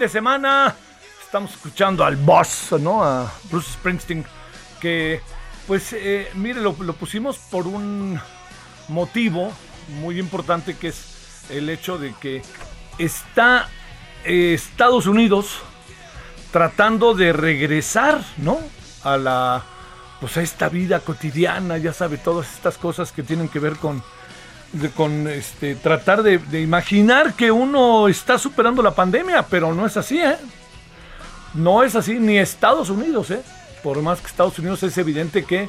[0.00, 0.74] De semana?
[1.22, 3.04] Estamos escuchando al boss, ¿no?
[3.04, 4.24] A Bruce Springsteen,
[4.80, 5.20] que,
[5.66, 8.18] pues, eh, mire, lo, lo pusimos por un
[8.88, 9.52] motivo
[10.00, 12.40] muy importante, que es el hecho de que
[12.96, 13.68] está
[14.24, 15.58] eh, Estados Unidos
[16.50, 18.58] tratando de regresar, ¿no?
[19.04, 19.62] A la,
[20.18, 24.02] pues, a esta vida cotidiana, ya sabe, todas estas cosas que tienen que ver con
[24.72, 29.96] de- con este tratar de, imaginar que uno está superando la pandemia, pero no es
[29.96, 30.36] así, ¿eh?
[31.54, 33.42] No es así, ni Estados Unidos, ¿eh?
[33.82, 35.68] Por más que Estados Unidos es evidente que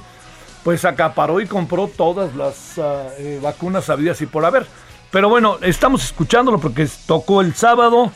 [0.64, 4.68] pues acaparó y compró todas las eh, vacunas habidas y por haber.
[5.10, 8.12] Pero bueno, estamos escuchándolo porque tocó el sábado.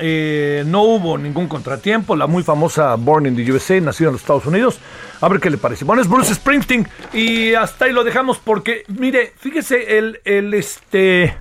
[0.00, 2.16] Eh, no hubo ningún contratiempo.
[2.16, 4.80] La muy famosa Born in the USA, nacida en los Estados Unidos.
[5.20, 5.84] A ver qué le parece.
[5.84, 6.88] Bueno, es Bruce Springsteen.
[7.12, 11.36] Y hasta ahí lo dejamos porque, mire, fíjese, el, el, este,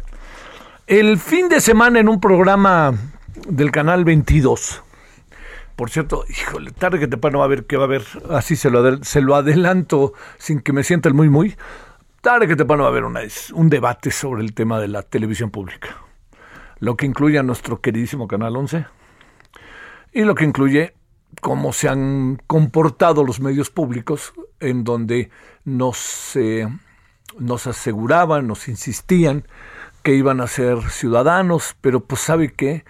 [0.87, 2.93] el fin de semana en un programa
[3.47, 4.83] del canal 22.
[5.75, 8.03] Por cierto, híjole, tarde que temprano va a ver qué va a haber.
[8.29, 11.55] Así se lo, se lo adelanto sin que me sienta el muy muy.
[12.19, 13.21] Tarde que temprano va a haber una,
[13.53, 16.08] un debate sobre el tema de la televisión pública.
[16.79, 18.85] Lo que incluye a nuestro queridísimo Canal 11
[20.13, 20.93] y lo que incluye
[21.41, 25.29] cómo se han comportado los medios públicos en donde
[25.65, 26.67] nos, eh,
[27.65, 29.45] aseguraban, nos insistían
[30.03, 32.85] que iban a ser ciudadanos, pero pues sabe que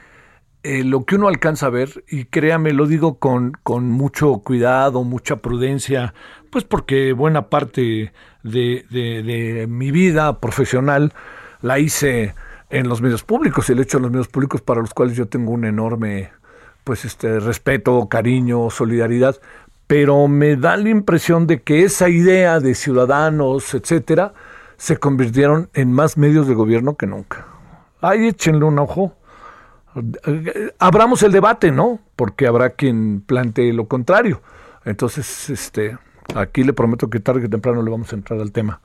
[0.64, 5.38] lo que uno alcanza a ver, y créame, lo digo con, con mucho cuidado, mucha
[5.38, 6.14] prudencia,
[6.52, 8.14] pues porque buena parte
[8.44, 11.14] de- de mi vida profesional
[11.62, 12.36] la hice
[12.70, 15.28] en los medios públicos, y el hecho en los medios públicos para los cuales yo
[15.28, 16.32] tengo un enorme
[16.84, 19.38] pues este respeto, cariño, solidaridad,
[19.88, 24.34] pero me da la impresión de que esa idea de ciudadanos, etcétera,
[24.78, 27.48] se convirtieron en más medios de gobierno que nunca.
[28.02, 29.14] Ahí échenle un ojo.
[30.78, 32.00] Abramos el debate, ¿no?
[32.16, 34.42] Porque habrá quien plantee lo contrario.
[34.86, 35.98] Entonces, este,
[36.36, 38.80] aquí le prometo que tarde que temprano le vamos a entrar al tema,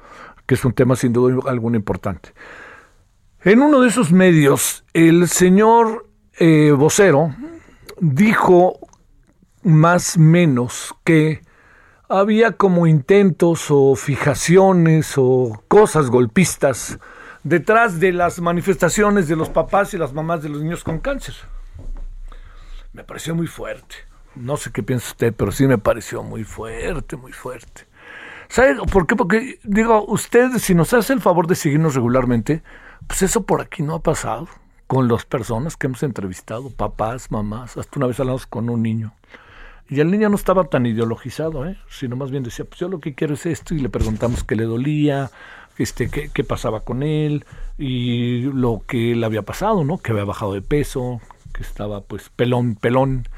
[0.47, 2.31] que es un tema sin duda alguna importante.
[3.45, 6.09] En uno de esos medios, el señor
[6.39, 7.35] eh, vocero
[8.01, 8.79] dijo
[9.63, 11.43] más menos que
[12.09, 16.99] había como intentos o fijaciones o cosas golpistas
[17.43, 21.35] detrás de las manifestaciones de los papás y las mamás de los niños con cáncer.
[22.95, 23.97] Me pareció muy fuerte.
[24.37, 27.87] No sé qué piensa usted, pero sí me pareció muy fuerte, muy fuerte.
[28.49, 29.17] ¿Sabe por qué?
[29.17, 32.63] Porque, digo, usted, si nos hace el favor de seguirnos regularmente,
[33.07, 34.49] pues eso por aquí no ha pasado
[34.87, 39.15] con las personas que hemos entrevistado, papás, mamás, hasta una vez hablamos con un niño.
[39.89, 41.79] Y el niño no estaba tan ideologizado, ¿eh?
[41.89, 44.57] sino más bien decía, pues yo lo que quiero es esto, y le preguntamos qué
[44.57, 45.31] le dolía,
[45.79, 47.45] este, qué, qué pasaba con él,
[47.79, 49.99] y lo que le había pasado, ¿no?
[49.99, 51.21] Que había bajado de peso,
[51.53, 53.29] que estaba pues pelón, pelón,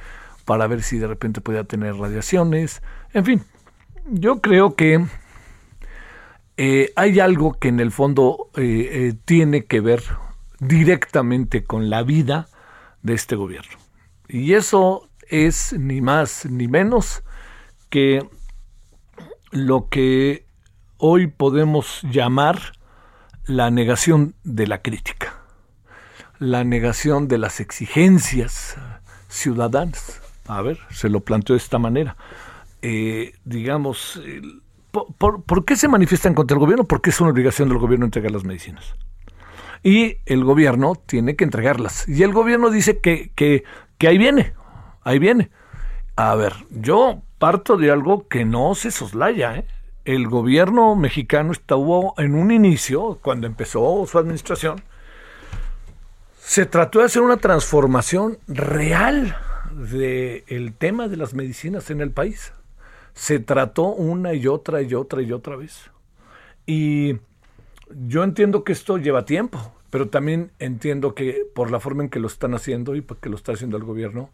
[0.44, 2.82] para ver si de repente podía tener radiaciones.
[3.12, 3.42] En fin,
[4.06, 5.04] yo creo que
[6.58, 10.03] eh, hay algo que en el fondo eh, eh, tiene que ver
[10.58, 12.49] directamente con la vida
[13.03, 13.76] de este gobierno.
[14.29, 17.23] Y eso es ni más ni menos
[17.91, 18.26] que
[19.50, 20.47] lo que
[20.97, 22.73] hoy podemos llamar
[23.44, 25.43] la negación de la crítica,
[26.38, 28.76] la negación de las exigencias
[29.29, 30.23] ciudadanas.
[30.47, 32.17] A ver, se lo planteo de esta manera.
[33.44, 34.20] Digamos,
[35.19, 36.84] por, qué se manifiestan contra el gobierno?
[36.84, 38.94] Porque es una obligación del gobierno entregar las medicinas.
[39.82, 42.08] Y el gobierno tiene que entregarlas.
[42.08, 43.64] Y el gobierno dice que, que,
[43.98, 44.54] que ahí viene,
[45.02, 45.50] ahí viene.
[46.16, 49.56] A ver, yo parto de algo que no se soslaya.
[49.56, 49.66] ¿eh?
[50.04, 54.82] El gobierno mexicano estuvo en un inicio, cuando empezó su administración,
[56.40, 59.37] se trató de hacer una transformación real
[59.72, 62.52] del tema de las medicinas en el país.
[63.16, 65.90] Se trató una y otra y otra y otra vez.
[66.66, 67.16] Y
[67.88, 72.20] yo entiendo que esto lleva tiempo, pero también entiendo que por la forma en que
[72.20, 74.28] lo están haciendo y porque lo está haciendo el gobierno,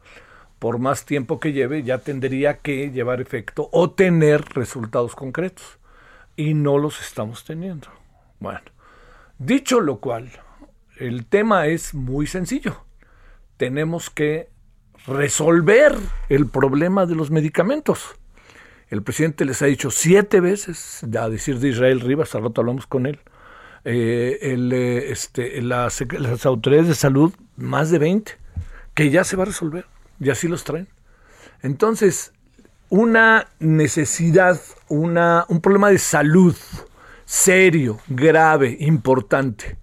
[0.58, 5.78] por más tiempo que lleve, ya tendría que llevar efecto o tener resultados concretos.
[6.34, 7.86] Y no los estamos teniendo.
[8.40, 8.62] Bueno,
[9.38, 10.32] dicho lo cual,
[10.98, 12.84] el tema es muy sencillo.
[13.58, 14.50] Tenemos que
[15.06, 15.96] resolver
[16.28, 18.16] el problema de los medicamentos.
[18.92, 22.86] El presidente les ha dicho siete veces, a decir de Israel Rivas, al rato hablamos
[22.86, 23.20] con él,
[23.86, 26.02] eh, el, eh, este, las,
[26.44, 28.32] autoridades de salud, más de 20,
[28.92, 29.86] que ya se va a resolver,
[30.20, 30.88] y así los traen.
[31.62, 32.34] Entonces,
[32.90, 36.54] una necesidad, una, un problema de salud
[37.24, 39.78] serio, grave, importante,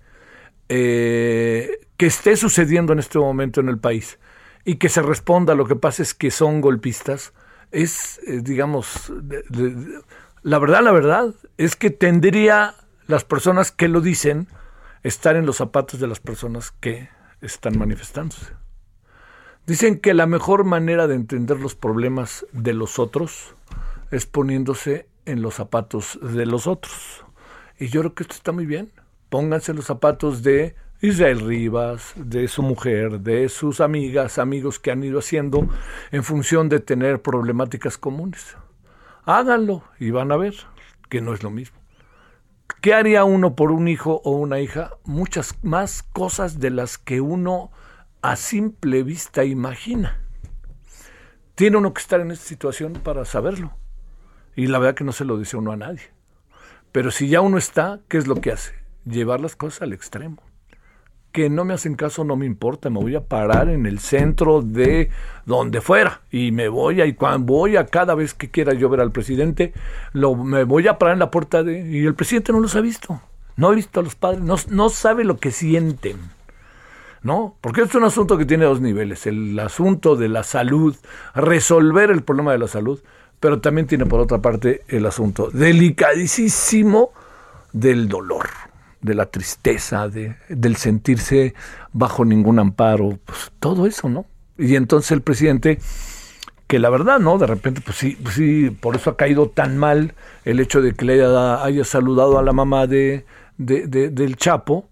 [0.70, 4.20] eh, que esté sucediendo en este momento en el país
[4.66, 7.34] y que se responda, lo que pasa es que son golpistas,
[7.72, 9.12] es, eh, digamos,
[10.42, 12.76] la verdad, la verdad, es que tendría
[13.08, 14.48] las personas que lo dicen
[15.04, 17.10] estar en los zapatos de las personas que
[17.42, 18.54] están manifestándose.
[19.66, 23.56] Dicen que la mejor manera de entender los problemas de los otros
[24.12, 27.24] es poniéndose en los zapatos de los otros.
[27.78, 28.92] Y yo creo que esto está muy bien.
[29.30, 35.02] Pónganse los zapatos de Israel Rivas, de su mujer, de sus amigas, amigos que han
[35.02, 35.70] ido haciendo
[36.12, 38.58] en función de tener problemáticas comunes.
[39.24, 40.56] Háganlo y van a ver
[41.08, 41.80] que no es lo mismo.
[42.82, 44.92] ¿Qué haría uno por un hijo o una hija?
[45.06, 47.72] Muchas más cosas de las que uno
[48.22, 50.20] a simple vista imagina.
[51.56, 53.72] Tiene uno que estar en esta situación para saberlo.
[54.54, 56.12] Y la verdad que no se lo dice uno a nadie.
[56.92, 58.74] Pero si ya uno está, ¿qué es lo que hace?
[59.06, 60.49] Llevar las cosas al extremo
[61.32, 64.62] que no me hacen caso no me importa, me voy a parar en el centro
[64.62, 65.10] de
[65.46, 68.90] donde fuera y me voy a, y cuando voy a cada vez que quiera yo
[68.90, 69.74] ver al presidente,
[70.14, 72.82] lo, me voy a parar en la puerta de, y el presidente no los ha
[72.82, 73.22] visto,
[73.58, 76.18] no ha visto a los padres, no, no sabe lo que sienten.
[77.22, 77.58] ¿No?
[77.60, 80.96] Porque es un asunto que tiene dos niveles, el asunto de la salud,
[81.36, 83.02] resolver el problema de la salud,
[83.42, 87.12] pero también tiene por otra parte el asunto delicadísimo
[87.74, 88.48] del dolor
[89.02, 91.54] de la tristeza, de, del sentirse
[91.94, 94.26] bajo ningún amparo, pues todo eso, ¿no?
[94.58, 95.80] Y entonces el presidente,
[96.68, 97.38] que la verdad, ¿no?
[97.38, 100.14] De repente, pues sí, pues sí, por eso ha caído tan mal
[100.44, 103.26] el hecho de que le haya, saludado a la mamá de,
[103.58, 104.90] de, del Chapo,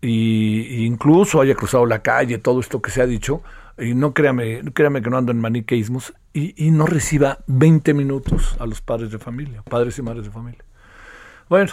[0.00, 3.42] y, incluso haya cruzado la calle, todo esto que se ha dicho,
[3.78, 8.56] y no créame, créame que no ando en maniqueísmos, y, y no reciba 20 minutos
[8.58, 10.64] a los padres de familia, padres y madres de familia.
[11.50, 11.72] Bueno,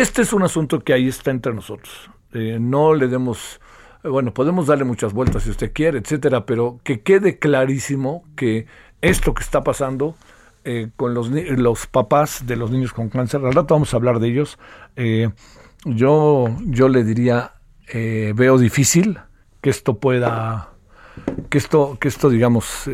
[0.00, 2.10] este es un asunto que ahí está entre nosotros.
[2.32, 3.60] Eh, no le demos,
[4.02, 8.66] eh, bueno, podemos darle muchas vueltas si usted quiere, etcétera, pero que quede clarísimo que
[9.02, 10.14] esto que está pasando
[10.64, 14.18] eh, con los, los papás de los niños con cáncer, al rato vamos a hablar
[14.18, 14.58] de ellos.
[15.84, 17.52] yo, yo le diría,
[17.92, 19.18] veo difícil
[19.60, 20.70] que esto pueda,
[21.50, 22.88] que esto, que esto digamos,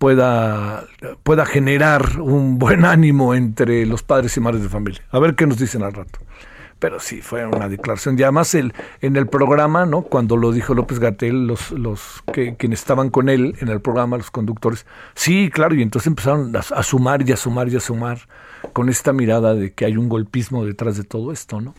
[0.00, 0.86] pueda,
[1.22, 5.02] pueda generar un buen ánimo entre los padres y madres de familia.
[5.10, 6.20] A ver qué nos dicen al rato.
[6.78, 8.18] Pero sí, fue una declaración.
[8.18, 10.00] Y además el, en el programa, ¿no?
[10.00, 14.16] Cuando lo dijo López Gatel, los, los que quienes estaban con él en el programa,
[14.16, 17.80] los conductores, sí, claro, y entonces empezaron a, a sumar y a sumar y a
[17.80, 18.20] sumar
[18.72, 21.74] con esta mirada de que hay un golpismo detrás de todo esto, ¿no?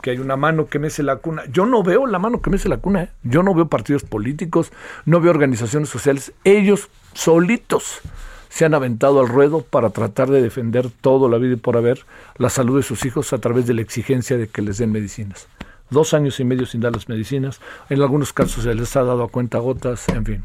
[0.00, 1.44] que hay una mano que mece la cuna.
[1.50, 3.04] Yo no veo la mano que mece la cuna.
[3.04, 3.08] ¿eh?
[3.22, 4.72] Yo no veo partidos políticos,
[5.04, 6.32] no veo organizaciones sociales.
[6.44, 8.00] Ellos solitos
[8.48, 12.04] se han aventado al ruedo para tratar de defender todo la vida y por haber
[12.36, 15.48] la salud de sus hijos a través de la exigencia de que les den medicinas.
[15.90, 17.60] Dos años y medio sin dar las medicinas.
[17.90, 20.44] En algunos casos se les ha dado a cuenta gotas, en fin.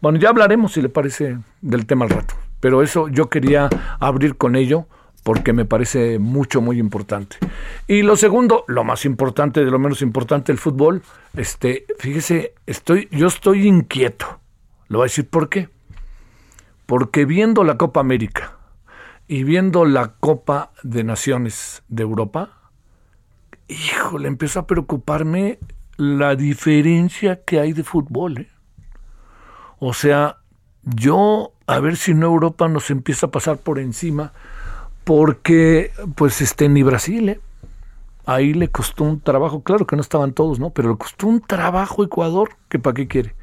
[0.00, 2.34] Bueno, ya hablaremos, si le parece, del tema al rato.
[2.66, 3.68] Pero eso yo quería
[4.00, 4.88] abrir con ello
[5.22, 7.36] porque me parece mucho, muy importante.
[7.86, 11.00] Y lo segundo, lo más importante de lo menos importante, el fútbol,
[11.36, 14.40] este, fíjese, estoy, yo estoy inquieto.
[14.88, 15.68] Lo voy a decir por qué.
[16.86, 18.56] Porque viendo la Copa América
[19.28, 22.50] y viendo la Copa de Naciones de Europa,
[23.68, 25.60] híjole, empieza a preocuparme
[25.98, 28.38] la diferencia que hay de fútbol.
[28.38, 28.48] ¿eh?
[29.78, 30.38] O sea,
[30.82, 34.32] yo, a ver si no Europa nos empieza a pasar por encima
[35.04, 37.40] porque pues este ni Brasil, ¿eh?
[38.26, 40.70] ahí le costó un trabajo, claro que no estaban todos, ¿no?
[40.70, 43.34] Pero le costó un trabajo Ecuador, que para qué quiere.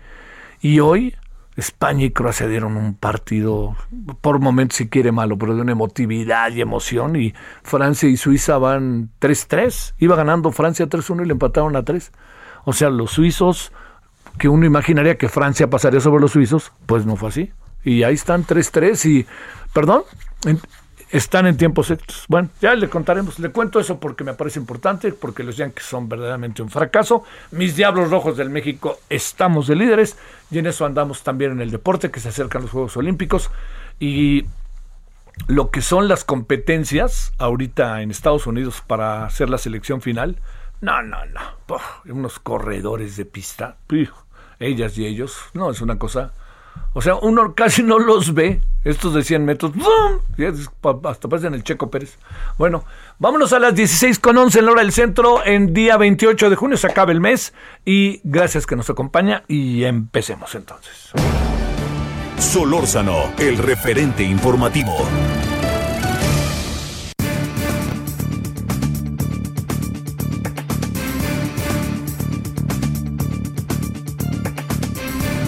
[0.61, 1.15] Y hoy
[1.55, 3.75] España y Croacia dieron un partido,
[4.21, 7.15] por momentos si quiere malo, pero de una emotividad y emoción.
[7.15, 9.93] Y Francia y Suiza van 3-3.
[9.99, 12.11] Iba ganando Francia 3-1 y le empataron a 3.
[12.65, 13.71] O sea, los suizos,
[14.37, 17.51] que uno imaginaría que Francia pasaría sobre los suizos, pues no fue así.
[17.83, 19.25] Y ahí están 3-3 y,
[19.73, 20.03] perdón,
[21.13, 22.25] están en tiempos extras.
[22.27, 26.09] Bueno, ya le contaremos, le cuento eso porque me parece importante, porque los Yankees son
[26.09, 27.23] verdaderamente un fracaso.
[27.51, 30.17] Mis Diablos Rojos del México estamos de líderes
[30.49, 33.51] y en eso andamos también en el deporte, que se acercan los Juegos Olímpicos.
[33.99, 34.45] Y
[35.47, 40.37] lo que son las competencias ahorita en Estados Unidos para hacer la selección final,
[40.81, 43.77] no, no, no, unos corredores de pista,
[44.59, 46.33] ellas y ellos, no, es una cosa
[46.93, 49.71] o sea, uno casi no los ve, estos de 100 metros,
[51.05, 52.17] hasta parecen el Checo Pérez.
[52.57, 52.83] Bueno,
[53.17, 56.55] vámonos a las 16 con 11 en la hora del centro, en día 28 de
[56.55, 57.53] junio se acaba el mes
[57.85, 61.11] y gracias que nos acompaña y empecemos entonces.
[62.37, 65.07] Solórzano, el referente informativo.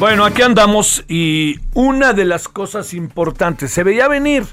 [0.08, 4.44] Bueno, aquí andamos y una de las cosas importantes, se veía venir,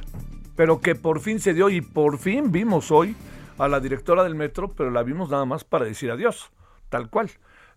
[0.57, 3.15] pero que por fin se dio y por fin vimos hoy
[3.59, 6.51] a la directora del metro, pero la vimos nada más para decir adiós,
[6.89, 7.33] tal cual.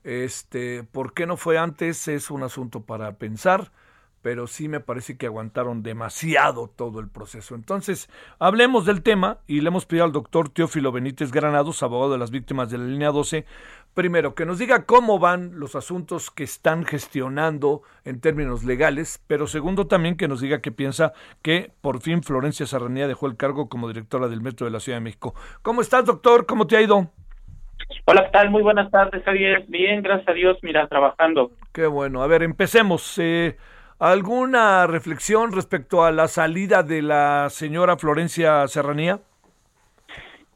[0.06, 2.08] Este, ¿por qué no fue antes?
[2.08, 3.74] Es un asunto para pensar
[4.26, 7.54] pero sí me parece que aguantaron demasiado todo el proceso.
[7.54, 12.18] Entonces, hablemos del tema y le hemos pedido al doctor Teófilo Benítez Granados, abogado de
[12.18, 13.46] las víctimas de la línea 12,
[13.96, 19.48] primero que nos diga cómo van los asuntos que están gestionando en términos legales, pero
[19.48, 23.70] segundo también que nos diga qué piensa que por fin Florencia Serranía dejó el cargo
[23.70, 25.34] como directora del Metro de la Ciudad de México.
[25.64, 26.46] ¿Cómo estás, doctor?
[26.46, 27.10] ¿Cómo te ha ido?
[28.06, 28.50] Hola, ¿qué tal?
[28.52, 29.66] Muy buenas tardes, Javier.
[29.68, 31.52] Bien, gracias a Dios, mira, trabajando.
[31.72, 32.22] Qué bueno.
[32.22, 33.18] A ver, empecemos.
[33.18, 33.58] Eh,
[33.98, 39.22] ¿Alguna reflexión respecto a la salida de la señora Florencia Serranía?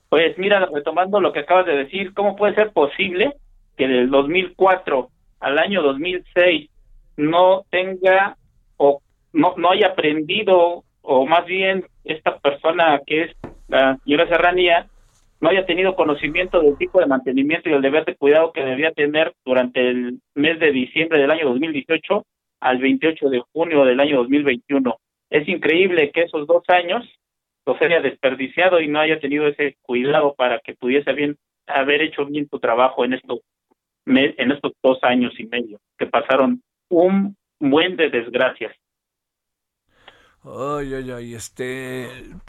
[0.09, 3.33] Pues mira, retomando lo que acabas de decir, ¿cómo puede ser posible
[3.77, 6.69] que del 2004 al año 2006
[7.17, 8.35] no tenga
[8.77, 9.01] o
[9.33, 13.35] no, no haya aprendido, o más bien esta persona que es
[13.67, 14.87] la señora Serranía,
[15.41, 18.91] no haya tenido conocimiento del tipo de mantenimiento y el deber de cuidado que debía
[18.91, 22.25] tener durante el mes de diciembre del año 2018
[22.59, 24.97] al 28 de junio del año 2021.
[25.29, 27.05] Es increíble que esos dos años
[27.69, 32.25] los haya desperdiciado y no haya tenido ese cuidado para que pudiese bien haber hecho
[32.25, 33.39] bien su trabajo en estos
[34.05, 38.75] en estos dos años y medio que pasaron un buen de desgracias.
[40.45, 42.07] Ay, ay, ay, este,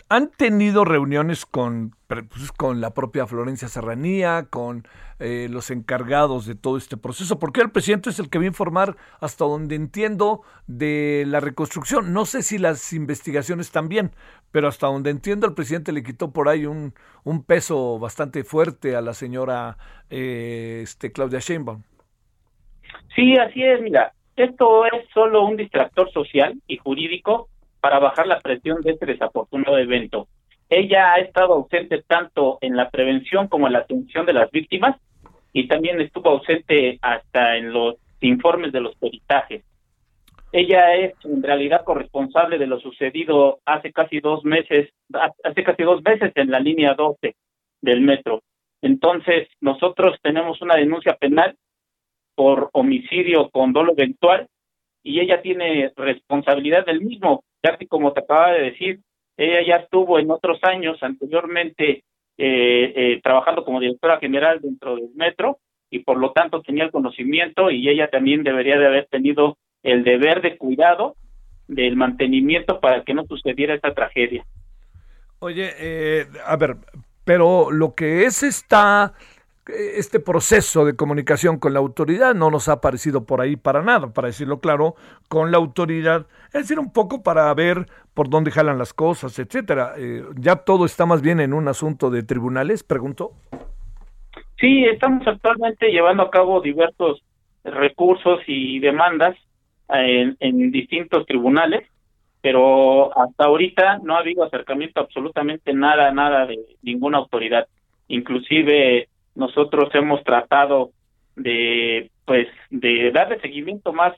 [0.09, 4.87] ¿han tenido reuniones con, pues, con la propia Florencia Serranía, con
[5.19, 7.41] eh, los encargados de todo este proceso?
[7.41, 12.13] Porque el presidente es el que va a informar, hasta donde entiendo, de la reconstrucción.
[12.13, 14.13] No sé si las investigaciones también,
[14.53, 16.95] pero hasta donde entiendo, el presidente le quitó por ahí un,
[17.25, 19.79] un peso bastante fuerte a la señora
[20.11, 21.83] eh, este, Claudia Sheinbaum.
[23.17, 27.49] Sí, así es, mira, esto es solo un distractor social y jurídico
[27.81, 30.29] para bajar la presión de este desafortunado evento.
[30.69, 34.97] Ella ha estado ausente tanto en la prevención como en la atención de las víctimas
[35.53, 39.65] y también estuvo ausente hasta en los informes de los peritajes.
[40.53, 44.91] ella es en realidad corresponsable de lo sucedido hace casi dos meses,
[45.45, 47.35] hace casi dos meses en la línea 12
[47.81, 48.43] del metro.
[48.83, 51.57] Entonces, nosotros tenemos una denuncia penal
[52.35, 54.49] por homicidio con dolo eventual
[55.03, 59.01] y ella tiene responsabilidad del mismo, ya que como te acaba de decir,
[59.37, 62.05] ella ya estuvo en otros años anteriormente
[62.39, 65.59] eh, eh, trabajando como directora general dentro del metro
[65.91, 70.05] y por lo tanto tenía el conocimiento y ella también debería de haber tenido el
[70.05, 71.17] deber de cuidado
[71.69, 74.45] del mantenimiento para que no sucediera esta tragedia.
[75.39, 76.77] Oye, eh, a ver,
[77.25, 79.15] pero lo que es esta
[79.97, 84.13] este proceso de comunicación con la autoridad no nos ha parecido por ahí para nada,
[84.13, 84.95] para decirlo claro,
[85.29, 89.95] con la autoridad, es decir, un poco para ver por dónde jalan las cosas, etcétera.
[89.97, 93.33] Eh, ya todo está más bien en un asunto de tribunales, pregunto.
[94.59, 97.23] Sí, estamos actualmente llevando a cabo diversos
[97.65, 99.37] recursos y demandas
[99.89, 101.89] en, en distintos tribunales,
[102.43, 107.67] pero hasta ahorita no ha habido acercamiento absolutamente nada, nada de ninguna autoridad.
[108.09, 109.09] Inclusive
[109.41, 110.91] nosotros hemos tratado
[111.35, 114.13] de pues de darle seguimiento más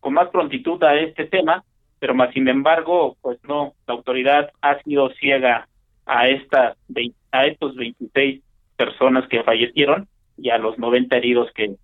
[0.00, 1.62] con más prontitud a este tema
[1.98, 5.68] pero más sin embargo pues no la autoridad ha sido ciega
[6.06, 6.74] a esta
[7.32, 8.42] a estos 26
[8.76, 11.76] personas que fallecieron y a los 90 heridos que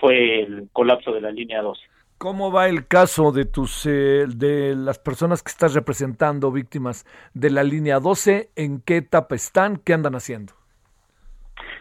[0.00, 1.80] fue el colapso de la línea 12
[2.16, 7.04] ¿Cómo va el caso de tus eh, de las personas que estás representando víctimas
[7.34, 8.50] de la línea 12?
[8.56, 9.76] ¿En qué etapa están?
[9.76, 10.54] ¿Qué andan haciendo?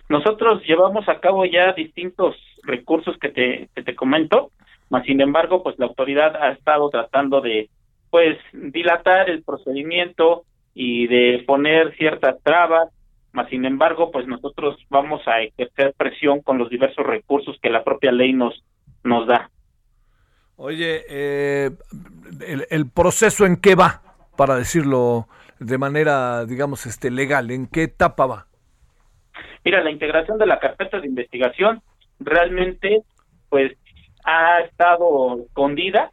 [0.10, 4.52] Nosotros llevamos a cabo ya distintos recursos que te, comento,
[4.90, 7.70] mas sin embargo, pues la autoridad ha estado tratando de
[8.10, 10.44] pues dilatar el procedimiento
[10.76, 12.90] y de poner ciertas trabas,
[13.32, 17.84] mas sin embargo, pues nosotros vamos a ejercer presión con los diversos recursos que la
[17.84, 18.64] propia ley nos
[19.04, 19.50] nos da.
[20.56, 21.72] Oye, eh,
[22.48, 24.02] el, el, proceso en qué va,
[24.38, 25.28] para decirlo
[25.60, 28.48] de manera, digamos, este legal, ¿en qué etapa va?
[29.64, 31.82] Mira, la integración de la carpeta de investigación
[32.20, 33.04] realmente,
[33.50, 33.74] pues,
[34.26, 36.12] ha estado escondida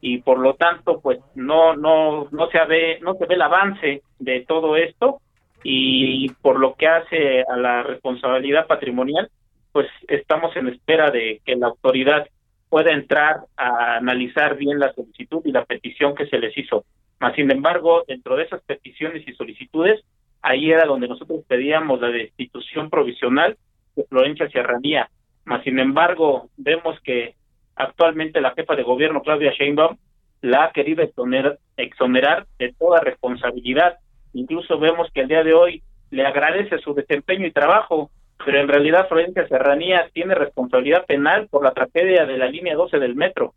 [0.00, 4.02] y por lo tanto, pues, no, no, no se ve, no se ve el avance
[4.18, 5.20] de todo esto
[5.62, 9.30] y por lo que hace a la responsabilidad patrimonial,
[9.72, 12.26] pues, estamos en espera de que la autoridad
[12.68, 16.84] pueda entrar a analizar bien la solicitud y la petición que se les hizo.
[17.18, 20.00] Mas, sin embargo, dentro de esas peticiones y solicitudes,
[20.42, 23.56] ahí era donde nosotros pedíamos la destitución provisional
[23.96, 25.10] de Florencia Serranía.
[25.44, 27.34] Mas, sin embargo, vemos que
[27.76, 29.96] actualmente la jefa de gobierno, Claudia Sheinbaum,
[30.42, 33.98] la ha querido exonerar, de toda responsabilidad.
[34.32, 38.10] Incluso vemos que el día de hoy le agradece su desempeño y trabajo,
[38.44, 42.98] pero en realidad Florencia Serranía tiene responsabilidad penal por la tragedia de la línea 12
[42.98, 43.54] del metro.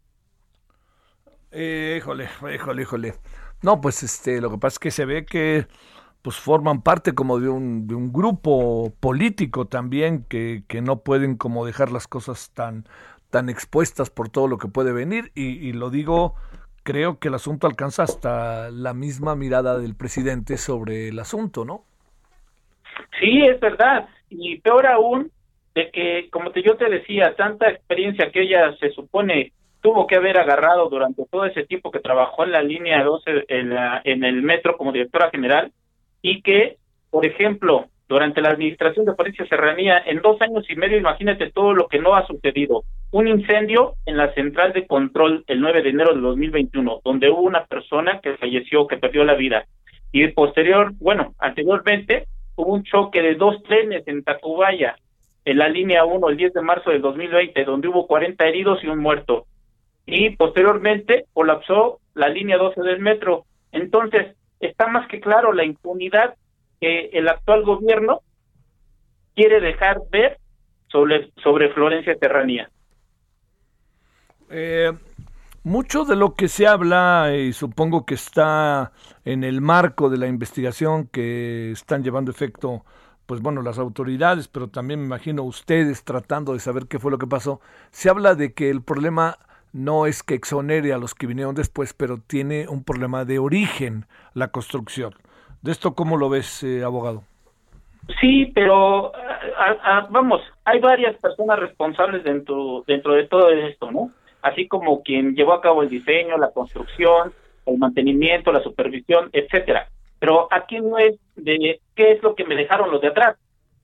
[1.51, 3.13] híjole, híjole, híjole.
[3.61, 5.67] No, pues este, lo que pasa es que se ve que
[6.23, 11.35] pues forman parte como de un, de un grupo político también que, que, no pueden
[11.35, 12.85] como dejar las cosas tan,
[13.29, 16.35] tan expuestas por todo lo que puede venir y, lo digo,
[16.83, 21.83] creo que el asunto alcanza hasta la misma mirada del presidente sobre el asunto, ¿no?
[23.19, 24.07] Sí, es verdad.
[24.29, 25.29] Y peor aún,
[25.75, 30.15] de que, como te, yo te decía, tanta experiencia que ella se supone tuvo que
[30.15, 34.23] haber agarrado durante todo ese tiempo que trabajó en la línea 12 en, la, en
[34.23, 35.73] el metro como directora general,
[36.23, 36.77] y que,
[37.11, 41.73] por ejemplo, durante la administración de Florencia Serranía, en dos años y medio, imagínate todo
[41.73, 42.83] lo que no ha sucedido.
[43.11, 47.41] Un incendio en la central de control el 9 de enero de 2021, donde hubo
[47.41, 49.65] una persona que falleció, que perdió la vida.
[50.11, 54.95] Y posterior, bueno, anteriormente hubo un choque de dos trenes en Tacubaya,
[55.43, 58.87] en la línea 1, el 10 de marzo del 2020, donde hubo 40 heridos y
[58.87, 59.45] un muerto.
[60.05, 63.43] Y posteriormente colapsó la línea 12 del metro.
[63.71, 66.35] Entonces, está más que claro la impunidad
[66.79, 68.21] que el actual gobierno
[69.35, 70.39] quiere dejar ver
[70.87, 72.69] sobre, sobre Florencia Terranía.
[74.49, 74.91] Eh,
[75.63, 78.91] mucho de lo que se habla, y supongo que está
[79.25, 82.83] en el marco de la investigación que están llevando efecto,
[83.25, 87.17] pues bueno, las autoridades, pero también me imagino ustedes tratando de saber qué fue lo
[87.17, 89.37] que pasó, se habla de que el problema
[89.73, 94.05] no es que exonere a los que vinieron después, pero tiene un problema de origen
[94.33, 95.13] la construcción.
[95.61, 97.23] ¿De esto cómo lo ves, eh, abogado?
[98.19, 99.11] Sí, pero
[100.09, 104.11] vamos, hay varias personas responsables dentro, dentro de todo esto, ¿no?
[104.41, 107.33] Así como quien llevó a cabo el diseño, la construcción,
[107.65, 109.87] el mantenimiento, la supervisión, etcétera.
[110.19, 113.37] Pero aquí no es de qué es lo que me dejaron los de atrás,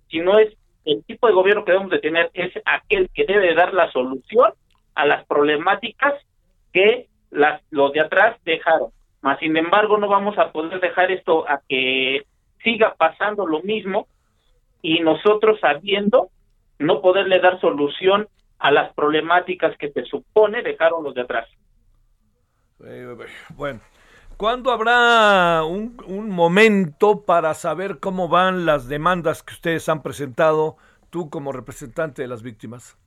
[0.09, 0.53] sino es
[0.85, 4.51] el tipo de gobierno que debemos de tener es aquel que debe dar la solución
[4.99, 6.13] a las problemáticas
[6.73, 8.91] que las, los de atrás dejaron.
[9.21, 12.25] Mas, sin embargo, no vamos a poder dejar esto a que
[12.63, 14.07] siga pasando lo mismo
[14.81, 16.29] y nosotros sabiendo
[16.79, 18.27] no poderle dar solución
[18.59, 21.47] a las problemáticas que se supone dejaron los de atrás.
[22.83, 23.15] Eh,
[23.55, 23.79] Bueno,
[24.35, 30.75] ¿cuándo habrá un, un momento para saber cómo van las demandas que ustedes han presentado,
[31.09, 32.97] tú como representante de las víctimas?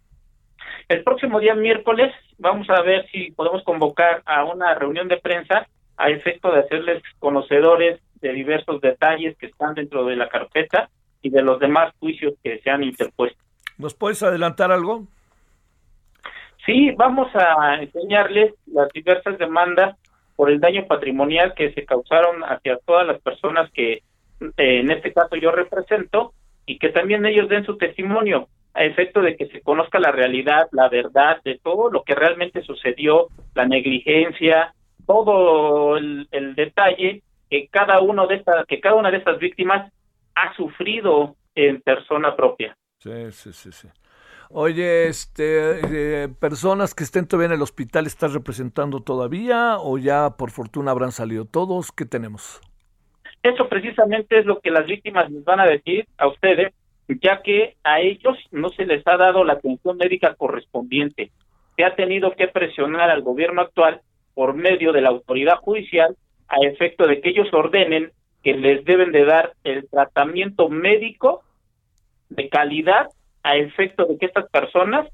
[0.92, 5.66] El próximo día miércoles vamos a ver si podemos convocar a una reunión de prensa
[5.96, 10.90] a efecto de hacerles conocedores de diversos detalles que están dentro de la carpeta
[11.22, 13.42] y de los demás juicios que se han interpuesto.
[13.78, 15.06] ¿Nos puedes adelantar algo?
[16.66, 19.96] Sí, vamos a enseñarles las diversas demandas
[20.36, 24.02] por el daño patrimonial que se causaron hacia todas las personas que
[24.42, 26.34] eh, en este caso yo represento
[26.66, 30.68] y que también ellos den su testimonio a efecto de que se conozca la realidad,
[30.72, 34.74] la verdad de todo lo que realmente sucedió, la negligencia,
[35.06, 39.92] todo el, detalle que cada uno de estas que cada una de estas víctimas
[40.34, 42.76] ha sufrido en persona propia.
[42.98, 43.88] Sí, sí, sí, sí.
[44.54, 50.36] Oye, este, eh, personas que estén todavía en el hospital, ¿estás representando todavía o ya
[50.36, 51.90] por fortuna habrán salido todos?
[51.90, 52.60] ¿Qué tenemos?
[53.42, 56.72] Eso precisamente es lo que las víctimas les van a decir a ustedes,
[57.08, 61.30] ya que a ellos no se les ha dado la atención médica correspondiente.
[61.76, 64.00] Se ha tenido que presionar al gobierno actual
[64.34, 66.16] por medio de la autoridad judicial
[66.48, 71.42] a efecto de que ellos ordenen que les deben de dar el tratamiento médico
[72.28, 73.08] de calidad
[73.42, 75.08] a efecto de que estas personas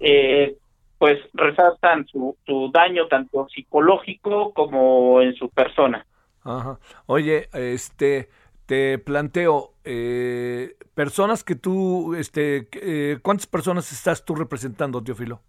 [0.00, 0.56] eh,
[0.98, 6.04] pues resaltan su, su daño tanto psicológico como en su persona.
[6.48, 6.78] Ajá.
[7.06, 8.28] Oye, este,
[8.66, 15.40] te planteo, eh, personas que tú, este, eh, ¿cuántas personas estás tú representando, Teófilo?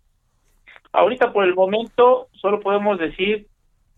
[0.92, 3.48] Ahorita por el momento solo podemos decir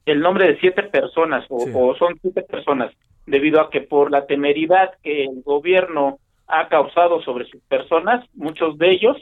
[0.05, 1.71] el nombre de siete personas o, Sí.
[1.73, 2.93] o son siete personas
[3.25, 8.77] debido a que por la temeridad que el gobierno ha causado sobre sus personas, muchos
[8.77, 9.17] de ellos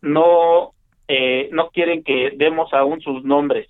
[0.00, 0.72] no
[1.08, 3.68] eh, no quieren que demos aún sus nombres.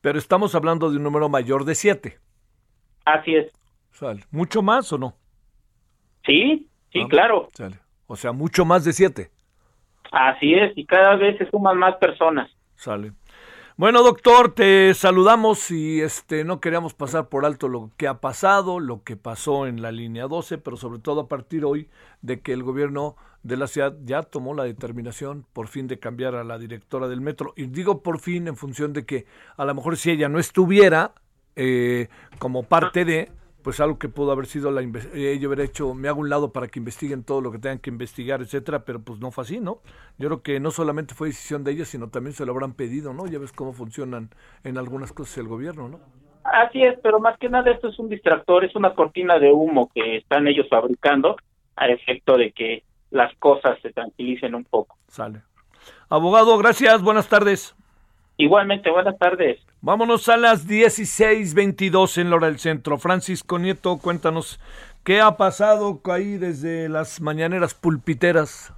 [0.00, 2.18] Pero estamos hablando de un número mayor de siete.
[3.14, 3.52] Así es.
[3.92, 4.24] Sale.
[4.30, 5.14] ¿Mucho más o no?
[6.24, 7.06] Sí, sí, Ah.
[7.08, 7.48] claro.
[7.54, 7.78] Sale.
[8.06, 9.30] O sea, mucho más de siete.
[10.12, 10.76] Así es.
[10.76, 12.50] Y cada vez se suman más personas.
[12.74, 13.12] Sale.
[13.76, 18.80] Bueno, doctor, te saludamos y este no queríamos pasar por alto lo que ha pasado,
[18.80, 21.88] lo que pasó en la línea 12, pero sobre todo a partir hoy
[22.20, 26.34] de que el gobierno de la ciudad ya tomó la determinación por fin de cambiar
[26.34, 27.52] a la directora del metro.
[27.56, 31.12] Y digo por fin en función de que a lo mejor si ella no estuviera
[31.58, 33.32] eh, como parte de,
[33.64, 36.52] pues algo que pudo haber sido la eh, ella hubiera hecho, me hago un lado
[36.52, 39.58] para que investiguen todo lo que tengan que investigar, etcétera, pero pues no fue así,
[39.58, 39.80] ¿no?
[40.18, 43.12] Yo creo que no solamente fue decisión de ella, sino también se lo habrán pedido,
[43.12, 43.26] ¿no?
[43.26, 44.30] Ya ves cómo funcionan
[44.62, 46.00] en algunas cosas el gobierno, ¿no?
[46.44, 49.90] Así es, pero más que nada esto es un distractor, es una cortina de humo
[49.92, 51.36] que están ellos fabricando
[51.74, 54.96] a efecto de que las cosas se tranquilicen un poco.
[55.08, 55.42] Sale.
[56.08, 57.74] Abogado, gracias, buenas tardes.
[58.38, 59.58] Igualmente, buenas tardes.
[59.80, 62.96] Vámonos a las 16:22 en Lora del Centro.
[62.96, 64.60] Francisco Nieto, cuéntanos
[65.04, 68.72] qué ha pasado ahí desde las mañaneras pulpiteras.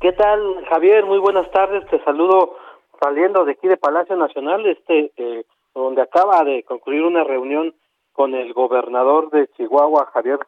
[0.00, 1.04] ¿Qué tal, Javier?
[1.04, 1.84] Muy buenas tardes.
[1.90, 2.56] Te saludo
[3.02, 7.74] saliendo de aquí de Palacio Nacional, este, eh, donde acaba de concluir una reunión
[8.12, 10.38] con el gobernador de Chihuahua, Javier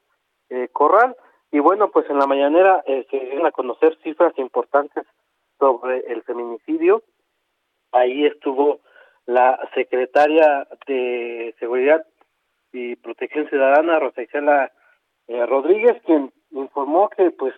[0.51, 1.17] eh, Corral.
[1.51, 5.05] Y bueno, pues en la mañanera eh, se dieron a conocer cifras importantes
[5.59, 7.03] sobre el feminicidio.
[7.93, 8.81] Ahí estuvo
[9.27, 12.05] la secretaria de Seguridad
[12.73, 14.73] y Protección Ciudadana, Rosa Isela
[15.29, 17.55] eh, Rodríguez, quien informó que pues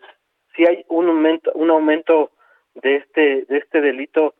[0.56, 2.30] sí hay un aumento, un aumento
[2.74, 4.34] de este, de este delito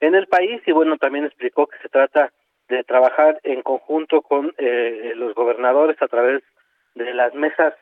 [0.00, 2.32] en el país y bueno, también explicó que se trata
[2.68, 6.42] de trabajar en conjunto con eh, los gobernadores a través
[6.94, 7.74] de las mesas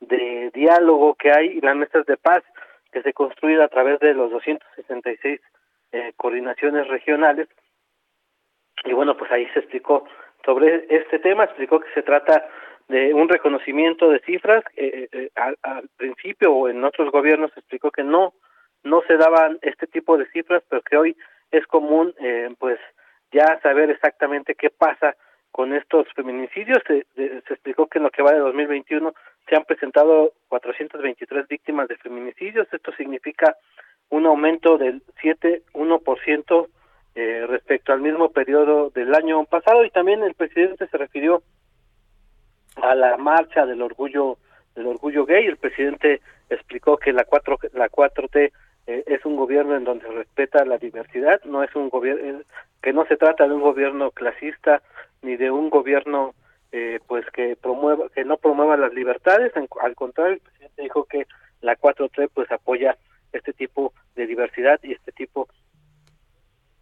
[0.00, 2.42] de diálogo que hay y las mesas de paz
[2.92, 5.40] que se construyen a través de los 266
[5.92, 7.48] eh, coordinaciones regionales.
[8.84, 10.06] Y bueno, pues ahí se explicó
[10.44, 12.46] sobre este tema, explicó que se trata
[12.88, 14.62] de un reconocimiento de cifras.
[14.76, 18.34] eh, eh, al, al principio o en otros gobiernos se explicó que no
[18.84, 21.16] no se daban este tipo de cifras, pero que hoy
[21.50, 22.78] es común, eh, pues
[23.32, 25.16] ya saber exactamente qué pasa
[25.50, 26.78] con estos feminicidios.
[26.86, 29.12] Se, de- se explicó que en lo que va de 2021
[29.48, 32.68] se han presentado 423 víctimas de feminicidios.
[32.72, 33.56] Esto significa
[34.10, 36.68] un aumento del 7,1%
[37.14, 39.84] eh, respecto al mismo periodo del año pasado.
[39.84, 41.42] Y también el presidente se refirió
[42.76, 44.38] a la marcha del orgullo
[44.74, 45.46] del orgullo gay.
[45.46, 48.52] El presidente explicó que la 4 la 4T
[48.86, 52.42] eh, es un gobierno en donde respeta la diversidad, no es un gobierno
[52.82, 54.82] que no se trata de un gobierno clasista
[55.22, 56.34] ni de un gobierno
[56.72, 61.04] eh, pues que promueva que no promueva las libertades en- al contrario el presidente dijo
[61.04, 61.26] que
[61.62, 62.96] la 4T pues apoya
[63.32, 65.48] este tipo de diversidad y este tipo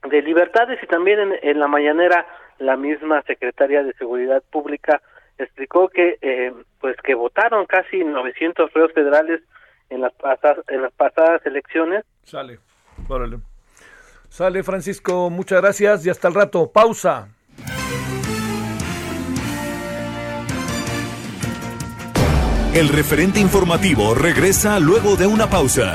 [0.09, 2.27] de libertades y también en, en la mañanera
[2.59, 5.01] la misma secretaria de seguridad pública
[5.39, 9.41] explicó que eh, pues que votaron casi 900 reos federales
[9.91, 12.59] en las pasadas en las pasadas elecciones Sale.
[13.09, 13.39] Órale.
[14.29, 15.31] Sale, Francisco.
[15.31, 16.71] Muchas gracias y hasta el rato.
[16.73, 17.29] Pausa.
[22.75, 25.95] El referente informativo regresa luego de una pausa.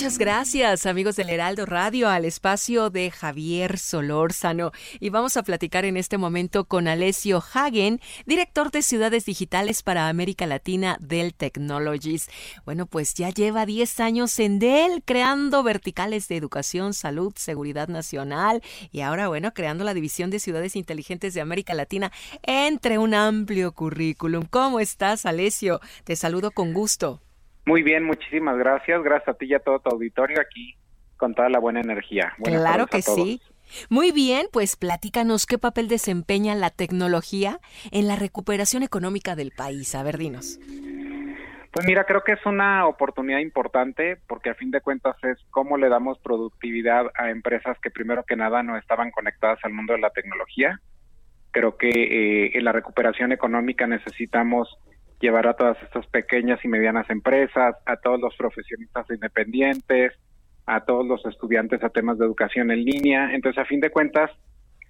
[0.00, 4.72] Muchas gracias, amigos del Heraldo Radio, al espacio de Javier Solórzano.
[4.98, 10.08] Y vamos a platicar en este momento con Alessio Hagen, director de Ciudades Digitales para
[10.08, 12.30] América Latina del Technologies.
[12.64, 18.62] Bueno, pues ya lleva 10 años en Dell, creando verticales de educación, salud, seguridad nacional
[18.90, 22.10] y ahora, bueno, creando la División de Ciudades Inteligentes de América Latina
[22.42, 24.46] entre un amplio currículum.
[24.48, 25.78] ¿Cómo estás, Alessio?
[26.04, 27.20] Te saludo con gusto.
[27.70, 29.00] Muy bien, muchísimas gracias.
[29.04, 30.74] Gracias a ti y a todo tu auditorio aquí
[31.16, 32.32] con toda la buena energía.
[32.38, 33.40] Buenas Claro que sí.
[33.88, 37.60] Muy bien, pues platícanos qué papel desempeña la tecnología
[37.92, 39.94] en la recuperación económica del país.
[39.94, 40.58] A ver, dinos.
[41.70, 45.76] Pues mira, creo que es una oportunidad importante porque a fin de cuentas es cómo
[45.76, 50.00] le damos productividad a empresas que primero que nada no estaban conectadas al mundo de
[50.00, 50.80] la tecnología.
[51.52, 54.76] Creo que eh, en la recuperación económica necesitamos
[55.20, 60.12] llevar a todas estas pequeñas y medianas empresas, a todos los profesionistas independientes,
[60.66, 63.34] a todos los estudiantes a temas de educación en línea.
[63.34, 64.30] Entonces, a fin de cuentas,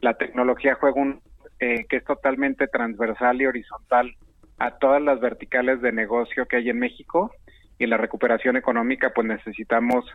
[0.00, 1.20] la tecnología juega un
[1.58, 4.14] eh, que es totalmente transversal y horizontal
[4.58, 7.32] a todas las verticales de negocio que hay en México
[7.78, 10.06] y en la recuperación económica pues necesitamos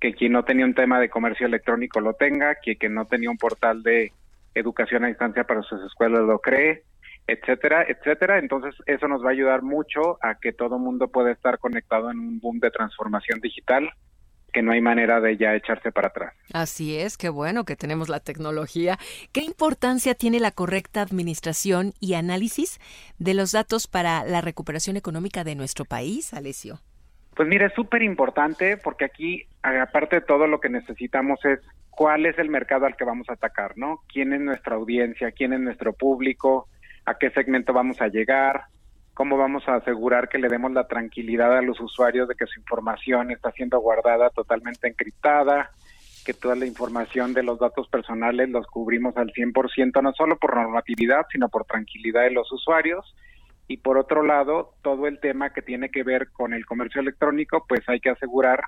[0.00, 3.30] que quien no tenía un tema de comercio electrónico lo tenga, que quien no tenía
[3.30, 4.12] un portal de
[4.54, 6.84] educación a distancia para sus escuelas lo cree,
[7.26, 8.38] etcétera, etcétera.
[8.38, 12.18] Entonces eso nos va a ayudar mucho a que todo mundo pueda estar conectado en
[12.18, 13.90] un boom de transformación digital
[14.52, 16.32] que no hay manera de ya echarse para atrás.
[16.52, 18.98] Así es, qué bueno que tenemos la tecnología.
[19.32, 22.78] ¿Qué importancia tiene la correcta administración y análisis
[23.18, 26.78] de los datos para la recuperación económica de nuestro país, Alessio?
[27.34, 31.58] Pues mira, es súper importante porque aquí, aparte de todo, lo que necesitamos es
[31.90, 34.02] cuál es el mercado al que vamos a atacar, ¿no?
[34.06, 35.32] ¿Quién es nuestra audiencia?
[35.32, 36.68] ¿Quién es nuestro público?
[37.06, 38.64] ¿A qué segmento vamos a llegar?
[39.14, 42.58] ¿Cómo vamos a asegurar que le demos la tranquilidad a los usuarios de que su
[42.58, 45.70] información está siendo guardada totalmente encriptada?
[46.24, 50.56] Que toda la información de los datos personales los cubrimos al 100%, no solo por
[50.56, 53.14] normatividad, sino por tranquilidad de los usuarios
[53.66, 57.64] y por otro lado, todo el tema que tiene que ver con el comercio electrónico,
[57.66, 58.60] pues hay que asegurar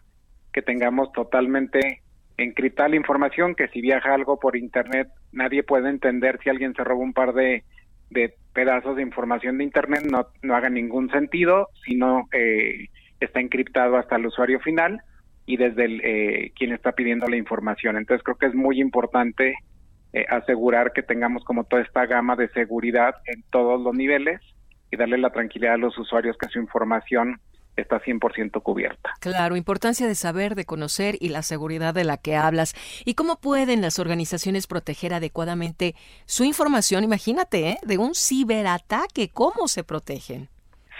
[0.53, 2.03] que tengamos totalmente
[2.39, 6.83] encriptada la información, que si viaja algo por internet, nadie puede entender si alguien se
[6.83, 7.65] roba un par de,
[8.11, 12.89] de pedazos de información de internet, no, no haga ningún sentido, sino eh,
[13.21, 15.01] está encriptado hasta el usuario final
[15.45, 17.97] y desde el, eh, quien está pidiendo la información.
[17.97, 19.55] Entonces creo que es muy importante
[20.13, 24.41] eh, asegurar que tengamos como toda esta gama de seguridad en todos los niveles
[24.91, 27.41] y darle la tranquilidad a los usuarios que su información
[27.77, 29.13] está 100% cubierta.
[29.21, 32.75] Claro, importancia de saber, de conocer y la seguridad de la que hablas.
[33.05, 37.05] ¿Y cómo pueden las organizaciones proteger adecuadamente su información?
[37.05, 37.79] Imagínate, ¿eh?
[37.83, 40.49] de un ciberataque, ¿cómo se protegen?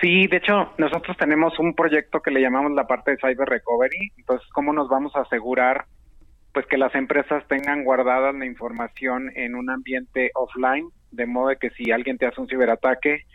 [0.01, 4.13] Sí, de hecho, nosotros tenemos un proyecto que le llamamos la parte de Cyber Recovery.
[4.19, 5.87] Entonces, ¿cómo nos vamos a asegurar
[6.53, 11.69] pues que las empresas tengan guardada la información en un ambiente offline, de modo que
[11.71, 13.27] si alguien te hace un ciberataque,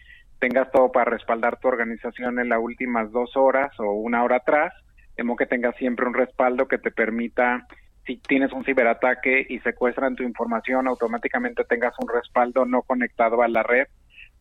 [0.42, 4.74] tengas todo para respaldar tu organización en las últimas dos horas o una hora atrás,
[5.16, 7.68] de modo que tengas siempre un respaldo que te permita,
[8.08, 13.48] si tienes un ciberataque y secuestran tu información, automáticamente tengas un respaldo no conectado a
[13.48, 13.88] la red,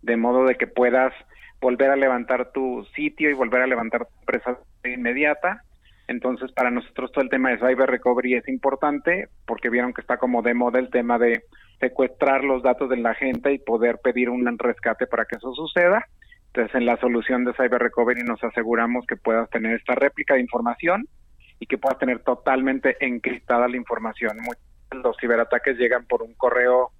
[0.00, 1.12] de modo de que puedas
[1.60, 5.64] volver a levantar tu sitio y volver a levantar tu empresa de inmediata.
[6.10, 10.16] Entonces, para nosotros todo el tema de Cyber Recovery es importante porque vieron que está
[10.16, 11.44] como de moda el tema de
[11.78, 16.04] secuestrar los datos de la gente y poder pedir un rescate para que eso suceda.
[16.48, 20.40] Entonces, en la solución de Cyber Recovery nos aseguramos que puedas tener esta réplica de
[20.40, 21.06] información
[21.60, 24.36] y que puedas tener totalmente encriptada la información.
[24.38, 26.90] Muchos de los ciberataques llegan por un correo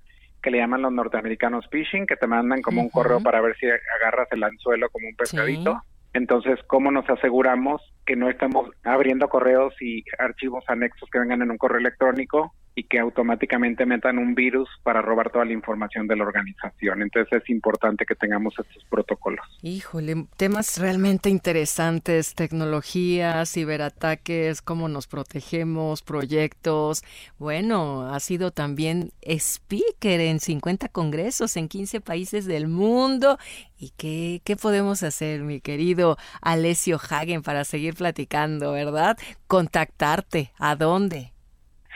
[0.40, 3.66] que le llaman los norteamericanos phishing, que te mandan como un correo para ver si
[3.66, 5.83] agarras el anzuelo como un pescadito.
[6.12, 11.51] Entonces, ¿cómo nos aseguramos que no estamos abriendo correos y archivos anexos que vengan en
[11.51, 16.17] un correo electrónico y que automáticamente metan un virus para robar toda la información de
[16.17, 17.03] la organización.
[17.03, 19.45] Entonces es importante que tengamos estos protocolos.
[19.63, 27.03] Híjole, temas realmente interesantes, tecnología, ciberataques, cómo nos protegemos, proyectos.
[27.39, 33.39] Bueno, ha sido también speaker en 50 congresos en 15 países del mundo.
[33.79, 39.19] ¿Y qué, qué podemos hacer, mi querido Alessio Hagen, para seguir platicando, verdad?
[39.47, 40.53] Contactarte.
[40.59, 41.33] ¿A dónde?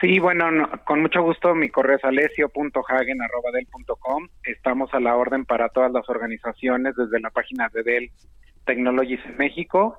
[0.04, 1.54] Sí, bueno, no, con mucho gusto.
[1.54, 4.28] Mi correo es alesio.hagen.com.
[4.44, 8.10] Estamos a la orden para todas las organizaciones desde la página de Dell
[8.66, 9.96] Technologies en México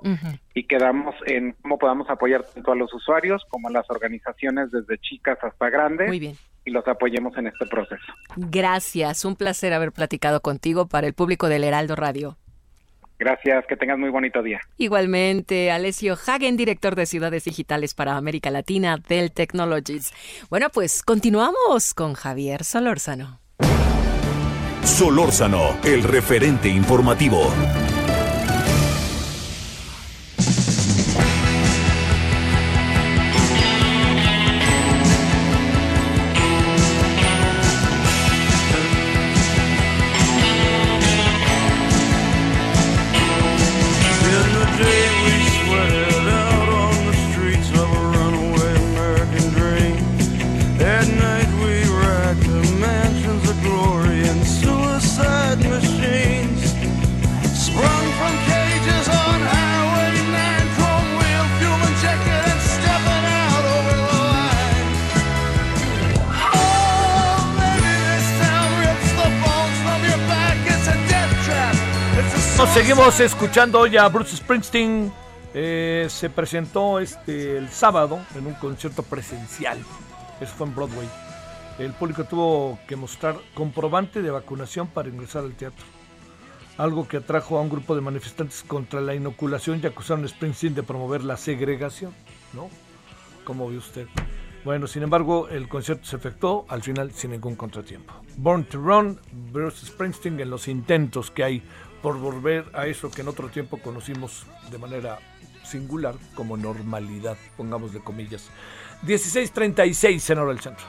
[0.54, 4.96] y quedamos en cómo podamos apoyar tanto a los usuarios como a las organizaciones desde
[4.98, 6.06] chicas hasta grandes.
[6.06, 6.36] Muy bien.
[6.64, 8.06] Y los apoyemos en este proceso.
[8.36, 12.36] Gracias, un placer haber platicado contigo para el público del Heraldo Radio.
[13.18, 14.60] Gracias, que tengas muy bonito día.
[14.76, 20.12] Igualmente, Alessio Hagen, director de Ciudades Digitales para América Latina del Technologies.
[20.50, 23.40] Bueno, pues continuamos con Javier Solórzano.
[24.82, 27.52] Solórzano, el referente informativo.
[72.56, 75.12] Nos seguimos escuchando hoy a Bruce Springsteen.
[75.52, 79.78] Eh, se presentó este el sábado en un concierto presencial.
[80.40, 81.06] Eso fue en Broadway.
[81.78, 85.84] El público tuvo que mostrar comprobante de vacunación para ingresar al teatro.
[86.78, 90.74] Algo que atrajo a un grupo de manifestantes contra la inoculación y acusaron a Springsteen
[90.74, 92.14] de promover la segregación.
[92.54, 92.70] ¿No?
[93.44, 94.06] Como ve usted.
[94.64, 98.14] Bueno, sin embargo, el concierto se efectuó al final sin ningún contratiempo.
[98.36, 99.20] Born to Run,
[99.52, 101.62] Bruce Springsteen en los intentos que hay
[102.06, 105.18] por volver a eso que en otro tiempo conocimos de manera
[105.64, 108.48] singular como normalidad, pongamos de comillas.
[109.02, 110.86] 16:36 en hora del centro.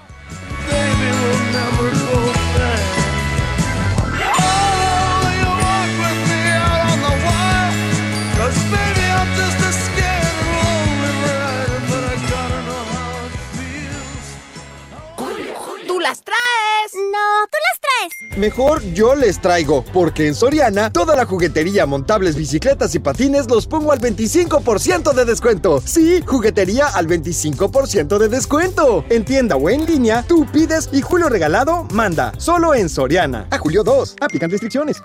[17.18, 18.38] No, tú las traes.
[18.38, 23.66] Mejor yo les traigo, porque en Soriana toda la juguetería, montables, bicicletas y patines los
[23.68, 25.82] pongo al 25% de descuento.
[25.84, 29.04] Sí, juguetería al 25% de descuento.
[29.10, 32.34] En tienda o en línea, tú pides y Julio Regalado manda.
[32.38, 33.48] Solo en Soriana.
[33.50, 34.18] A julio 2.
[34.22, 35.02] Aplican restricciones.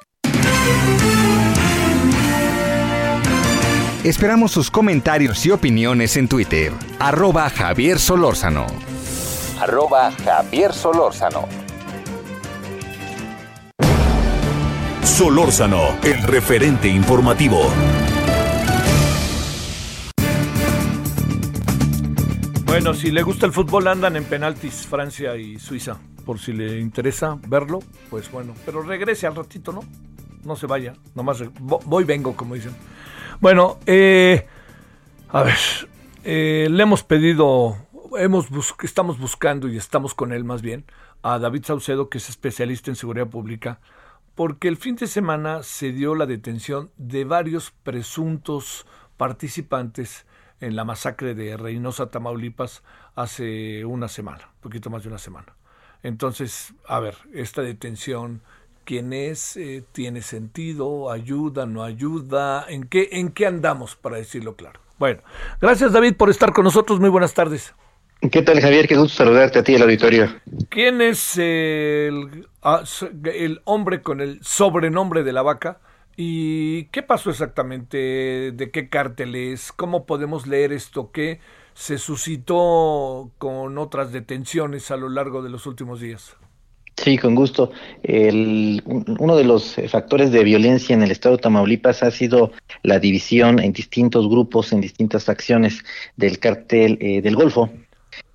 [4.05, 6.73] Esperamos sus comentarios y opiniones en Twitter.
[6.99, 8.67] Arroba Javier Solórzano.
[9.61, 11.49] Arroba Javier Solórzano.
[15.03, 17.61] Solórzano, el referente informativo.
[22.65, 25.99] Bueno, si le gusta el fútbol andan en penaltis Francia y Suiza.
[26.25, 28.55] Por si le interesa verlo, pues bueno.
[28.65, 29.81] Pero regrese al ratito, ¿no?
[30.45, 30.95] No se vaya.
[31.15, 32.75] Nomás voy, vengo, como dicen.
[33.41, 34.47] Bueno, eh,
[35.29, 35.59] a ver.
[36.25, 37.77] eh, le hemos pedido,
[38.19, 38.47] hemos
[38.83, 40.85] estamos buscando y estamos con él más bien,
[41.23, 43.81] a David Saucedo, que es especialista en seguridad pública,
[44.35, 50.27] porque el fin de semana se dio la detención de varios presuntos participantes
[50.61, 52.83] en la masacre de Reynosa, Tamaulipas,
[53.15, 55.55] hace una semana, un poquito más de una semana.
[56.03, 58.43] Entonces, a ver, esta detención,
[58.85, 59.57] ¿quién es?
[59.57, 61.11] Eh, ¿Tiene sentido?
[61.11, 61.67] ¿Ayuda?
[61.67, 62.65] ¿No ayuda?
[62.69, 64.81] ¿En qué, ¿En qué andamos, para decirlo claro?
[64.99, 65.23] Bueno,
[65.61, 67.01] gracias David por estar con nosotros.
[67.01, 67.75] Muy buenas tardes.
[68.31, 68.87] ¿Qué tal, Javier?
[68.87, 70.29] Qué gusto saludarte a ti al auditorio.
[70.69, 72.85] ¿Quién es el, ah,
[73.25, 75.81] el hombre con el sobrenombre de la vaca?
[76.17, 78.53] ¿Y qué pasó exactamente?
[78.53, 79.73] ¿De qué cártel es?
[79.73, 81.41] ¿Cómo podemos leer esto que
[81.75, 86.37] se suscitó con otras detenciones a lo largo de los últimos días?
[86.97, 87.73] Sí, con gusto.
[88.03, 92.11] El- un- uno de los eh, factores de violencia en el estado de Tamaulipas ha
[92.11, 95.83] sido la división en distintos grupos, en distintas facciones
[96.17, 97.71] del cártel eh, del Golfo.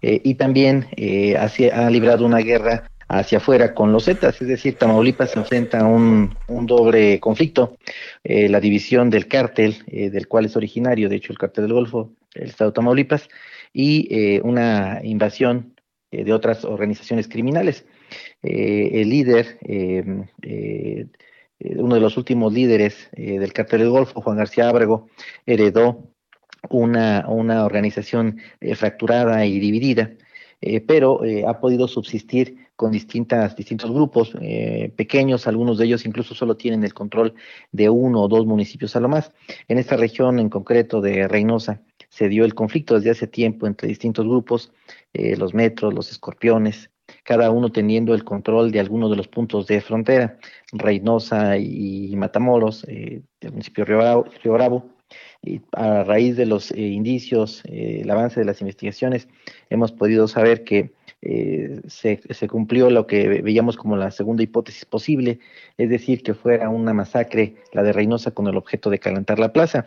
[0.01, 4.75] Eh, y también eh, ha librado una guerra hacia afuera con los Zetas, es decir,
[4.75, 7.78] Tamaulipas se enfrenta a un, doble conflicto,
[8.23, 11.73] eh, la división del cártel, eh, del cual es originario, de hecho, el cártel del
[11.73, 13.30] Golfo, el estado de Tamaulipas,
[13.73, 15.75] y una invasión
[16.09, 17.86] de otras organizaciones criminales.
[18.41, 19.59] el líder,
[21.59, 25.09] uno de los últimos líderes del cártel del Golfo, Juan García Ábrego,
[25.45, 26.11] heredó
[26.70, 28.39] una, una organización
[28.76, 30.12] fracturada y dividida,
[30.88, 36.55] pero ha podido subsistir con distintas, distintos grupos eh, pequeños, algunos de ellos incluso solo
[36.55, 37.34] tienen el control
[37.72, 39.34] de uno o dos municipios a lo más.
[39.68, 43.88] En esta región en concreto de Reynosa se dio el conflicto desde hace tiempo entre
[43.88, 44.72] distintos grupos,
[45.14, 46.91] eh, los metros, los escorpiones,
[47.24, 50.38] cada uno teniendo el control de algunos de los puntos de frontera,
[50.72, 54.86] Reynosa y Matamoros, eh, del municipio de Río Bravo,
[55.72, 59.28] a raíz de los indicios, el avance de las investigaciones,
[59.70, 65.39] hemos podido saber que eh, se, cumplió lo que veíamos como la segunda hipótesis posible,
[65.78, 69.51] es decir, que fuera una masacre, la de Reynosa, con el objeto de calentar la
[69.51, 69.86] plaza.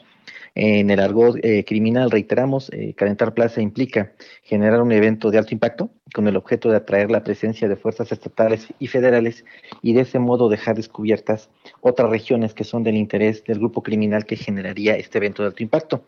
[0.56, 4.12] En el argot eh, criminal, reiteramos, eh, calentar plaza implica
[4.42, 8.10] generar un evento de alto impacto con el objeto de atraer la presencia de fuerzas
[8.10, 9.44] estatales y federales
[9.80, 11.50] y de ese modo dejar descubiertas
[11.80, 15.62] otras regiones que son del interés del grupo criminal que generaría este evento de alto
[15.62, 16.04] impacto.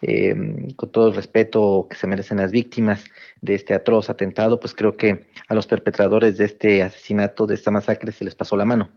[0.00, 0.32] Eh,
[0.76, 3.04] con todo el respeto que se merecen las víctimas
[3.40, 7.70] de este atroz atentado, pues creo que a los perpetradores de este asesinato, de esta
[7.70, 8.90] masacre, se les pasó la mano.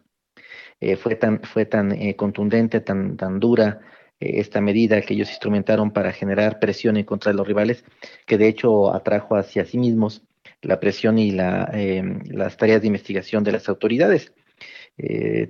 [0.79, 3.81] Eh, fue tan, fue tan eh, contundente, tan, tan dura
[4.19, 7.83] esta medida que ellos instrumentaron para generar presión en contra de los rivales,
[8.27, 10.21] que de hecho atrajo hacia sí mismos
[10.61, 11.71] la presión y la,
[12.25, 14.31] las tareas de investigación de las autoridades.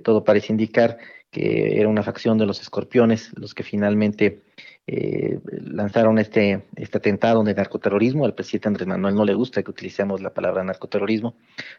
[0.02, 0.96] todo parece indicar
[1.30, 4.40] que era una facción de los escorpiones los que finalmente
[4.86, 8.24] eh, lanzaron este, este atentado de narcoterrorismo.
[8.24, 11.36] Al presidente Andrés Manuel no le gusta que utilicemos la palabra narcoterrorismo,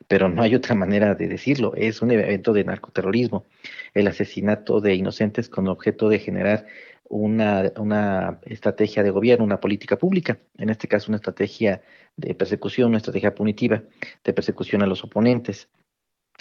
[0.07, 1.73] pero no hay otra manera de decirlo.
[1.75, 3.45] Es un evento de narcoterrorismo,
[3.93, 6.65] el asesinato de inocentes con objeto de generar
[7.09, 11.81] una, una estrategia de gobierno, una política pública, en este caso una estrategia
[12.15, 13.83] de persecución, una estrategia punitiva
[14.23, 15.67] de persecución a los oponentes.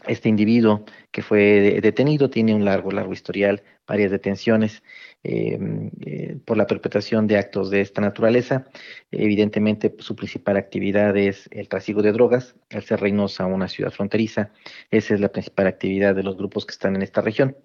[0.07, 4.83] Este individuo que fue detenido tiene un largo, largo historial, varias detenciones
[5.23, 8.67] em, eh, por la perpetración de actos de esta naturaleza.
[9.13, 14.51] Evidentemente, su principal actividad es el trasiego de drogas, al ser Reynosa una ciudad fronteriza.
[14.91, 17.57] Esa es la principal actividad de los grupos que están en esta región.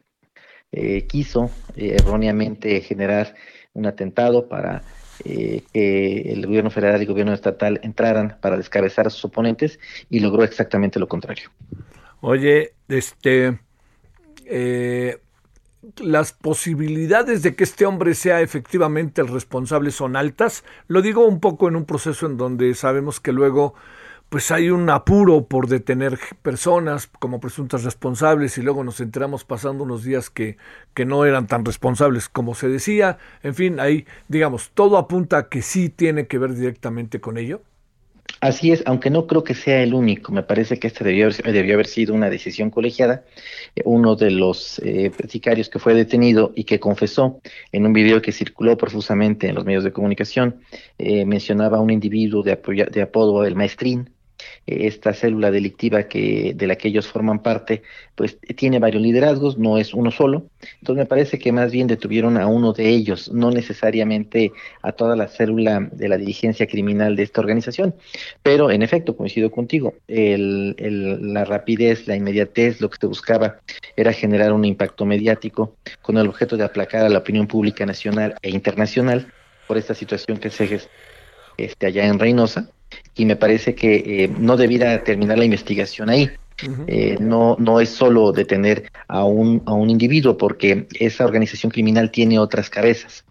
[0.72, 3.36] Eh, quiso eh, erróneamente generar
[3.74, 4.84] un atentado para
[5.24, 9.80] que el gobierno federal y el gobierno estatal entraran para descabezar a sus oponentes
[10.12, 11.50] y logró exactamente lo contrario.
[12.22, 13.60] Oye, este,
[14.46, 15.20] eh,
[15.98, 20.64] las posibilidades de que este hombre sea efectivamente el responsable son altas.
[20.88, 23.76] Lo digo un poco en un proceso en donde sabemos que luego
[24.30, 29.86] pues hay un apuro por detener personas como presuntas responsables y luego nos enteramos pasando
[29.86, 30.58] unos días que,
[30.94, 33.20] que no eran tan responsables como se decía.
[33.42, 37.62] En fin, ahí digamos, todo apunta a que sí tiene que ver directamente con ello.
[38.40, 41.74] Así es, aunque no creo que sea el único, me parece que esta debió, debió
[41.74, 43.24] haber sido una decisión colegiada.
[43.76, 48.22] Eh, uno de los eh, sicarios que fue detenido y que confesó en un video
[48.22, 50.58] que circuló profusamente en los medios de comunicación,
[51.00, 52.60] eh, mencionaba a un individuo de,
[52.92, 54.12] de apodo el maestrín,
[54.68, 57.84] esta célula delictiva que de la que ellos forman parte,
[58.16, 60.48] pues tiene varios liderazgos, no es uno solo.
[60.80, 64.52] Entonces me parece que más bien detuvieron a uno de ellos, no necesariamente
[64.82, 67.96] a toda la célula de la dirigencia criminal de esta organización.
[68.44, 70.76] Pero en efecto, coincido contigo, el,
[71.34, 73.62] la rapidez, la inmediatez, lo que se buscaba
[73.96, 78.36] era generar un impacto mediático con el objeto de aplacar a la opinión pública nacional
[78.42, 79.32] e internacional
[79.66, 80.82] por esta situación que se
[81.58, 82.70] este, allá en Reynosa
[83.16, 86.30] y me parece que eh, no debiera terminar la investigación ahí.
[86.88, 92.10] Eh, no, no es solo detener a un, a un individuo, porque esa organización criminal
[92.10, 93.26] tiene otras cabezas.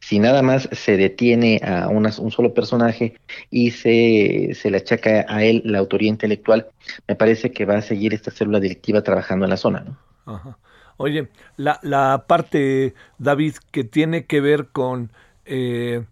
[0.00, 3.14] Si nada más se detiene a un solo personaje
[3.50, 6.66] y se, se le achaca a él la autoría intelectual,
[7.08, 9.84] me parece que va a seguir esta célula directiva trabajando en la zona.
[10.26, 10.56] ¿no?
[10.98, 15.10] Oye, la, la parte, David, que tiene que ver con
[15.44, 16.04] eh,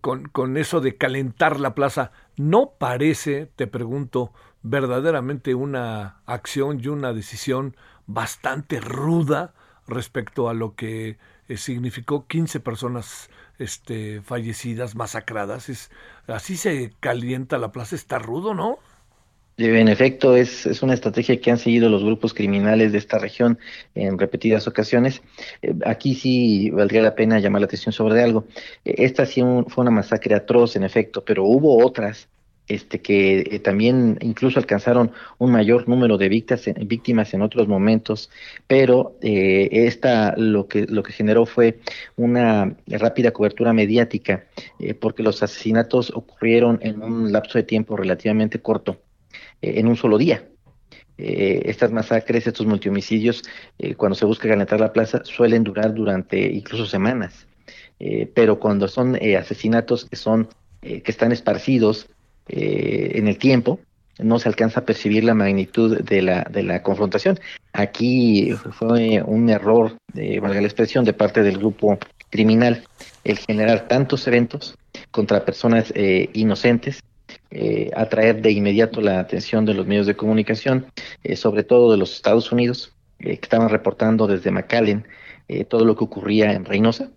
[0.00, 6.88] con, con eso de calentar la plaza, ¿no parece, te pregunto, verdaderamente una acción y
[6.88, 9.54] una decisión bastante ruda
[9.86, 11.18] respecto a lo que
[11.48, 15.68] eh, significó 15 personas este, fallecidas, masacradas?
[15.68, 15.90] Es,
[16.26, 18.78] así se calienta la plaza, está rudo, ¿no?
[19.58, 23.58] En efecto, es, es, una estrategia que han seguido los grupos criminales de esta región
[23.94, 25.22] en repetidas ocasiones.
[25.62, 28.46] Eh, aquí sí valdría la pena llamar la atención sobre algo.
[28.84, 32.28] Eh, esta sí fue una masacre atroz, en efecto, pero hubo otras
[32.68, 38.30] este, que eh, también incluso alcanzaron un mayor número de víctimas, víctimas en otros momentos,
[38.66, 41.78] pero eh, esta lo que, lo que generó fue
[42.16, 44.46] una rápida cobertura mediática,
[44.80, 48.98] eh, porque los asesinatos ocurrieron en un lapso de tiempo relativamente corto,
[49.62, 50.48] en un solo día.
[51.18, 53.42] estas masacres, estos multihomicidios,
[53.96, 57.46] cuando se busca calentar la plaza, suelen durar durante incluso semanas.
[58.34, 60.48] pero cuando son asesinatos que son
[60.80, 62.08] que están esparcidos
[62.48, 63.80] eh, en el tiempo,
[64.18, 67.38] no se alcanza a percibir la magnitud de la, de la confrontación.
[67.72, 71.98] Aquí fue un error, valga la expresión, de parte del grupo
[72.30, 72.84] criminal
[73.24, 74.78] el generar tantos eventos
[75.10, 77.02] contra personas eh, inocentes,
[77.50, 80.86] eh, atraer de inmediato la atención de los medios de comunicación,
[81.34, 85.06] sobre todo de los Estados Unidos, que estaban reportando desde McAllen
[85.68, 87.10] todo lo que ocurría en Reynosa,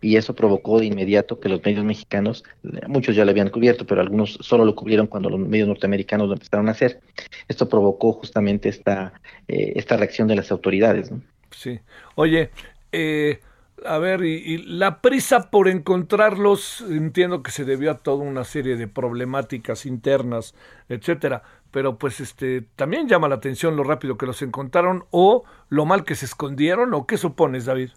[0.00, 2.44] y eso provocó de inmediato que los medios mexicanos,
[2.88, 6.34] muchos ya lo habían cubierto, pero algunos solo lo cubrieron cuando los medios norteamericanos lo
[6.34, 7.00] empezaron a hacer.
[7.48, 9.12] Esto provocó justamente esta,
[9.48, 11.10] eh, esta reacción de las autoridades.
[11.50, 11.78] Sí.
[12.14, 12.50] Oye,
[12.90, 13.40] eh,
[13.86, 18.76] a ver, y, la prisa por encontrarlos, entiendo que se debió a toda una serie
[18.76, 20.54] de problemáticas internas,
[20.88, 25.84] etcétera, pero pues este también llama la atención lo rápido que los encontraron o lo
[25.86, 27.90] mal que se escondieron, o qué supones, David?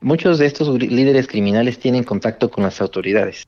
[0.00, 3.46] Muchos de estos líderes criminales tienen contacto con las autoridades,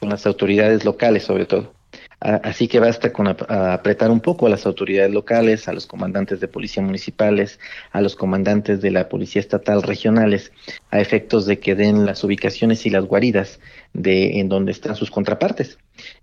[0.00, 1.77] con las autoridades locales sobre todo.
[2.20, 6.48] Así que basta con apretar un poco a las autoridades locales, a los comandantes de
[6.48, 7.60] policía municipales,
[7.92, 10.50] a los comandantes de la policía estatal regionales,
[10.90, 13.60] a efectos de que den las ubicaciones y las guaridas
[13.92, 15.78] de en donde están sus contrapartes.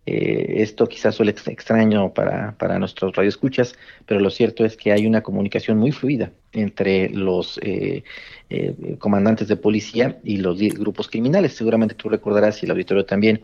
[0.06, 3.76] Eh, esto quizás suele extraño para, para nuestros radioescuchas,
[4.06, 8.04] pero lo cierto es que hay una comunicación muy fluida entre los eh,
[8.50, 11.54] eh, comandantes de policía y los grupos criminales.
[11.54, 13.42] Seguramente tú recordarás, y el auditorio también,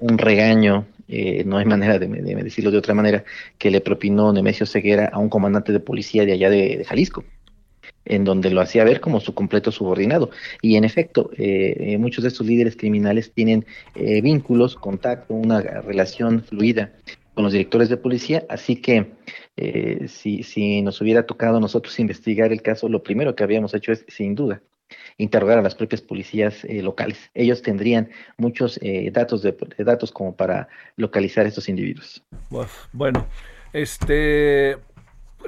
[0.00, 3.24] un regaño eh, no hay manera de, decirlo de otra manera,
[3.58, 7.24] que le propinó Nemesio Ceguera a un comandante de policía de allá de, Jalisco,
[8.04, 10.30] en donde lo hacía ver como su completo subordinado.
[10.62, 16.42] Y en efecto, eh, eh, muchos de estos líderes criminales tienen vínculos, contacto, una relación
[16.42, 16.92] fluida
[17.34, 19.10] con los directores de policía, así que
[20.06, 24.04] si, si nos hubiera tocado nosotros investigar el caso, lo primero que habíamos hecho es,
[24.08, 24.62] sin duda,
[25.18, 27.30] interrogar a las propias policías eh, locales.
[27.34, 32.22] Ellos tendrían muchos eh, datos de, datos como para localizar a estos individuos.
[32.92, 33.26] Bueno,
[33.72, 34.76] este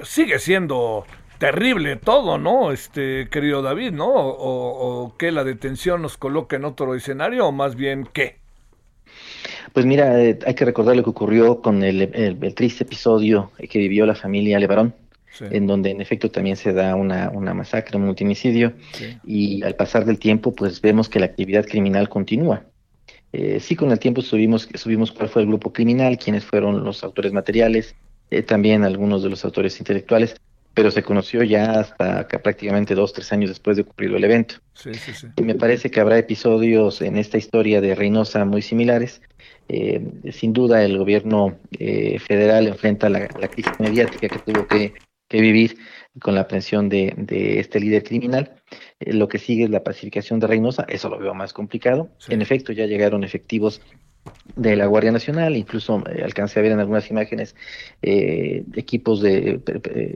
[0.03, 1.05] sigue siendo
[1.37, 2.71] terrible todo, ¿no?
[2.71, 4.09] Este querido David, ¿no?
[4.09, 8.37] O, que la detención nos coloque en otro escenario o más bien qué.
[9.73, 13.79] Pues mira, eh, hay que recordar lo que ocurrió con el, el triste episodio que
[13.79, 14.93] vivió la familia Levarón
[15.41, 18.73] en donde en efecto también se da una, una masacre, un multimicidio,
[19.25, 22.63] y al pasar del tiempo, pues vemos que la actividad criminal continúa.
[23.33, 27.03] Eh, sí, con el tiempo subimos, subimos cuál fue el grupo criminal, quiénes fueron los
[27.03, 27.95] autores materiales,
[28.31, 30.35] eh, también algunos de los autores intelectuales,
[30.73, 34.55] pero se conoció ya hasta prácticamente dos, tres años después de ocurrido el evento.
[35.35, 39.21] y me parece que habrá episodios en esta historia de Reynosa muy similares.
[39.69, 41.57] Eh, sin duda el gobierno
[42.25, 44.93] federal enfrenta la, crisis mediática que tuvo que
[45.27, 45.77] que vivir
[46.21, 48.55] con la aprehensión de, de este líder criminal.
[48.99, 52.09] Eh, lo que sigue es la pacificación de Reynosa, eso lo veo más complicado.
[52.29, 53.81] En efecto, ya llegaron efectivos
[54.57, 57.55] de la Guardia Nacional, incluso eh, alcancé a ver en algunas imágenes
[58.01, 59.61] eh, equipos de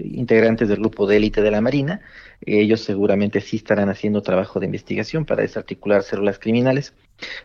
[0.04, 2.02] integrantes del grupo de élite de la Marina.
[2.46, 6.94] ellos seguramente sí estarán haciendo trabajo de investigación para desarticular células criminales,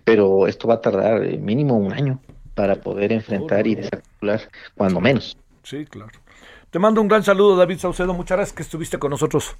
[0.03, 2.21] pero esto va a tardar mínimo un año
[2.55, 4.41] para poder enfrentar y desarticular,
[4.75, 5.37] cuando menos.
[5.63, 6.26] Sí, claro.
[6.71, 8.13] Te mando un gran saludo, David Saucedo.
[8.13, 9.55] Muchas gracias que estuviste con nosotros.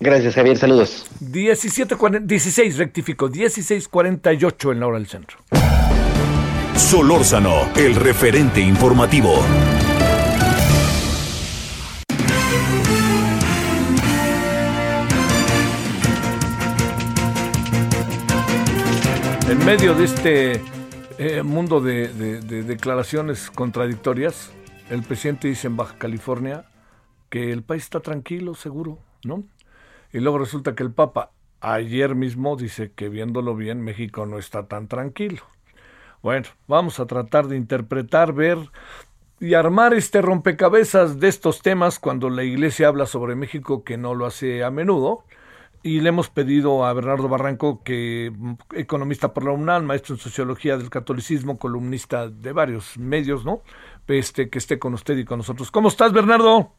[0.00, 0.56] Gracias, Javier.
[0.56, 1.06] Saludos.
[1.20, 5.38] 17, 16, rectifico, 16.48 en la hora del centro.
[6.76, 9.34] Solórzano, el referente informativo.
[19.48, 20.62] En medio de este
[21.18, 22.08] eh, mundo de
[22.64, 24.50] declaraciones contradictorias,
[24.90, 26.66] el presidente dice en Baja California
[27.30, 29.44] que el país está tranquilo, seguro, ¿no?
[30.12, 31.30] Y luego resulta que el Papa
[31.60, 35.42] ayer mismo dice que viéndolo bien, México no está tan tranquilo.
[36.22, 38.58] Bueno, vamos a tratar de interpretar, ver
[39.40, 44.14] y armar este rompecabezas de estos temas cuando la Iglesia habla sobre México, que no
[44.14, 45.24] lo hace a menudo.
[45.82, 48.32] Y le hemos pedido a Bernardo Barranco, que
[48.72, 53.60] economista por la UNAM, maestro en sociología del catolicismo, columnista de varios medios, ¿no?
[54.08, 55.70] Este, que esté con usted y con nosotros.
[55.70, 56.72] ¿Cómo estás, Bernardo?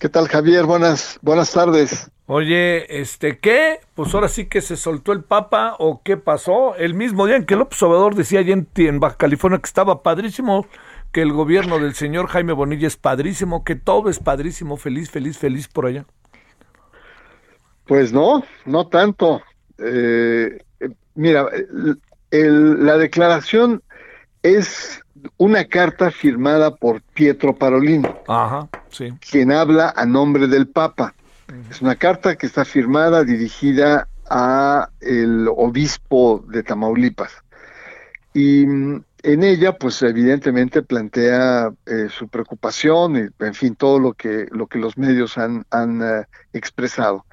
[0.00, 0.64] ¿Qué tal, Javier?
[0.64, 2.10] Buenas, buenas tardes.
[2.26, 3.80] Oye, este, ¿qué?
[3.94, 6.76] Pues ahora sí que se soltó el Papa o qué pasó.
[6.76, 10.02] El mismo día en que López Obrador decía allá en, en Baja California que estaba
[10.02, 10.66] padrísimo,
[11.10, 15.38] que el gobierno del señor Jaime Bonilla es padrísimo, que todo es padrísimo, feliz, feliz,
[15.38, 16.04] feliz por allá.
[17.86, 19.42] Pues no, no tanto.
[19.78, 21.48] Eh, eh, mira,
[22.30, 23.82] el- la declaración
[24.42, 25.00] es
[25.36, 29.12] una carta firmada por Pietro Parolin, Ajá, sí.
[29.30, 31.14] quien habla a nombre del Papa.
[31.70, 37.32] Es una carta que está firmada, dirigida a el obispo de Tamaulipas.
[38.34, 44.12] Y mm, en ella, pues evidentemente plantea eh, su preocupación y, en fin, todo lo
[44.12, 47.24] que, lo que los medios han, han eh, expresado.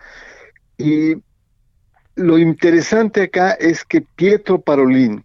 [0.77, 1.15] Y
[2.15, 5.24] lo interesante acá es que Pietro Parolín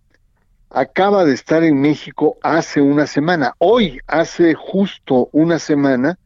[0.71, 3.55] acaba de estar en México hace una semana.
[3.59, 6.19] Hoy, hace justo una semana,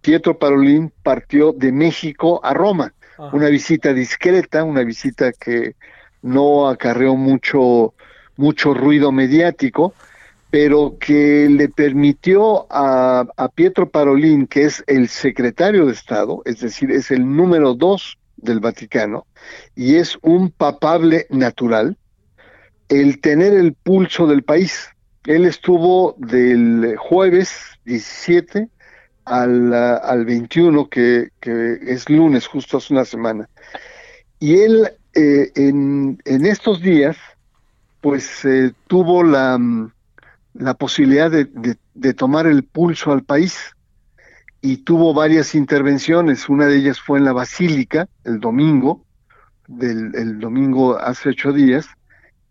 [0.00, 2.94] Pietro Parolín partió de México a Roma.
[3.32, 5.74] Una visita discreta, una visita que
[6.22, 7.94] no acarreó mucho,
[8.36, 9.92] mucho ruido mediático,
[10.50, 16.60] pero que le permitió a, a Pietro Parolín, que es el secretario de Estado, es
[16.60, 19.26] decir, es el número dos del Vaticano,
[19.74, 21.96] y es un papable natural,
[22.88, 24.88] el tener el pulso del país.
[25.26, 27.52] Él estuvo del jueves
[27.84, 28.68] 17
[29.24, 33.48] al, ah, al 21, que, que es lunes, justo hace una semana.
[34.38, 37.16] Y él eh, en, en estos días,
[38.00, 39.92] pues eh, tuvo la, mm,
[40.54, 43.58] la posibilidad de, de- de tomar el pulso al país
[44.60, 46.48] y tuvo varias intervenciones.
[46.48, 49.04] Una de ellas fue en la Basílica, el domingo,
[49.66, 51.86] del el domingo hace ocho días,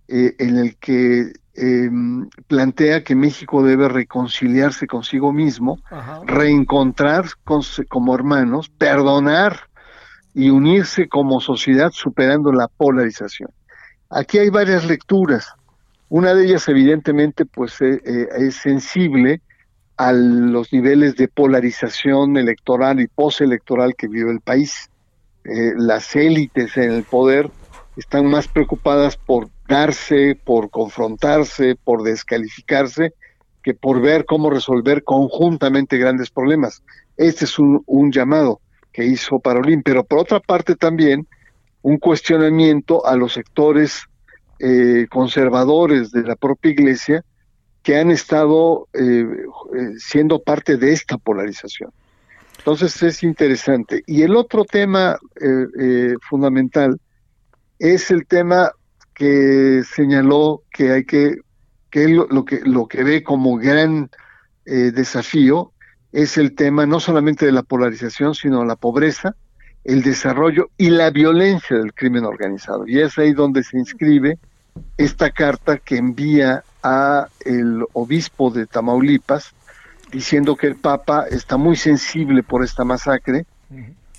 [0.08, 1.90] eh, en el que eh,
[2.48, 5.80] plantea que México debe reconciliarse consigo mismo,
[6.26, 9.62] reencontrar con- como hermanos, perdonar
[10.34, 13.50] y unirse como sociedad superando la polarización.
[14.10, 15.48] Aquí hay varias lecturas.
[16.10, 19.42] Una de ellas, evidentemente, pues eh, eh, es sensible
[19.98, 24.90] a los niveles de polarización electoral y postelectoral que vive el país.
[25.44, 27.50] Eh, las élites en el poder
[27.96, 33.14] están más preocupadas por darse, por confrontarse, por descalificarse,
[33.64, 36.84] que por ver cómo resolver conjuntamente grandes problemas.
[37.18, 38.62] Este es un, un llamado
[38.94, 41.28] que hizo Parolín, pero por otra parte también
[41.82, 44.04] un cuestionamiento a los sectores
[44.60, 47.24] eh, conservadores de la propia iglesia
[47.84, 51.92] que han estado eh, eh, siendo parte de esta polarización.
[52.58, 54.04] Entonces es interesante.
[54.08, 57.00] Y el otro tema eh, eh, fundamental
[57.80, 58.72] es el tema
[59.18, 61.38] que señaló que hay que,
[61.90, 64.12] que él lo, lo que lo que ve como gran
[64.68, 65.72] eh, desafío
[66.12, 69.36] es el tema no solamente de la polarización, sino la pobreza,
[69.84, 72.88] el desarrollo y la violencia del crimen organizado.
[72.88, 74.38] Y es ahí donde se inscribe
[74.98, 79.56] esta carta que envía a el obispo de Tamaulipas
[80.12, 83.48] diciendo que el Papa está muy sensible por esta masacre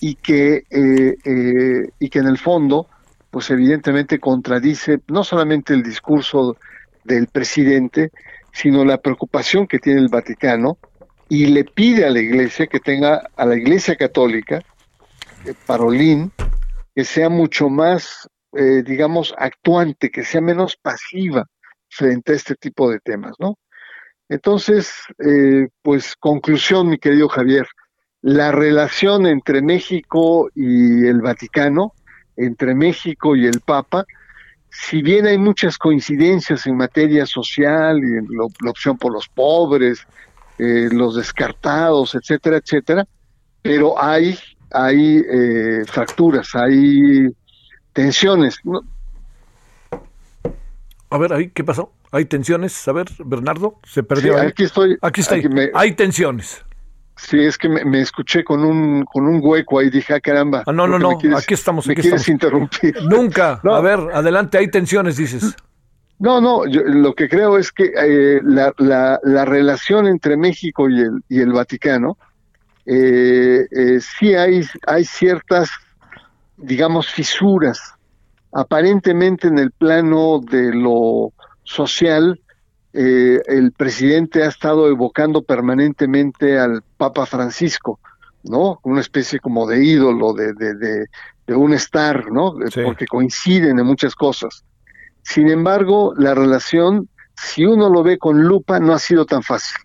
[0.00, 2.88] y que eh, eh, y que en el fondo
[3.38, 6.56] pues evidentemente contradice no solamente el discurso
[7.04, 8.10] del presidente
[8.52, 10.76] sino la preocupación que tiene el Vaticano
[11.28, 14.60] y le pide a la Iglesia que tenga a la Iglesia Católica
[15.44, 16.32] eh, Parolín
[16.92, 21.46] que sea mucho más eh, digamos actuante que sea menos pasiva
[21.88, 23.56] frente a este tipo de temas no
[24.30, 24.92] entonces,
[25.26, 27.66] eh, pues conclusión, mi querido Javier,
[28.20, 31.94] la relación entre México y el Vaticano,
[32.38, 34.04] entre México y el Papa,
[34.70, 39.28] si bien hay muchas coincidencias en materia social y en lo- la opción por los
[39.28, 40.06] pobres,
[40.58, 43.04] eh, los descartados, etcétera, etcétera,
[43.62, 44.38] pero hay,
[44.70, 47.28] hay eh, fracturas, hay
[47.92, 48.58] tensiones.
[48.64, 48.80] ¿no?
[51.10, 51.92] A ver, ahí, ¿qué pasó?
[52.10, 52.86] ¿Hay tensiones?
[52.88, 54.34] A ver, Bernardo, se perdió.
[54.38, 54.98] Sí, aquí estoy.
[55.40, 56.64] Aquí me- Hay tensiones.
[57.18, 60.62] Sí, es que me, me escuché con un, con un hueco ahí, dije, ah, caramba.
[60.66, 62.28] Ah, no, no, me no, quieres- aquí estamos, Me aquí quieres estamos.
[62.34, 62.96] interrumpir.
[63.10, 63.60] Nunca.
[63.64, 65.54] A ver, adelante, hay tensiones, dices.
[66.20, 70.88] No, no, yo lo que creo es que eh, la, la, la relación entre México
[70.88, 72.18] y el, y el Vaticano,
[72.86, 75.70] eh, eh, sí hay, hay ciertas,
[76.56, 77.94] digamos, fisuras.
[78.52, 81.32] Aparentemente en el plano de lo
[81.64, 82.40] social,
[82.92, 88.00] eh, el presidente ha estado evocando permanentemente al Papa Francisco,
[88.44, 88.80] ¿no?
[88.82, 91.06] Una especie como de ídolo, de, de, de,
[91.46, 92.54] de un star, ¿no?
[92.84, 94.64] Porque coinciden en muchas cosas.
[95.22, 99.76] Sin embargo, la relación, si uno lo ve con lupa, no ha sido tan fácil.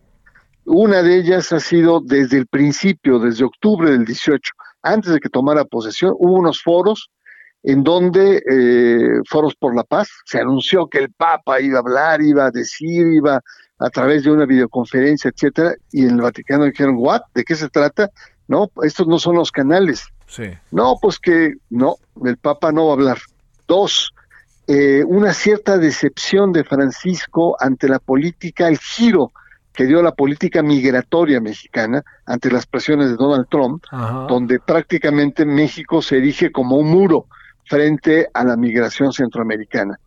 [0.65, 5.29] Una de ellas ha sido desde el principio, desde octubre del 18, antes de que
[5.29, 7.09] tomara posesión, hubo unos foros
[7.63, 12.21] en donde, eh, foros por la paz, se anunció que el Papa iba a hablar,
[12.21, 13.41] iba a decir, iba
[13.79, 17.21] a través de una videoconferencia, etcétera, y en el Vaticano dijeron, ¿what?
[17.33, 18.09] ¿De qué se trata?
[18.47, 20.05] No, estos no son los canales.
[20.27, 20.43] Sí.
[20.71, 21.95] No, pues que no,
[22.25, 23.17] el Papa no va a hablar.
[23.65, 24.13] Dos,
[24.67, 29.31] eh, una cierta decepción de Francisco ante la política, el giro
[29.73, 33.83] que dio la política migratoria mexicana ante las presiones de Donald Trump,
[34.29, 37.25] donde prácticamente México se erige como un muro
[37.65, 39.99] frente a la migración centroamericana.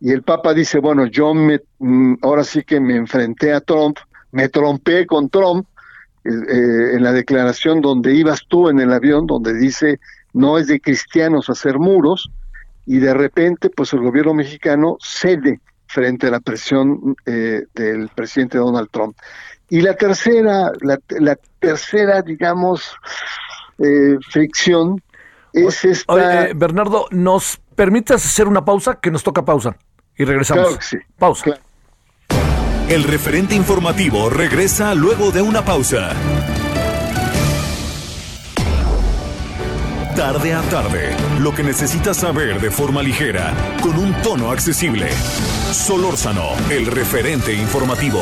[0.00, 3.98] Y el Papa dice, bueno, yo me, mm, ahora sí que me enfrenté a Trump,
[4.32, 5.66] me trompé con Trump,
[6.24, 10.00] eh, eh, en la declaración donde ibas tú en el avión, donde dice,
[10.32, 12.30] no es de cristianos hacer muros,
[12.86, 18.58] y de repente, pues el gobierno mexicano cede frente a la presión eh, del presidente
[18.58, 19.16] Donald Trump.
[19.68, 22.94] Y la tercera, la, tercera, digamos,
[24.30, 25.02] fricción
[25.54, 26.12] es esta...
[26.12, 28.98] Oye, Bernardo, ¿nos permitas hacer una pausa?
[29.00, 29.76] Que nos toca pausa.
[30.16, 30.64] Y regresamos.
[30.64, 30.98] Claro que sí.
[31.18, 31.58] Pausa.
[32.88, 36.10] El referente informativo regresa luego de una pausa.
[40.14, 43.52] Tarde a tarde, lo que necesitas saber de forma ligera,
[43.82, 45.10] con un tono accesible.
[45.72, 48.20] Solórzano, el referente informativo.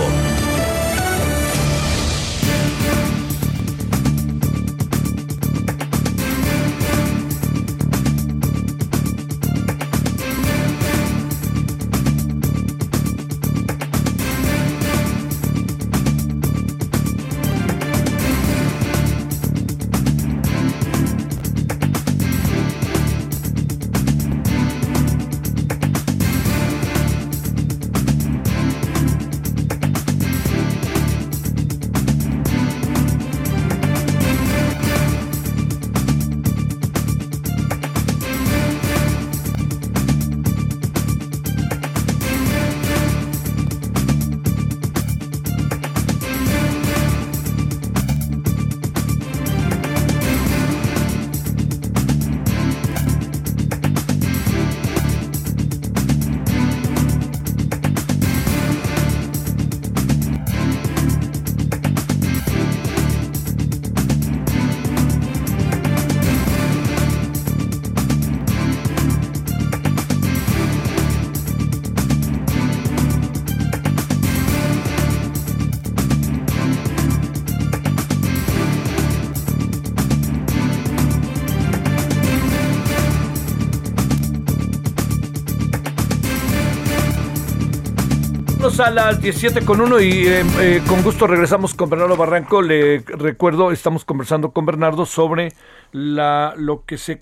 [88.83, 92.63] A las 17 con 1 y eh, eh, con gusto regresamos con Bernardo Barranco.
[92.63, 95.53] Le recuerdo, estamos conversando con Bernardo sobre
[95.93, 97.21] la lo que se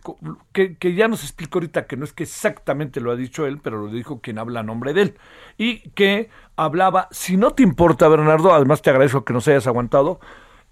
[0.53, 3.59] que, que, ya nos explicó ahorita que no es que exactamente lo ha dicho él,
[3.63, 5.19] pero lo dijo quien habla a nombre de él
[5.59, 10.19] y que hablaba, si no te importa Bernardo, además te agradezco que nos hayas aguantado,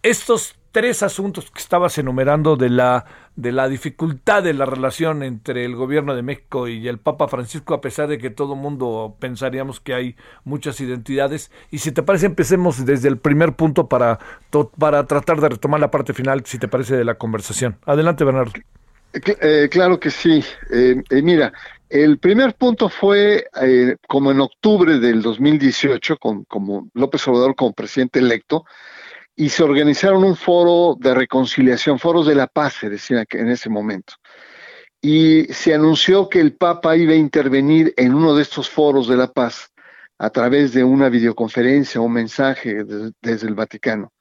[0.02, 3.04] estos tres asuntos que estabas enumerando de la,
[3.36, 7.74] de la dificultad de la relación entre el gobierno de México y el Papa Francisco,
[7.74, 11.50] a pesar de que todo mundo pensaríamos que hay muchas identidades.
[11.70, 14.18] Y si te parece, empecemos desde el primer punto para,
[14.78, 17.76] para tratar de retomar la parte final, si te parece, de la conversación.
[17.84, 18.52] Adelante, Bernardo.
[19.12, 20.44] Eh, claro que sí.
[20.70, 21.52] Eh, eh, mira,
[21.88, 23.46] el primer punto fue
[24.06, 28.64] como en octubre del 2018, con, como López Obrador como presidente electo,
[29.38, 33.70] y se organizaron un foro de reconciliación, foros de la paz, se decía en ese
[33.70, 34.14] momento.
[35.00, 39.16] Y se anunció que el Papa iba a intervenir en uno de estos foros de
[39.16, 39.70] la paz
[40.18, 42.82] a través de una videoconferencia o un mensaje
[43.22, 44.12] desde el Vaticano.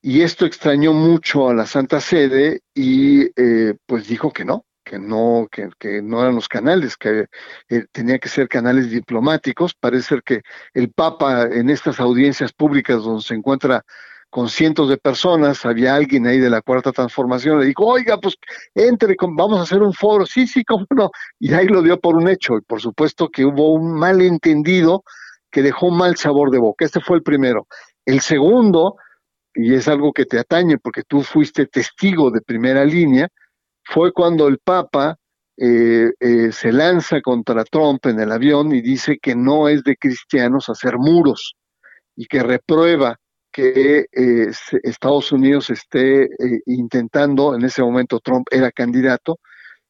[0.00, 4.98] Y esto extrañó mucho a la Santa Sede y eh, pues dijo que no, que
[4.98, 7.26] no, que, que, no eran los canales, que
[7.68, 9.72] eh, tenía que ser canales diplomáticos.
[9.72, 10.42] Parece ser que
[10.74, 13.84] el Papa en estas audiencias públicas donde se encuentra
[14.32, 18.36] con cientos de personas, había alguien ahí de la cuarta transformación, le dijo, oiga, pues
[18.74, 22.16] entre, vamos a hacer un foro, sí, sí, cómo no, y ahí lo dio por
[22.16, 25.04] un hecho, y por supuesto que hubo un malentendido
[25.50, 27.66] que dejó un mal sabor de boca, este fue el primero.
[28.06, 28.96] El segundo,
[29.54, 33.28] y es algo que te atañe porque tú fuiste testigo de primera línea,
[33.84, 35.18] fue cuando el Papa
[35.58, 39.96] eh, eh, se lanza contra Trump en el avión y dice que no es de
[39.96, 41.54] cristianos hacer muros
[42.16, 43.18] y que reprueba
[43.52, 44.50] que eh,
[44.82, 46.28] Estados Unidos esté eh,
[46.66, 49.38] intentando, en ese momento Trump era candidato,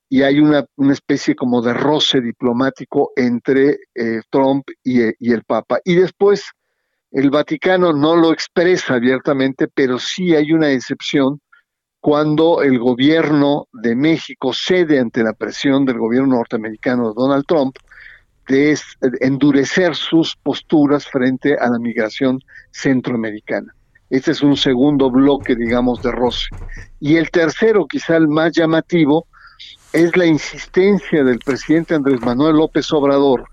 [0.09, 5.45] y hay una, una especie como de roce diplomático entre eh, Trump y, y, el
[5.45, 5.81] Papa.
[5.85, 6.51] Y después
[7.11, 11.41] El Vaticano no lo expresa abiertamente, pero sí hay una excepción
[12.01, 17.77] cuando el gobierno de México cede ante la presión del gobierno norteamericano de Donald Trump
[18.47, 18.77] de
[19.21, 22.41] endurecer sus posturas frente a la migración
[22.71, 23.75] centroamericana.
[24.11, 26.47] Este es un segundo bloque, digamos, de roce.
[27.01, 29.27] Y el tercero, quizá el más llamativo,
[29.93, 33.45] es la insistencia del presidente Andrés Manuel López Obrador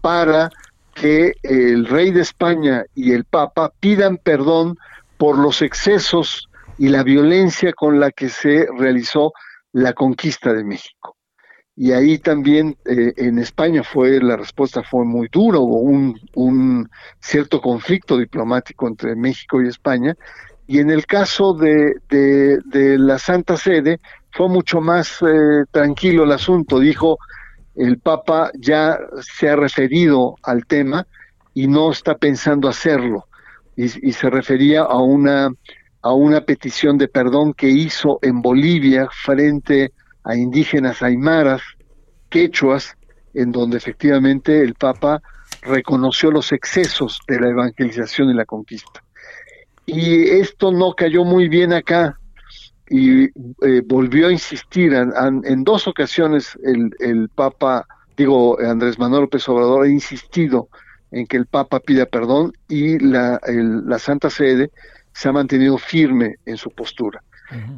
[0.00, 0.50] para
[0.94, 4.76] que el rey de España y el Papa pidan perdón
[5.16, 9.32] por los excesos y la violencia con la que se realizó
[9.72, 11.16] la conquista de México.
[11.74, 16.90] Y ahí también eh, en España fue la respuesta fue muy dura, hubo un, un
[17.18, 20.14] cierto conflicto diplomático entre México y España.
[20.66, 24.00] Y en el caso de, de, la Santa Sede
[24.30, 26.78] fue mucho más eh, tranquilo el asunto.
[26.78, 27.18] Dijo,
[27.74, 31.06] el Papa ya se ha referido al tema
[31.54, 33.26] y no está pensando hacerlo.
[33.76, 35.50] Y, y se refería a una,
[36.02, 39.92] a una petición de perdón que hizo en Bolivia frente
[40.24, 41.62] a indígenas aymaras,
[42.28, 42.96] quechuas,
[43.34, 45.22] en donde efectivamente el Papa
[45.62, 49.02] reconoció los excesos de la evangelización y la conquista.
[49.86, 52.18] Y esto no cayó muy bien acá
[52.88, 59.48] y eh, volvió a insistir en, dos ocasiones el, el Papa, digo Andrés Manuel López
[59.48, 60.68] Obrador ha insistido
[61.10, 64.70] en que el Papa pida perdón y la, el- la Santa Sede
[65.12, 67.22] se ha mantenido firme en su postura.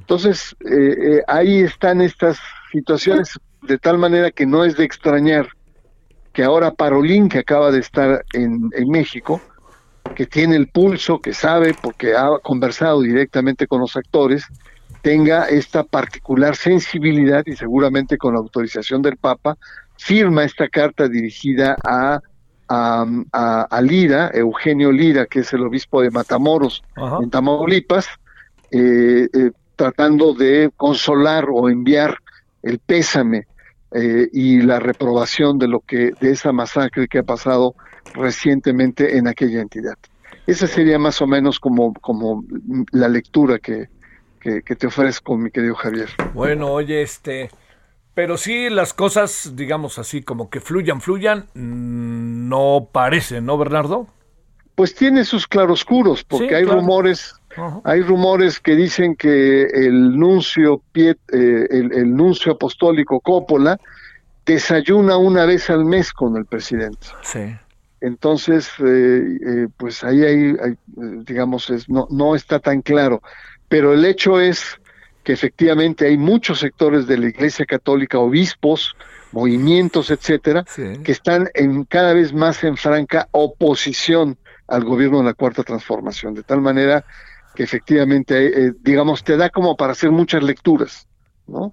[0.00, 2.38] Entonces, eh, eh, ahí están estas
[2.72, 3.30] situaciones
[3.62, 5.48] de tal manera que no es de extrañar
[6.32, 9.42] que ahora Parolín, que acaba de estar en, en México,
[10.14, 14.44] que tiene el pulso, que sabe, porque ha conversado directamente con los actores,
[15.00, 19.56] tenga esta particular sensibilidad y seguramente con la autorización del Papa,
[19.96, 22.20] firma esta carta dirigida a,
[22.68, 27.18] a, a- a Lira, Eugenio Lira, que es el obispo de Matamoros, Ajá.
[27.22, 28.06] en Tamaulipas,
[28.70, 32.18] eh, eh, tratando de consolar o enviar
[32.62, 33.46] el pésame
[33.92, 37.74] eh, y la reprobación de lo que de esa masacre que ha pasado
[38.14, 39.96] recientemente en aquella entidad.
[40.46, 42.44] Esa sería más o menos como, como
[42.92, 43.88] la lectura que,
[44.40, 46.08] que, que te ofrezco, mi querido Javier.
[46.34, 47.50] Bueno, oye, este.
[48.14, 54.06] Pero sí, las cosas, digamos así, como que fluyan, fluyan, mm, no parecen, ¿no, Bernardo?
[54.74, 56.80] Pues tiene sus claroscuros, porque Sí, hay claro.
[56.80, 57.34] rumores,
[57.84, 63.78] Hay rumores que dicen que el nuncio Piet- eh, el, el nuncio apostólico Coppola
[64.46, 67.06] desayuna una vez al mes con el presidente.
[67.22, 67.54] Sí.
[68.00, 70.76] Entonces, eh, eh, pues ahí hay, hay,
[71.24, 73.22] digamos, es, no, no está tan claro.
[73.68, 74.78] Pero el hecho es
[75.22, 78.94] que efectivamente hay muchos sectores de la Iglesia Católica, obispos,
[79.32, 80.64] movimientos, etcétera,
[81.02, 84.36] que están en cada vez más en franca oposición
[84.68, 87.04] al gobierno de la Cuarta Transformación, de tal manera
[87.54, 91.08] que efectivamente, eh, digamos, te da como para hacer muchas lecturas,
[91.46, 91.72] ¿no?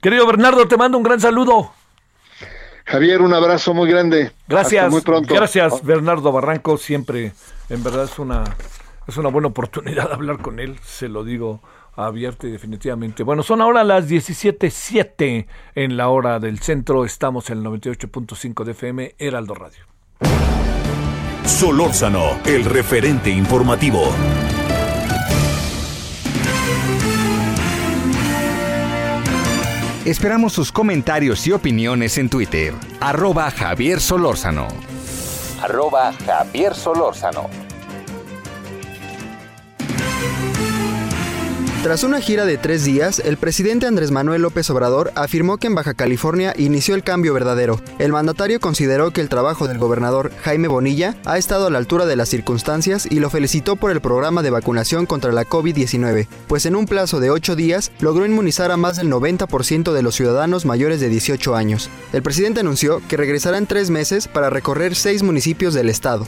[0.00, 1.72] Querido Bernardo, te mando un gran saludo.
[2.84, 4.32] Javier, un abrazo muy grande.
[4.46, 4.84] Gracias.
[4.84, 5.34] Hasta muy pronto.
[5.34, 6.78] Gracias, Bernardo Barranco.
[6.78, 7.32] Siempre,
[7.68, 8.44] en verdad, es una,
[9.06, 10.78] es una buena oportunidad hablar con él.
[10.82, 11.60] Se lo digo
[11.96, 13.24] abierto y definitivamente.
[13.24, 17.04] Bueno, son ahora las 17.07 en la hora del centro.
[17.04, 19.97] Estamos en el 98.5 de FM, Heraldo Radio.
[21.48, 24.12] Solórzano, el referente informativo.
[30.04, 32.74] Esperamos sus comentarios y opiniones en Twitter.
[33.00, 34.68] Arroba Javier Solórzano.
[35.62, 37.48] Arroba Javier Solórzano.
[41.82, 45.76] Tras una gira de tres días, el presidente Andrés Manuel López Obrador afirmó que en
[45.76, 47.80] Baja California inició el cambio verdadero.
[48.00, 52.04] El mandatario consideró que el trabajo del gobernador Jaime Bonilla ha estado a la altura
[52.04, 56.66] de las circunstancias y lo felicitó por el programa de vacunación contra la COVID-19, pues
[56.66, 60.66] en un plazo de ocho días logró inmunizar a más del 90% de los ciudadanos
[60.66, 61.90] mayores de 18 años.
[62.12, 66.26] El presidente anunció que regresará en tres meses para recorrer seis municipios del estado.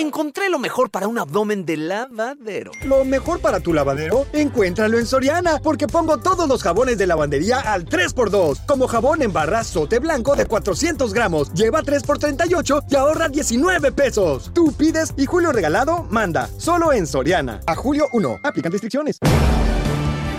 [0.00, 2.72] Encontré lo mejor para un abdomen de lavadero.
[2.86, 7.58] Lo mejor para tu lavadero, encuéntralo en Soriana, porque pongo todos los jabones de lavandería
[7.58, 8.64] al 3x2.
[8.64, 13.28] Como jabón en barra sote blanco de 400 gramos, lleva 3 x 38 y ahorra
[13.28, 14.50] 19 pesos.
[14.54, 17.60] Tú pides y Julio Regalado manda, solo en Soriana.
[17.66, 19.18] A julio 1, aplican restricciones.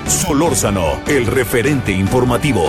[0.07, 2.65] Solórzano, el referente informativo.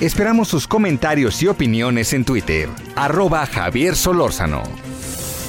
[0.00, 2.68] Esperamos sus comentarios y opiniones en Twitter.
[2.96, 4.62] Arroba Javier Solórzano.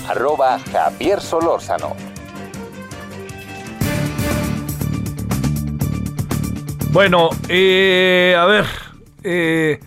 [0.07, 1.95] Arroba Javier Solórzano.
[6.91, 8.65] Bueno, eh, a ver,
[9.23, 9.79] eh,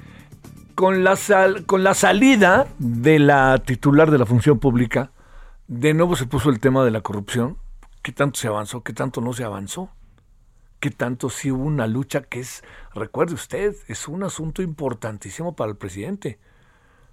[0.75, 5.11] con, la sal- con la salida de la titular de la función pública,
[5.69, 7.57] de nuevo se puso el tema de la corrupción.
[8.03, 8.83] ¿Qué tanto se avanzó?
[8.83, 9.91] ¿Qué tanto no se avanzó?
[10.81, 12.65] ¿Qué tanto sí hubo una lucha que es,
[12.95, 16.39] recuerde usted, es un asunto importantísimo para el presidente?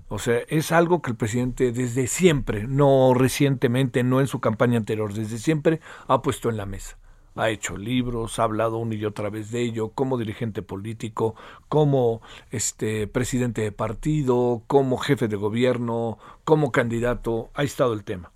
[0.07, 4.78] O sea, es algo que el presidente desde siempre, no recientemente, no en su campaña
[4.78, 6.97] anterior, desde siempre ha puesto en la mesa.
[7.36, 11.36] Ha hecho libros, ha hablado una y otra vez de ello, como dirigente político,
[11.68, 18.32] como este presidente de partido, como jefe de gobierno, como candidato, ha estado el tema.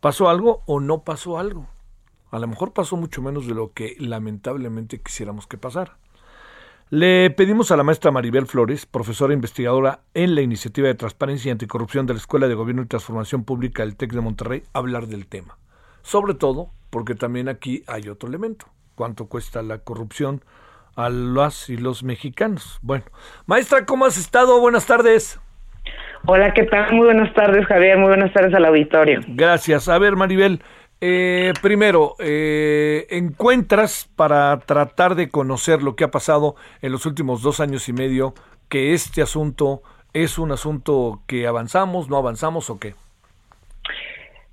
[0.00, 1.68] ¿Pasó algo o no pasó algo?
[2.30, 5.96] A lo mejor pasó mucho menos de lo que lamentablemente quisiéramos que pasara.
[6.90, 11.52] Le pedimos a la maestra Maribel Flores, profesora investigadora en la Iniciativa de Transparencia y
[11.52, 15.26] Anticorrupción de la Escuela de Gobierno y Transformación Pública del TEC de Monterrey, hablar del
[15.26, 15.56] tema.
[16.02, 18.66] Sobre todo porque también aquí hay otro elemento.
[18.96, 20.42] ¿Cuánto cuesta la corrupción
[20.96, 22.80] a las y los mexicanos?
[22.82, 23.04] Bueno,
[23.46, 24.60] maestra, ¿cómo has estado?
[24.60, 25.40] Buenas tardes.
[26.26, 26.92] Hola, ¿qué tal?
[26.92, 27.96] Muy buenas tardes, Javier.
[27.96, 29.20] Muy buenas tardes al auditorio.
[29.28, 29.88] Gracias.
[29.88, 30.62] A ver, Maribel,
[31.00, 37.42] eh, primero, eh, ¿encuentras para tratar de conocer lo que ha pasado en los últimos
[37.42, 38.34] dos años y medio
[38.68, 39.82] que este asunto
[40.12, 42.94] es un asunto que avanzamos, no avanzamos o qué?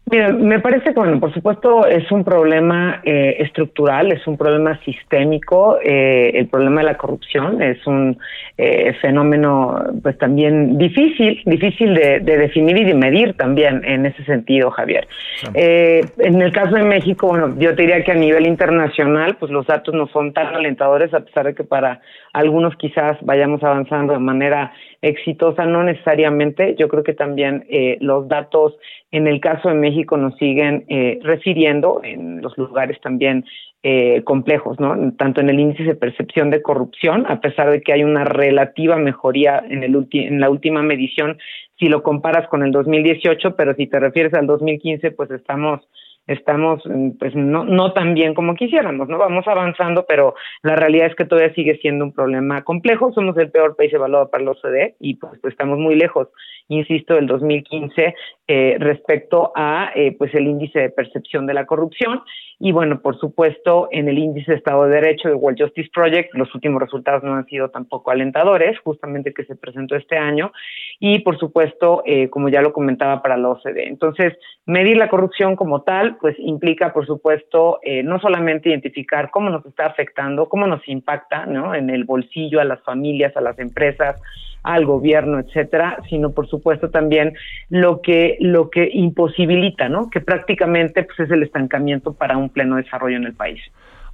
[0.10, 4.80] Mira, me parece que, bueno, por supuesto es un problema eh, estructural, es un problema
[4.86, 8.18] sistémico, eh, el problema de la corrupción es un
[8.58, 14.24] eh, fenómeno pues también difícil, difícil de, de definir y de medir también en ese
[14.24, 15.10] sentido, Javier.
[15.54, 19.52] Eh, en el caso de México, bueno, yo te diría que a nivel internacional, pues
[19.52, 22.00] los datos no son tan alentadores, a pesar de que para
[22.32, 24.72] algunos quizás vayamos avanzando de manera
[25.02, 26.76] exitosa, no necesariamente.
[26.78, 28.78] Yo creo que también eh, los datos
[29.12, 33.46] en el caso de México nos siguen eh, refiriendo en los lugares también
[33.84, 35.14] eh, complejos, ¿no?
[35.14, 38.98] Tanto en el índice de percepción de corrupción, a pesar de que hay una relativa
[38.98, 41.38] mejoría en, el ulti- en la última medición,
[41.80, 45.88] si lo comparas con el 2018, pero si te refieres al 2015, pues estamos
[46.28, 49.18] estamos mm, pues no no tan bien como quisiéramos, ¿no?
[49.18, 53.12] Vamos avanzando, pero la realidad es que todavía sigue siendo un problema complejo.
[53.14, 56.28] Somos el peor país evaluado para la OCDE y pues, pues, estamos muy lejos,
[56.70, 58.16] insisto, del 2015
[58.48, 62.22] eh, respecto a eh, pues el índice de percepción de la corrupción
[62.60, 66.34] y bueno, por supuesto, en el índice de Estado de Derecho de World Justice Project,
[66.34, 70.52] los últimos resultados no han sido tampoco alentadores, justamente que se presentó este año,
[71.00, 73.88] y por supuesto, eh, como ya lo comentaba para la OCDE.
[73.88, 74.34] Entonces,
[74.66, 79.64] medir la corrupción como tal, pues implica, por supuesto, eh, no solamente identificar cómo nos
[79.68, 81.76] está afectando, cómo nos impacta, ¿no?
[81.76, 84.20] En el bolsillo, a las familias, a las empresas,
[84.68, 87.34] al gobierno, etcétera, sino por supuesto también
[87.70, 90.10] lo que lo que imposibilita, ¿no?
[90.10, 93.62] Que prácticamente pues es el estancamiento para un pleno desarrollo en el país.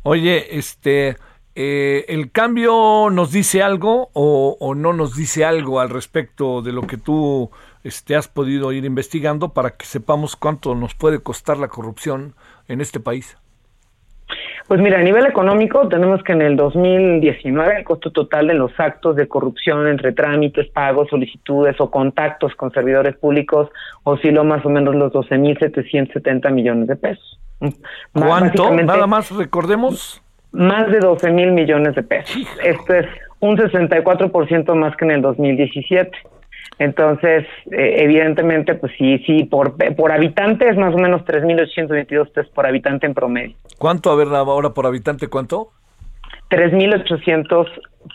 [0.03, 1.15] Oye, este,
[1.55, 6.83] eh, ¿el cambio nos dice algo o, no nos dice algo al respecto de lo
[6.83, 7.49] que tú
[7.83, 12.35] este, has podido ir investigando para que sepamos cuánto nos puede costar la corrupción
[12.67, 13.37] en este país?
[14.67, 18.71] Pues mira, a nivel económico tenemos que en el 2019 el costo total de los
[18.79, 23.69] actos de corrupción entre trámites, pagos, solicitudes o contactos con servidores públicos
[24.03, 27.39] osciló más o menos los 12.770 millones de pesos.
[28.13, 28.73] ¿Cuánto?
[28.73, 30.21] Nada más recordemos.
[30.51, 32.37] Más de 12 mil millones de pesos.
[32.63, 33.05] Esto es
[33.39, 36.11] un 64% más que en el 2017.
[36.79, 42.51] Entonces, eh, evidentemente, pues sí, sí, por, por habitante es más o menos 3.822 pesos
[42.53, 43.55] por habitante en promedio.
[43.77, 44.11] ¿Cuánto?
[44.11, 45.69] A ver, ahora por habitante, ¿cuánto?
[46.49, 47.67] 3.800,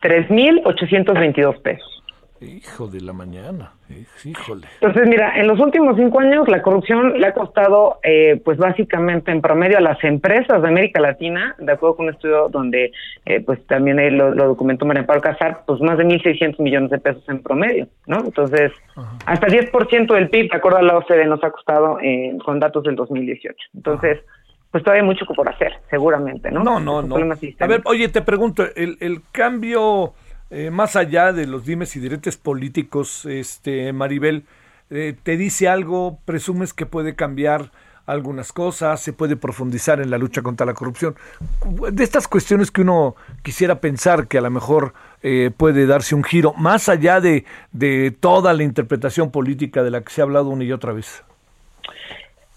[0.03, 1.98] 3.822 pesos.
[2.41, 3.73] Hijo de la mañana.
[4.25, 4.67] Híjole.
[4.81, 9.33] Entonces, mira, en los últimos cinco años la corrupción le ha costado, eh, pues básicamente
[9.33, 12.93] en promedio a las empresas de América Latina, de acuerdo con un estudio donde,
[13.25, 16.99] eh, pues también lo, lo documentó María Pablo Casar, pues más de 1.600 millones de
[16.99, 18.21] pesos en promedio, ¿no?
[18.21, 18.73] Entonces,
[19.27, 22.85] hasta 10% del PIB, de acuerdo a la OCDE, nos ha costado eh, con datos
[22.85, 23.57] del 2018.
[23.75, 24.19] Entonces,
[24.71, 26.63] pues todavía hay mucho por hacer, seguramente, ¿no?
[26.63, 27.17] No, no, no.
[27.17, 30.13] A ver, oye, te pregunto, el, el cambio,
[30.51, 34.45] eh, más allá de los dimes y diretes políticos, este Maribel,
[34.91, 36.19] eh, ¿te dice algo?
[36.25, 37.71] ¿Presumes que puede cambiar
[38.07, 39.03] algunas cosas?
[39.03, 41.15] ¿Se puede profundizar en la lucha contra la corrupción?
[41.93, 46.25] De estas cuestiones que uno quisiera pensar que a lo mejor eh, puede darse un
[46.25, 50.49] giro, más allá de, de toda la interpretación política de la que se ha hablado
[50.49, 51.23] una y otra vez.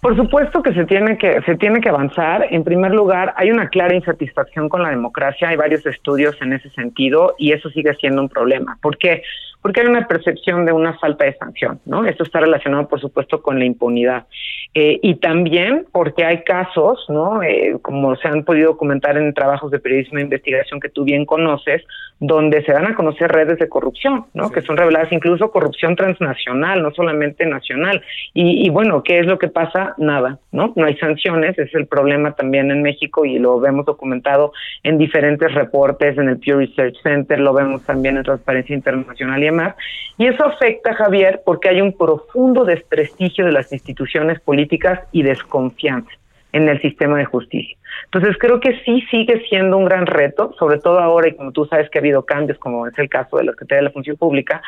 [0.01, 2.47] Por supuesto que se tiene que se tiene que avanzar.
[2.49, 5.49] En primer lugar, hay una clara insatisfacción con la democracia.
[5.49, 8.77] Hay varios estudios en ese sentido y eso sigue siendo un problema.
[8.81, 9.21] ¿Por qué?
[9.21, 9.23] porque
[9.63, 12.05] hay una percepción de una falta de sanción, ¿no?
[12.05, 14.25] Esto está relacionado, por supuesto, con la impunidad.
[14.73, 17.43] Eh, y también porque hay casos, ¿no?
[17.43, 21.25] Eh, como se han podido comentar en trabajos de periodismo de investigación que tú bien
[21.25, 21.83] conoces,
[22.19, 24.51] donde se dan a conocer redes de corrupción, ¿no?
[24.51, 28.01] Que son reveladas incluso corrupción transnacional, no solamente nacional.
[28.33, 29.95] Y, y, bueno, ¿qué es lo que pasa?
[29.97, 30.71] Nada, ¿no?
[30.75, 34.53] No hay sanciones, es el problema también en México y lo vemos documentado
[34.83, 39.50] en diferentes reportes, en el Pew Research Center, lo vemos también en Transparencia Internacional y
[40.17, 46.11] Y eso afecta, Javier, porque hay un profundo desprestigio de las instituciones políticas y desconfianza
[46.53, 47.77] en el sistema de justicia.
[48.05, 51.65] Entonces creo que sí sigue siendo un gran reto, sobre todo ahora y como tú
[51.65, 54.17] sabes que ha habido cambios, como es el caso de la Secretaría de la Función
[54.17, 54.61] Pública,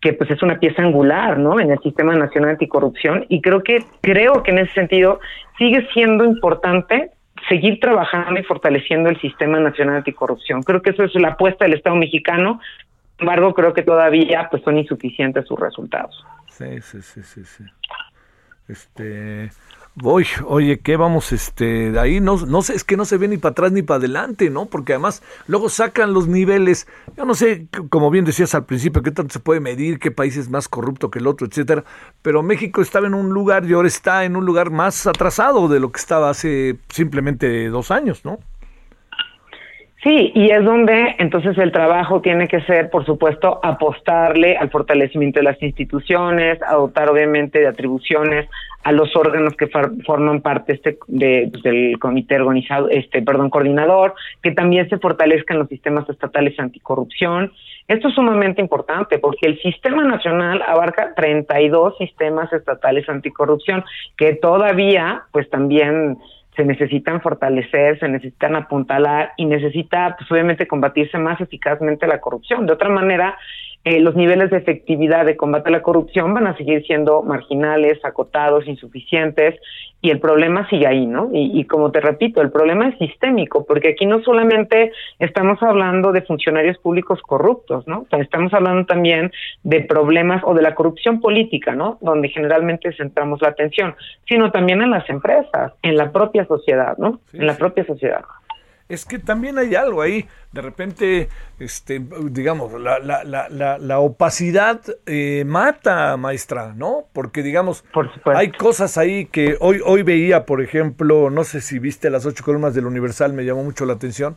[0.00, 1.60] que pues es una pieza angular, ¿no?
[1.60, 5.20] En el sistema nacional anticorrupción y creo que creo que en ese sentido
[5.58, 7.10] sigue siendo importante
[7.48, 10.62] seguir trabajando y fortaleciendo el sistema nacional anticorrupción.
[10.62, 12.60] Creo que eso es la apuesta del Estado mexicano.
[13.18, 16.24] Sin embargo, creo que todavía pues son insuficientes sus resultados.
[16.48, 17.64] Sí, sí, sí, sí, sí.
[18.68, 19.50] Este,
[19.98, 21.32] Voy, oye, ¿qué vamos?
[21.32, 23.80] Este, de ahí no, no sé, es que no se ve ni para atrás ni
[23.80, 24.66] para adelante, ¿no?
[24.66, 26.86] Porque además luego sacan los niveles.
[27.16, 30.36] Yo no sé, como bien decías al principio, qué tanto se puede medir, qué país
[30.36, 31.82] es más corrupto que el otro, etcétera.
[32.20, 35.80] Pero México estaba en un lugar y ahora está en un lugar más atrasado de
[35.80, 38.38] lo que estaba hace simplemente dos años, ¿no?
[40.06, 45.40] Sí, y es donde entonces el trabajo tiene que ser, por supuesto, apostarle al fortalecimiento
[45.40, 48.48] de las instituciones, adoptar obviamente de atribuciones
[48.84, 54.14] a los órganos que forman parte este de, pues, del comité organizado, este, perdón, coordinador,
[54.44, 57.50] que también se fortalezcan los sistemas estatales anticorrupción.
[57.88, 63.82] Esto es sumamente importante porque el sistema nacional abarca 32 sistemas estatales anticorrupción
[64.16, 66.16] que todavía, pues también
[66.56, 72.66] se necesitan fortalecer, se necesitan apuntalar y necesita, pues obviamente, combatirse más eficazmente la corrupción.
[72.66, 73.36] De otra manera,
[73.86, 78.04] eh, los niveles de efectividad de combate a la corrupción van a seguir siendo marginales,
[78.04, 79.60] acotados, insuficientes,
[80.02, 81.30] y el problema sigue ahí, ¿no?
[81.32, 86.22] Y, como te repito, el problema es sistémico, porque aquí no solamente estamos hablando de
[86.22, 88.06] funcionarios públicos corruptos, ¿no?
[88.10, 89.30] estamos hablando también
[89.62, 91.98] de problemas o de la corrupción política, ¿no?
[92.00, 93.94] Donde generalmente centramos la atención,
[94.28, 97.20] sino también en las empresas, en la propia sociedad, ¿no?
[97.32, 98.24] en la propia sociedad
[98.88, 100.28] es que también hay algo ahí.
[100.52, 101.28] De repente,
[101.58, 107.06] este, digamos, la, la, la, la opacidad eh, mata, maestra, ¿no?
[107.12, 107.84] Porque, digamos,
[108.24, 112.44] hay cosas ahí que hoy, hoy veía, por ejemplo, no sé si viste las ocho
[112.44, 114.36] columnas del Universal, me llamó mucho la atención,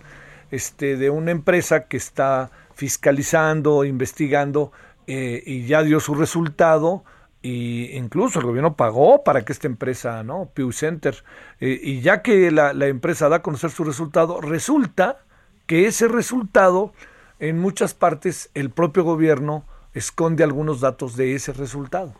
[0.52, 4.72] este, de una empresa que está fiscalizando, investigando
[5.06, 7.04] eh, y ya dio su resultado
[7.42, 10.50] y incluso el gobierno pagó para que esta empresa, ¿no?
[10.54, 11.16] Pew Center,
[11.60, 15.20] eh, y ya que la, la, empresa da a conocer su resultado, resulta
[15.68, 16.94] que ese resultado,
[17.40, 19.64] en muchas partes, el propio gobierno
[19.94, 22.14] esconde algunos datos de ese resultado.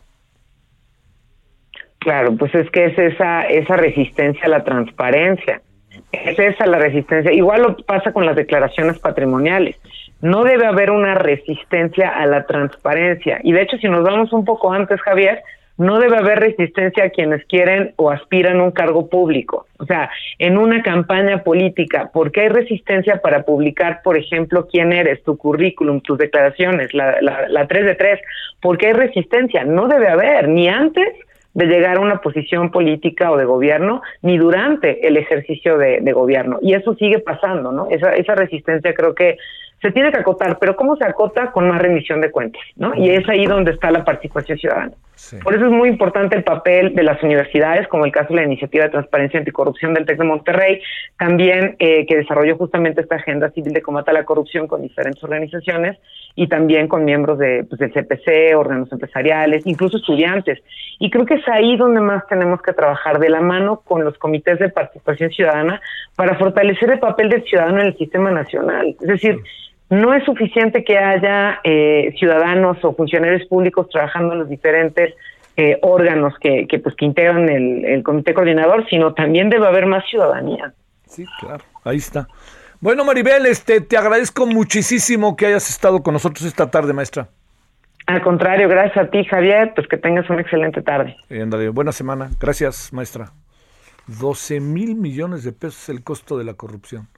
[1.98, 5.60] Claro, pues es que es esa, esa resistencia a la transparencia,
[6.12, 7.30] es esa la resistencia.
[7.30, 9.76] Igual lo pasa con las declaraciones patrimoniales
[10.22, 13.40] no debe haber una resistencia a la transparencia.
[13.42, 15.42] Y de hecho, si nos vamos un poco antes, Javier,
[15.80, 19.66] no debe haber resistencia a quienes quieren o aspiran a un cargo público.
[19.78, 24.92] O sea, en una campaña política, ¿por qué hay resistencia para publicar, por ejemplo, quién
[24.92, 28.20] eres, tu currículum, tus declaraciones, la, la, 3 de 3?
[28.60, 29.64] ¿Por qué hay resistencia?
[29.64, 31.14] No debe haber, ni antes
[31.54, 36.12] de llegar a una posición política o de gobierno, ni durante el ejercicio de, de
[36.12, 36.58] gobierno.
[36.60, 37.88] Y eso sigue pasando, ¿no?
[37.88, 39.38] Esa, esa resistencia creo que
[39.80, 41.52] se tiene que acotar, pero ¿cómo se acota?
[41.52, 42.94] Con más rendición de cuentas, ¿no?
[42.94, 44.92] Y es ahí donde está la participación ciudadana.
[45.42, 48.46] Por eso es muy importante el papel de las universidades, como el caso de la
[48.46, 50.82] Iniciativa de Transparencia y Anticorrupción del TEC de Monterrey,
[51.18, 55.22] también eh, que desarrolló justamente esta agenda civil de combate a la corrupción con diferentes
[55.22, 55.98] organizaciones
[56.34, 60.58] y también con miembros de, pues, del CPC, órganos empresariales, incluso estudiantes.
[60.98, 64.16] Y creo que es ahí donde más tenemos que trabajar de la mano con los
[64.18, 65.80] comités de participación ciudadana
[66.16, 68.96] para fortalecer el papel del ciudadano en el sistema nacional.
[69.00, 69.38] Es decir,
[69.90, 75.14] no es suficiente que haya eh, ciudadanos o funcionarios públicos trabajando en los diferentes
[75.56, 79.86] eh, órganos que, que, pues, que integran el, el, comité coordinador, sino también debe haber
[79.86, 80.72] más ciudadanía.
[81.06, 82.28] Sí, claro, ahí está.
[82.80, 87.28] Bueno, Maribel, este, te agradezco muchísimo que hayas estado con nosotros esta tarde, maestra.
[88.06, 91.16] Al contrario, gracias a ti, Javier, pues que tengas una excelente tarde.
[91.72, 92.30] buena semana.
[92.40, 93.32] Gracias, maestra.
[94.06, 97.08] 12 mil millones de pesos es el costo de la corrupción.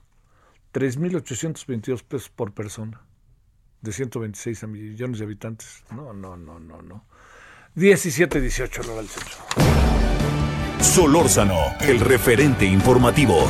[0.73, 3.01] 3.822 pesos por persona,
[3.81, 5.83] de 126 millones de habitantes.
[5.91, 7.05] No, no, no, no, no.
[7.75, 9.37] 17, 18, lo del centro.
[10.79, 13.47] Solórzano, el referente informativo.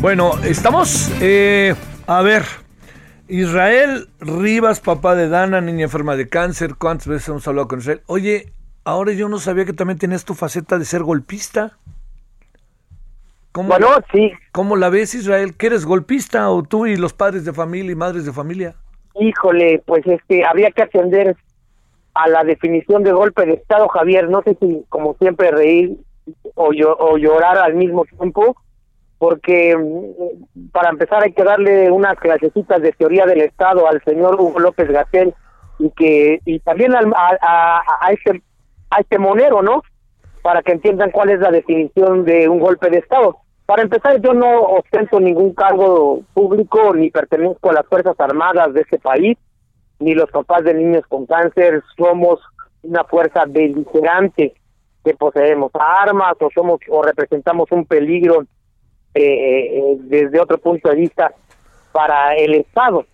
[0.00, 1.74] Bueno, estamos, eh,
[2.06, 2.44] a ver,
[3.28, 8.00] Israel Rivas, papá de Dana, niña enferma de cáncer, ¿cuántas veces hemos hablado con Israel?
[8.06, 8.46] Oye,
[8.84, 11.76] ahora yo no sabía que también tenías tu faceta de ser golpista.
[13.52, 14.32] ¿Cómo, Bueno, sí.
[14.52, 15.54] ¿Cómo la ves, Israel?
[15.54, 18.76] ¿Que eres golpista o tú y los padres de familia y madres de familia?
[19.16, 21.36] Híjole, pues este, habría que atender
[22.14, 24.30] a la definición de golpe de Estado, Javier.
[24.30, 25.98] No sé si, como siempre, reír
[26.54, 28.56] o, o llorar al mismo tiempo,
[29.20, 34.40] porque mm, para empezar hay que darle unas clasecitas de teoría del Estado al señor
[34.40, 35.34] Hugo López Gatel
[35.78, 37.82] y que y también al- a,
[38.12, 38.42] este
[38.90, 39.82] a este monero, ¿no?
[40.42, 43.36] Para que entiendan cuál es la definición de un golpe de Estado.
[43.66, 48.80] Para empezar, yo no ostento ningún cargo público ni pertenezco a las Fuerzas Armadas de
[48.80, 49.36] este país,
[49.98, 52.40] ni los papás de niños con cáncer somos
[52.82, 54.54] una fuerza beligerante
[55.04, 58.44] que poseemos armas o somos o representamos un peligro
[59.14, 61.34] eh, eh, desde otro punto de vista
[61.90, 63.04] para el Estado,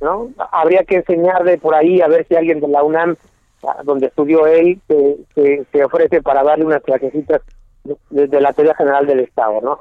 [0.00, 0.30] ¿no?
[0.50, 3.14] Habría que enseñarle por ahí a ver si alguien de la UNAM,
[3.62, 7.40] ah, donde estudió él, se, ofrece para darle unas clasecitas
[8.10, 9.78] de, la teoría general del Estado, ¿no?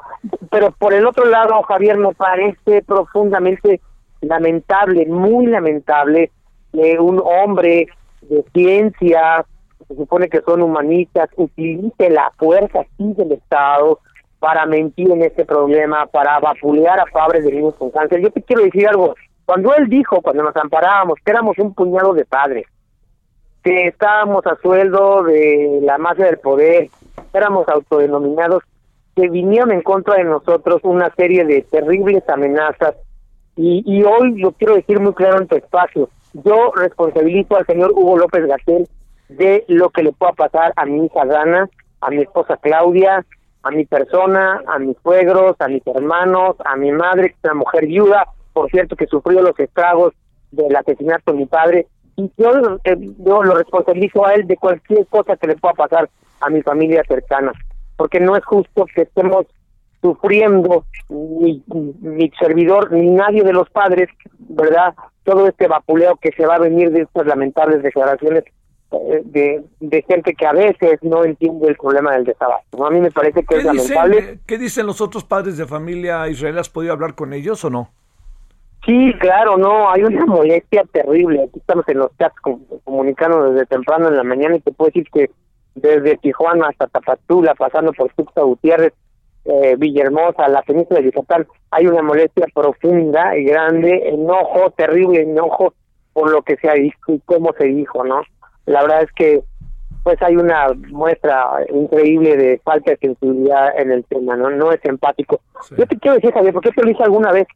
[0.52, 3.82] Pero por el otro lado, Javier, me parece profundamente
[4.22, 6.30] lamentable, muy lamentable,
[6.72, 7.88] que un hombre
[8.22, 9.44] de ciencia,
[9.88, 14.00] se supone que son humanistas, utilice la fuerza así del Estado
[14.44, 18.20] para mentir en este problema, para vapulear a padres de niños con cáncer.
[18.20, 19.16] Yo te quiero decir algo,
[19.46, 22.66] cuando él dijo, cuando nos amparábamos, que éramos un puñado de padres,
[23.64, 26.90] que estábamos a sueldo de la mafia del poder,
[27.32, 28.64] éramos autodenominados,
[29.16, 32.96] que vinieron en contra de nosotros una serie de terribles amenazas
[33.56, 36.10] y, y hoy lo quiero decir muy claro en tu espacio.
[36.34, 38.90] Yo responsabilizo al señor Hugo López Gatel
[39.30, 41.70] de lo que le pueda pasar a mi hija Dana,
[42.02, 43.24] a mi esposa Claudia,
[43.64, 47.56] a mi persona, a mis suegros, a mis hermanos, a mi madre, que es una
[47.56, 50.14] mujer viuda, por cierto, que sufrió los estragos
[50.52, 51.88] del asesinato de mi padre.
[52.16, 52.52] Y yo,
[52.84, 56.10] eh, yo lo responsabilizo a él de cualquier cosa que le pueda pasar
[56.42, 57.54] a mi familia cercana,
[57.96, 59.46] porque no es justo que estemos
[60.02, 64.94] sufriendo ni mi servidor ni nadie de los padres, ¿verdad?
[65.24, 68.44] Todo este vapuleo que se va a venir de estas lamentables declaraciones
[69.26, 72.78] de, de gente que a veces no entiende el problema del desabasto.
[72.78, 72.86] ¿no?
[72.88, 74.40] A mí me parece que ¿Qué es lamentable.
[74.46, 76.58] ¿Qué dicen los otros padres de familia Israel?
[76.60, 77.90] ¿Has podido hablar con ellos o no?
[78.86, 81.44] Sí, claro, no, hay una molestia terrible.
[81.44, 84.90] Aquí estamos en los chats com- comunicando desde temprano en la mañana y te puedo
[84.90, 85.32] decir que
[85.76, 88.94] desde Tijuana hasta Tapatula, pasando por Tuxtla Gutiérrez,
[89.46, 95.74] eh, Villahermosa, la península de Yucatán, hay una molestia profunda y grande, enojo, terrible enojo
[96.14, 98.22] por lo que se ha dicho y cómo se dijo, ¿no?
[98.66, 99.42] La verdad es que
[100.04, 104.50] pues hay una muestra increíble de falta de sensibilidad en el tema, ¿no?
[104.50, 105.40] No es empático.
[105.78, 107.48] Yo te quiero decir, Javier, porque te lo dije alguna vez,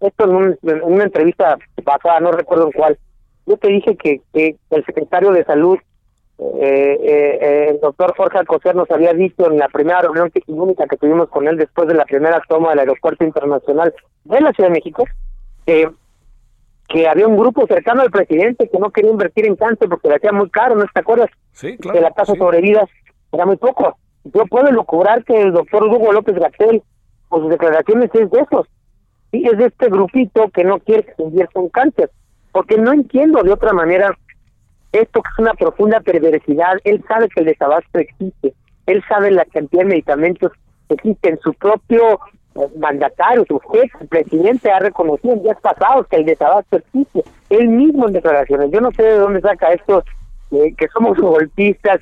[0.00, 2.98] esto en, un- en una entrevista pasada, no recuerdo en cuál,
[3.46, 5.76] yo te dije que, que el secretario de Salud,
[6.38, 10.86] eh, eh, eh, el doctor Jorge Alcocer, nos había dicho en la primera reunión única
[10.86, 14.68] que tuvimos con él después de la primera toma del aeropuerto internacional de la Ciudad
[14.68, 15.04] de México,
[15.66, 15.90] que
[16.88, 20.16] que había un grupo cercano al presidente que no quería invertir en cáncer porque le
[20.16, 21.30] hacía muy caro, ¿no te acuerdas?
[21.52, 22.88] Sí, que la tasa sobre vidas
[23.30, 23.98] era muy poco.
[24.24, 26.82] Yo puedo lograr que el doctor Hugo López Gatel,
[27.28, 28.66] por sus declaraciones, es de esos.
[29.30, 32.10] Sí, es de este grupito que no quiere que se invierta en cáncer.
[32.52, 34.16] Porque no entiendo de otra manera
[34.92, 36.78] esto que es una profunda perversidad.
[36.84, 38.54] Él sabe que el desabasto existe.
[38.86, 40.52] Él sabe la cantidad de medicamentos
[40.88, 41.38] que existen.
[41.42, 42.18] Su propio
[42.76, 47.22] mandatario, su jefe, el presidente ha reconocido en días pasados que el desabasto existe.
[47.50, 48.70] Él mismo en declaraciones.
[48.70, 50.02] Yo no sé de dónde saca esto,
[50.52, 51.98] eh, que somos golpistas.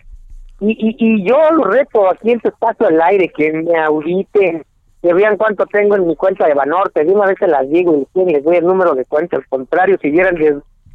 [0.61, 4.65] Y, y, y yo lo reto aquí en tu espacio al aire, que me auditen,
[5.03, 7.05] que vean cuánto tengo en mi cuenta de Banorte.
[7.05, 9.37] De una vez se las digo y les doy el número de cuenta.
[9.37, 10.55] Al contrario, si vieran des-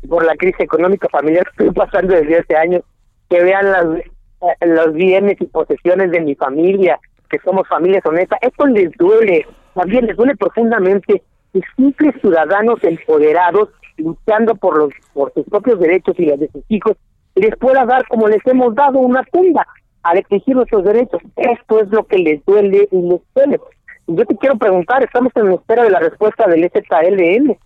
[0.10, 2.82] por la crisis económica familiar que estoy pasando desde hace años,
[3.30, 7.00] que vean las, eh, los bienes y posesiones de mi familia,
[7.32, 8.38] que somos familias honestas.
[8.42, 15.34] Esto les duele, también les duele profundamente que simples ciudadanos empoderados luchando por los por
[15.34, 16.98] sus propios derechos y los de sus hijos
[17.36, 19.66] les pueda dar como les hemos dado una tumba
[20.04, 21.22] al exigir nuestros derechos.
[21.36, 23.60] Esto es lo que les duele y les duele.
[24.08, 27.58] Y Yo te quiero preguntar, estamos en espera de la respuesta del ZLN,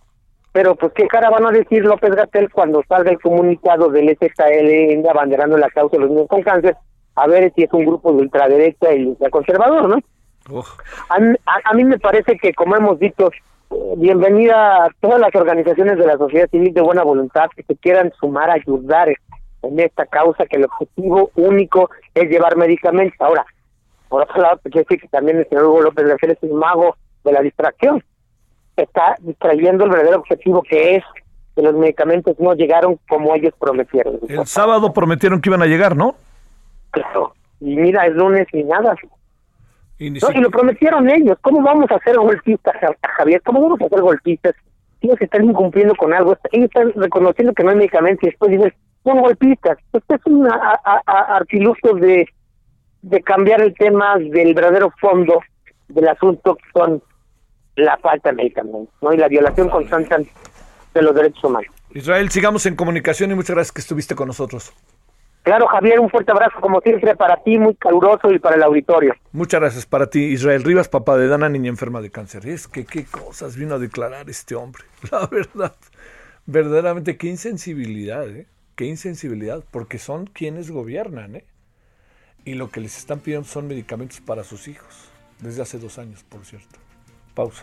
[0.52, 5.08] pero pues qué cara van a decir López Gatel cuando salga el comunicado del ZLN
[5.08, 6.76] abanderando la causa de los niños con cáncer,
[7.16, 9.98] a ver si es un grupo de ultraderecha y ultraconservador, ¿no?
[11.08, 13.30] A, mí- a- a mí me parece que, como hemos dicho,
[13.96, 18.12] bienvenida a todas las organizaciones de la sociedad civil de buena voluntad que se quieran
[18.20, 19.08] sumar a ayudar
[19.62, 23.16] en esta causa, que el objetivo único es llevar medicamentos.
[23.20, 23.44] Ahora,
[24.08, 26.96] por otro lado, quiero decir que también el señor Hugo López García es un mago
[27.24, 28.02] de la distracción.
[28.76, 31.04] Está distrayendo el verdadero objetivo que es
[31.56, 34.20] que los medicamentos no llegaron como ellos prometieron.
[34.28, 36.14] El sábado prometieron que iban a llegar, ¿no?
[36.90, 37.34] Claro.
[37.60, 38.94] Y mira, es lunes y nada.
[39.98, 41.38] Y, No, y lo prometieron ellos.
[41.40, 43.40] ¿Cómo vamos a hacer golpistas, Ja- Javier?
[43.42, 44.54] ¿Cómo vamos a hacer golpistas?
[45.00, 46.36] Ellos están incumpliendo con algo.
[46.52, 48.72] Ellos están reconociendo que no hay medicamentos y después dicen,
[49.04, 49.78] son golpistas.
[49.92, 50.48] Esto es un
[51.06, 52.26] artilugio de,
[53.02, 55.40] de cambiar el tema del verdadero fondo
[55.88, 57.02] del asunto, que son
[57.76, 59.12] la falta de medicamentos ¿no?
[59.12, 60.28] y la violación constante
[60.94, 61.70] de los derechos humanos.
[61.90, 64.72] Israel, sigamos en comunicación y muchas gracias que estuviste con nosotros.
[65.46, 69.14] Claro, Javier, un fuerte abrazo como siempre para ti, muy caluroso y para el auditorio.
[69.30, 72.48] Muchas gracias para ti, Israel Rivas, papá de Dana, niña enferma de cáncer.
[72.48, 74.82] Es que qué cosas vino a declarar este hombre.
[75.12, 75.76] La verdad,
[76.46, 78.48] verdaderamente qué insensibilidad, ¿eh?
[78.74, 81.44] Qué insensibilidad, porque son quienes gobiernan, ¿eh?
[82.44, 85.08] Y lo que les están pidiendo son medicamentos para sus hijos,
[85.38, 86.80] desde hace dos años, por cierto.
[87.36, 87.62] Pausa.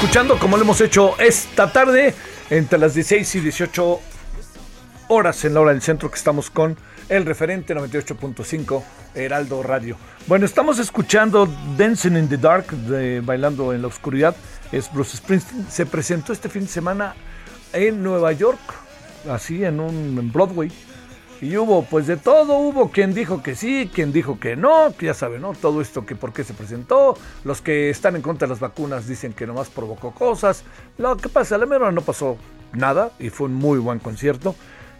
[0.00, 2.14] Escuchando como lo hemos hecho esta tarde,
[2.48, 4.00] entre las 16 y 18
[5.08, 6.74] horas en la hora del centro, que estamos con
[7.10, 8.82] el referente 98.5
[9.14, 9.98] Heraldo Radio.
[10.26, 11.46] Bueno, estamos escuchando
[11.76, 14.34] Dancing in the Dark, de Bailando en la Oscuridad.
[14.72, 15.70] Es Bruce Springsteen.
[15.70, 17.14] Se presentó este fin de semana
[17.74, 18.58] en Nueva York,
[19.30, 20.72] así en un en Broadway.
[21.40, 25.06] Y hubo, pues de todo, hubo quien dijo que sí, quien dijo que no, que
[25.06, 25.54] ya saben, ¿no?
[25.54, 27.16] Todo esto que por qué se presentó.
[27.44, 30.64] Los que están en contra de las vacunas dicen que nomás provocó cosas.
[30.98, 32.36] Lo que pasa, a la mera no pasó
[32.74, 34.54] nada y fue un muy buen concierto.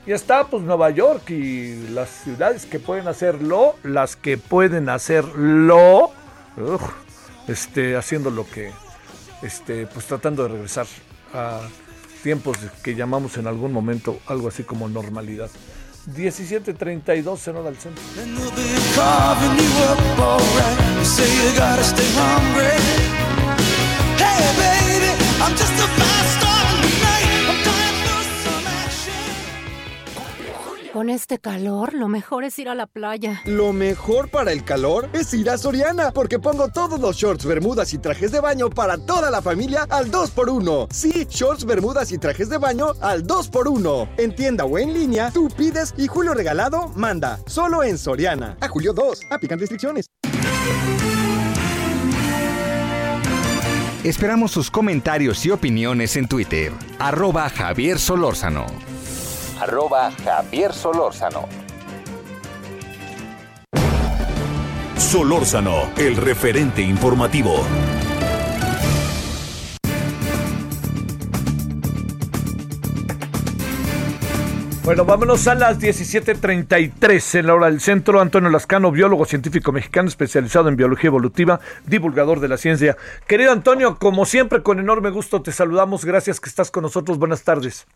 [0.07, 6.11] Y está pues Nueva York y las ciudades que pueden hacerlo, las que pueden hacerlo,
[7.49, 8.73] este, haciendo lo que,
[9.43, 10.87] este, pues tratando de regresar
[11.35, 11.61] a
[12.23, 15.51] tiempos que llamamos en algún momento algo así como normalidad.
[16.09, 18.03] 17.32 en hora del centro.
[24.17, 26.00] Hey
[30.93, 33.43] Con este calor, lo mejor es ir a la playa.
[33.45, 37.95] Lo mejor para el calor es ir a Soriana, porque pongo todos los shorts, bermudas
[37.95, 40.89] y trajes de baño para toda la familia al 2x1.
[40.91, 44.09] Sí, shorts, bermudas y trajes de baño al 2x1.
[44.17, 47.39] En tienda o en línea, tú pides y Julio Regalado manda.
[47.47, 48.57] Solo en Soriana.
[48.61, 49.21] A Julio 2.
[49.31, 50.07] Aplican restricciones.
[54.03, 56.73] Esperamos sus comentarios y opiniones en Twitter.
[56.99, 58.67] Arroba Javier Solórzano.
[59.61, 61.47] Arroba Javier Solórzano.
[64.97, 67.63] Solórzano, el referente informativo.
[74.83, 78.19] Bueno, vámonos a las 17.33 en la hora del centro.
[78.23, 82.97] Antonio Lascano, biólogo científico mexicano especializado en biología evolutiva, divulgador de la ciencia.
[83.27, 86.07] Querido Antonio, como siempre, con enorme gusto te saludamos.
[86.07, 87.19] Gracias que estás con nosotros.
[87.19, 87.87] Buenas tardes.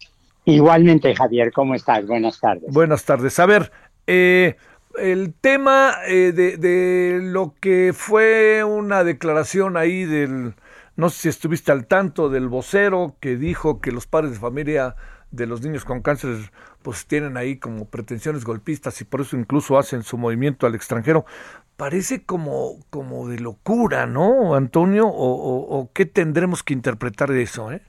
[0.45, 2.07] Igualmente, Javier, ¿cómo estás?
[2.07, 2.73] Buenas tardes.
[2.73, 3.39] Buenas tardes.
[3.39, 3.73] A ver,
[4.07, 4.57] eh,
[4.99, 10.55] el tema eh, de, de lo que fue una declaración ahí del,
[10.97, 14.97] no sé si estuviste al tanto, del vocero que dijo que los padres de familia
[15.31, 16.37] de los niños con cáncer
[16.83, 21.25] pues tienen ahí como pretensiones golpistas y por eso incluso hacen su movimiento al extranjero.
[21.77, 25.09] Parece como, como de locura, ¿no, Antonio?
[25.09, 27.83] ¿O, o qué tendremos que interpretar de eso, eh?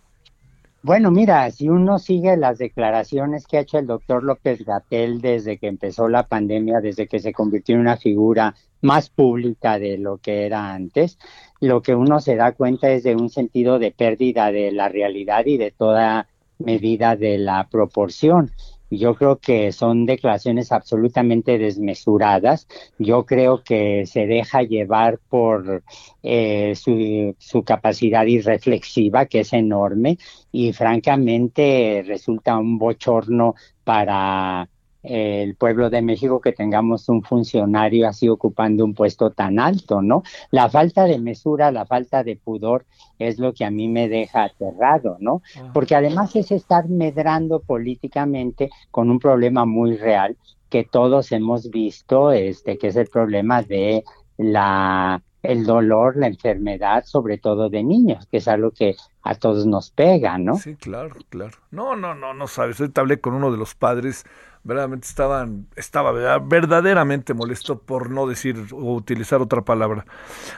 [0.86, 5.58] Bueno, mira, si uno sigue las declaraciones que ha hecho el doctor López Gatel desde
[5.58, 10.20] que empezó la pandemia, desde que se convirtió en una figura más pública de lo
[10.20, 11.18] que era antes,
[11.60, 15.48] lo que uno se da cuenta es de un sentido de pérdida de la realidad
[15.48, 16.28] y de toda
[16.60, 18.52] medida de la proporción.
[18.90, 22.68] Yo creo que son declaraciones absolutamente desmesuradas.
[23.00, 25.84] Yo creo que se deja llevar por
[26.24, 30.18] eh, su, su, capacidad irreflexiva, que es enorme,
[30.52, 34.70] y francamente resulta un bochorno para
[35.08, 40.24] el pueblo de México que tengamos un funcionario así ocupando un puesto tan alto, ¿no?
[40.52, 42.86] La falta de mesura, la falta de pudor
[43.20, 45.42] es lo que a mí me deja aterrado, ¿no?
[45.74, 50.38] Porque además es estar medrando políticamente con un problema muy real
[50.70, 54.04] que todos hemos visto, este, que es el problema de
[54.38, 59.66] la el dolor, la enfermedad, sobre todo de niños, que es algo que a todos
[59.66, 60.56] nos pega, ¿no?
[60.56, 61.58] Sí, claro, claro.
[61.72, 62.80] No, no, no, no sabes.
[62.80, 64.26] Ahorita hablé con uno de los padres
[64.66, 70.06] verdaderamente estaban, estaba verdaderamente molesto por no decir o utilizar otra palabra.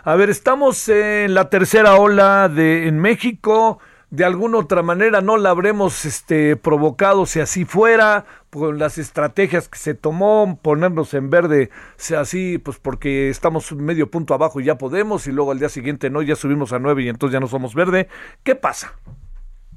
[0.04, 3.80] A ver, estamos en la tercera ola de en México.
[4.10, 9.68] De alguna otra manera no la habremos este, provocado si así fuera, con las estrategias
[9.68, 14.64] que se tomó, ponernos en verde, sea así, pues porque estamos medio punto abajo y
[14.64, 17.42] ya podemos, y luego al día siguiente no, ya subimos a nueve y entonces ya
[17.42, 18.08] no somos verde.
[18.44, 18.94] ¿Qué pasa?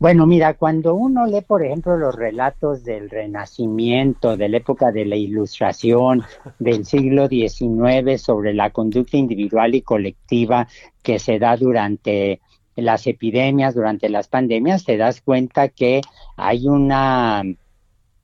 [0.00, 5.04] Bueno, mira, cuando uno lee, por ejemplo, los relatos del Renacimiento, de la época de
[5.04, 6.22] la Ilustración,
[6.58, 10.66] del siglo XIX, sobre la conducta individual y colectiva
[11.02, 12.40] que se da durante
[12.76, 16.00] las epidemias, durante las pandemias, te das cuenta que
[16.34, 17.42] hay una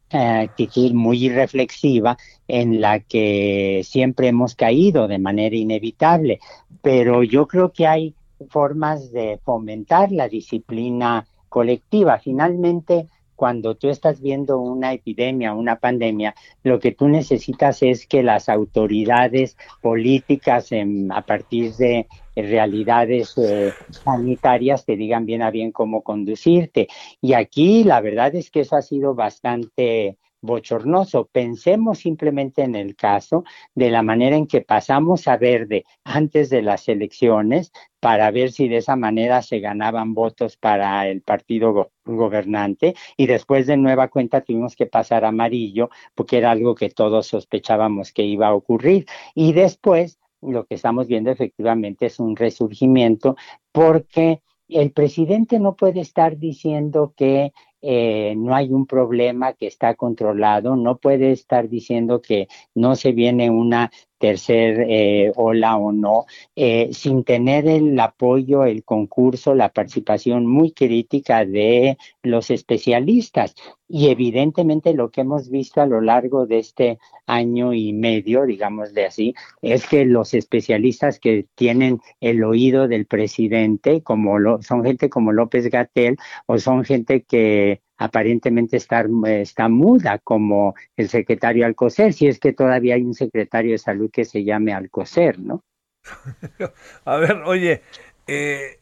[0.08, 2.16] eh, actitud muy reflexiva
[2.48, 6.40] en la que siempre hemos caído de manera inevitable.
[6.80, 8.14] Pero yo creo que hay
[8.48, 12.18] formas de fomentar la disciplina colectiva.
[12.18, 18.22] Finalmente, cuando tú estás viendo una epidemia, una pandemia, lo que tú necesitas es que
[18.22, 20.68] las autoridades políticas
[21.08, 26.88] a partir de realidades eh, sanitarias te digan bien a bien cómo conducirte.
[27.22, 31.26] Y aquí la verdad es que eso ha sido bastante bochornoso.
[31.26, 33.44] Pensemos simplemente en el caso
[33.74, 38.68] de la manera en que pasamos a verde antes de las elecciones para ver si
[38.68, 44.42] de esa manera se ganaban votos para el partido gobernante y después de nueva cuenta
[44.42, 49.06] tuvimos que pasar a amarillo porque era algo que todos sospechábamos que iba a ocurrir
[49.34, 53.36] y después lo que estamos viendo efectivamente es un resurgimiento
[53.72, 57.52] porque el presidente no puede estar diciendo que
[57.88, 63.12] eh, no hay un problema que está controlado, no puede estar diciendo que no se
[63.12, 69.70] viene una tercer eh, ola o no, eh, sin tener el apoyo, el concurso, la
[69.70, 73.54] participación muy crítica de los especialistas.
[73.88, 78.94] Y evidentemente lo que hemos visto a lo largo de este año y medio, digamos
[78.94, 84.84] de así, es que los especialistas que tienen el oído del presidente, como lo, son
[84.84, 86.16] gente como López Gatel,
[86.46, 92.52] o son gente que aparentemente está, está muda como el secretario Alcocer, si es que
[92.52, 95.64] todavía hay un secretario de salud que se llame Alcocer, ¿no?
[97.04, 97.82] A ver, oye,
[98.26, 98.78] eh,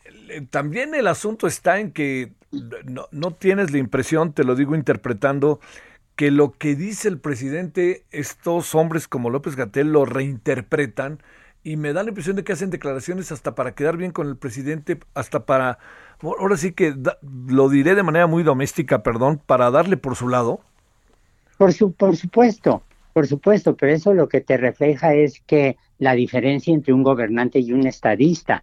[0.50, 2.32] también el asunto está en que
[2.84, 5.60] no, no tienes la impresión, te lo digo interpretando,
[6.16, 11.20] que lo que dice el presidente, estos hombres como López Gatel lo reinterpretan
[11.64, 14.36] y me da la impresión de que hacen declaraciones hasta para quedar bien con el
[14.36, 15.78] presidente, hasta para,
[16.20, 16.94] ahora sí que
[17.48, 20.60] lo diré de manera muy doméstica, perdón, para darle por su lado.
[21.56, 22.82] Por, su, por supuesto,
[23.14, 27.60] por supuesto, pero eso lo que te refleja es que la diferencia entre un gobernante
[27.60, 28.62] y un estadista,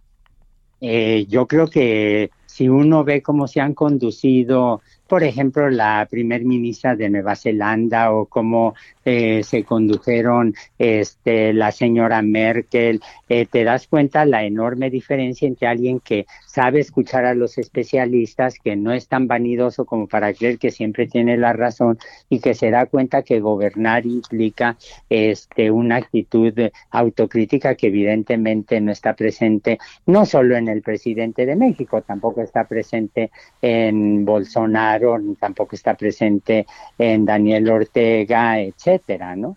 [0.80, 4.80] eh, yo creo que si uno ve cómo se han conducido
[5.12, 8.74] por ejemplo, la primer ministra de Nueva Zelanda o cómo
[9.04, 15.66] eh, se condujeron este, la señora Merkel, eh, te das cuenta la enorme diferencia entre
[15.66, 20.58] alguien que sabe escuchar a los especialistas, que no es tan vanidoso como para creer
[20.58, 21.98] que siempre tiene la razón
[22.30, 24.78] y que se da cuenta que gobernar implica
[25.10, 26.54] este, una actitud
[26.90, 32.64] autocrítica que evidentemente no está presente no solo en el presidente de México, tampoco está
[32.64, 33.30] presente
[33.60, 35.01] en Bolsonaro
[35.38, 36.66] tampoco está presente
[36.98, 39.56] en Daniel Ortega, etcétera, ¿no?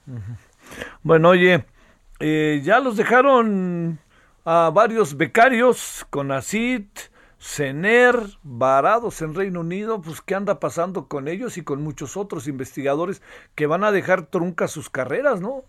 [1.03, 1.65] Bueno, oye,
[2.19, 3.99] eh, ya los dejaron
[4.45, 6.85] a varios becarios con ACID,
[7.39, 12.47] CENER, varados en Reino Unido, pues qué anda pasando con ellos y con muchos otros
[12.47, 13.21] investigadores
[13.53, 15.63] que van a dejar truncas sus carreras, ¿no?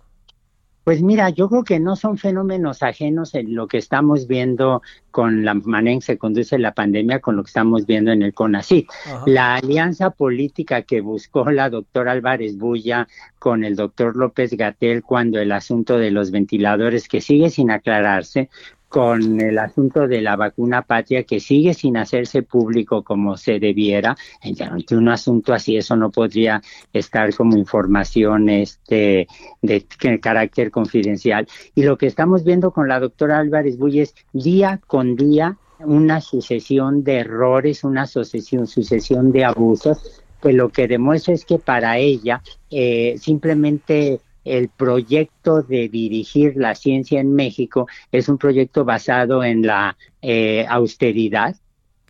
[0.87, 5.45] Pues mira, yo creo que no son fenómenos ajenos en lo que estamos viendo con
[5.45, 8.33] la manera en que se conduce la pandemia, con lo que estamos viendo en el
[8.33, 8.89] CONACYT.
[9.27, 13.09] La alianza política que buscó la doctora Álvarez Bulla
[13.41, 18.49] con el doctor López Gatel cuando el asunto de los ventiladores, que sigue sin aclararse,
[18.89, 24.17] con el asunto de la vacuna patria que sigue sin hacerse público como se debiera.
[24.43, 29.27] Ante un asunto así, eso no podría estar como información este,
[29.63, 29.87] de,
[30.21, 31.47] carácter confidencial.
[31.75, 36.21] Y lo que estamos viendo con la doctora Álvarez Bull es día con día una
[36.21, 41.99] sucesión de errores, una sucesión, sucesión de abusos, pues lo que demuestra es que para
[41.99, 49.45] ella eh, simplemente el proyecto de dirigir la ciencia en México es un proyecto basado
[49.45, 51.57] en la eh, austeridad.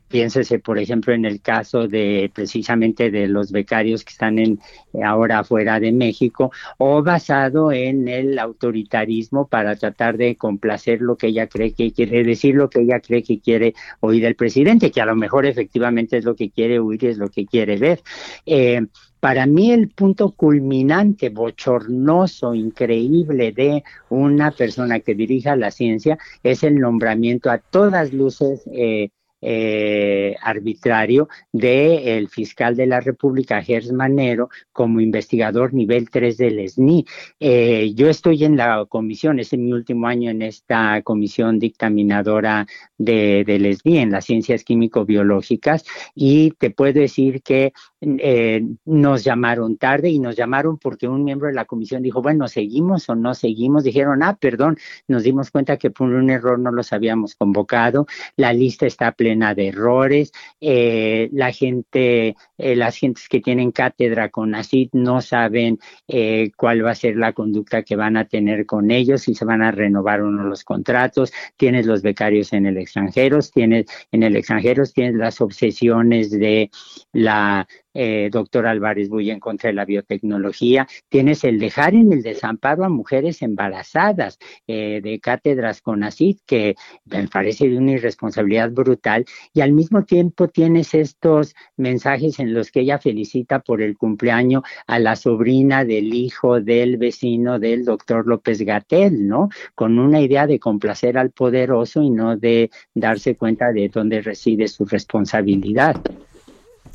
[0.08, 4.60] Piénsese, por ejemplo, en el caso de precisamente de los becarios que están en,
[5.02, 11.28] ahora fuera de México, o basado en el autoritarismo para tratar de complacer lo que
[11.28, 15.00] ella cree que quiere decir, lo que ella cree que quiere oír el presidente, que
[15.00, 18.00] a lo mejor efectivamente es lo que quiere oír, es lo que quiere ver.
[18.44, 18.86] Eh,
[19.20, 26.62] para mí el punto culminante, bochornoso, increíble de una persona que dirija la ciencia es
[26.62, 29.10] el nombramiento a todas luces eh,
[29.42, 37.04] eh, arbitrario del fiscal de la República, Gers Manero, como investigador nivel 3 del SNI.
[37.38, 42.66] Eh, yo estoy en la comisión, es mi último año en esta comisión dictaminadora
[42.96, 45.84] de, del SNI, en las ciencias químico-biológicas,
[46.14, 51.48] y te puedo decir que eh, nos llamaron tarde y nos llamaron porque un miembro
[51.48, 53.84] de la comisión dijo, bueno, ¿seguimos o no seguimos?
[53.84, 54.76] Dijeron, ah, perdón,
[55.08, 58.06] nos dimos cuenta que por un error no los habíamos convocado,
[58.36, 64.28] la lista está plena de errores, eh, la gente, eh, las gentes que tienen cátedra
[64.28, 68.66] con ACID no saben eh, cuál va a ser la conducta que van a tener
[68.66, 72.66] con ellos, si se van a renovar o no los contratos, tienes los becarios en
[72.66, 76.70] el extranjero, tienes en el extranjero, tienes las obsesiones de
[77.12, 77.66] la
[77.96, 82.84] eh, doctor Álvarez Bulla en contra de la biotecnología, tienes el dejar en el desamparo
[82.84, 89.24] a mujeres embarazadas eh, de cátedras con ACID, que me parece de una irresponsabilidad brutal,
[89.52, 94.62] y al mismo tiempo tienes estos mensajes en los que ella felicita por el cumpleaños
[94.86, 99.48] a la sobrina del hijo del vecino del doctor López Gatel, ¿no?
[99.74, 104.68] Con una idea de complacer al poderoso y no de darse cuenta de dónde reside
[104.68, 105.96] su responsabilidad.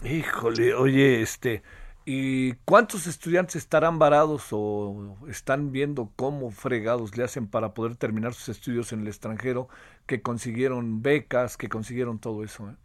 [0.04, 1.62] Híjole, oye, este,
[2.06, 8.34] ¿y cuántos estudiantes estarán varados o están viendo cómo fregados le hacen para poder terminar
[8.34, 9.70] sus estudios en el extranjero,
[10.08, 12.70] que consiguieron becas, que consiguieron todo eso?
[12.70, 12.76] Eh?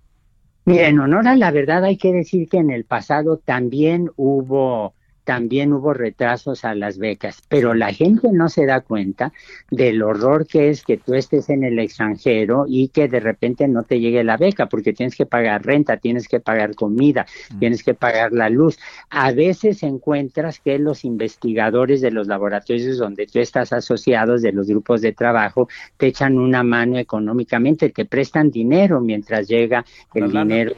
[0.67, 4.95] Mira, en honor a la verdad hay que decir que en el pasado también hubo
[5.27, 9.33] también hubo retrasos a las becas, pero la gente no se da cuenta
[9.73, 13.83] del horror que es que tú estés en el extranjero y que de repente no
[13.83, 17.59] te llegue la beca porque tienes que pagar renta, tienes que pagar comida, mm.
[17.59, 18.79] tienes que pagar la luz.
[19.11, 24.69] A veces encuentras que los investigadores de los laboratorios donde tú estás asociados, de los
[24.69, 29.85] grupos de trabajo, te echan una mano económicamente, te prestan dinero mientras llega
[30.15, 30.77] el dinero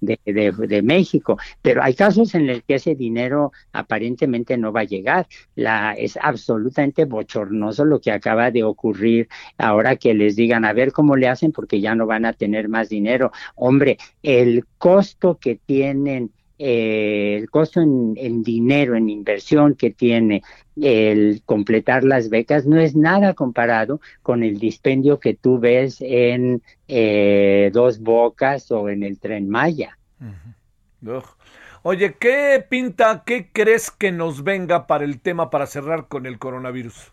[0.00, 4.84] de, de, México, pero hay casos en los que ese dinero aparentemente no va a
[4.84, 5.26] llegar.
[5.54, 9.28] La, es absolutamente bochornoso lo que acaba de ocurrir
[9.58, 12.68] ahora que les digan a ver cómo le hacen porque ya no van a tener
[12.68, 13.32] más dinero.
[13.54, 20.42] Hombre, el costo que tienen eh, el costo en, dinero, en inversión que tiene
[20.80, 26.62] el completar las becas no es nada comparado con el dispendio que tú ves en
[26.88, 29.98] eh, Dos Bocas o en el Tren Maya.
[31.82, 36.38] Oye, ¿qué pinta, qué crees que nos venga para el tema para cerrar con el
[36.38, 37.12] coronavirus?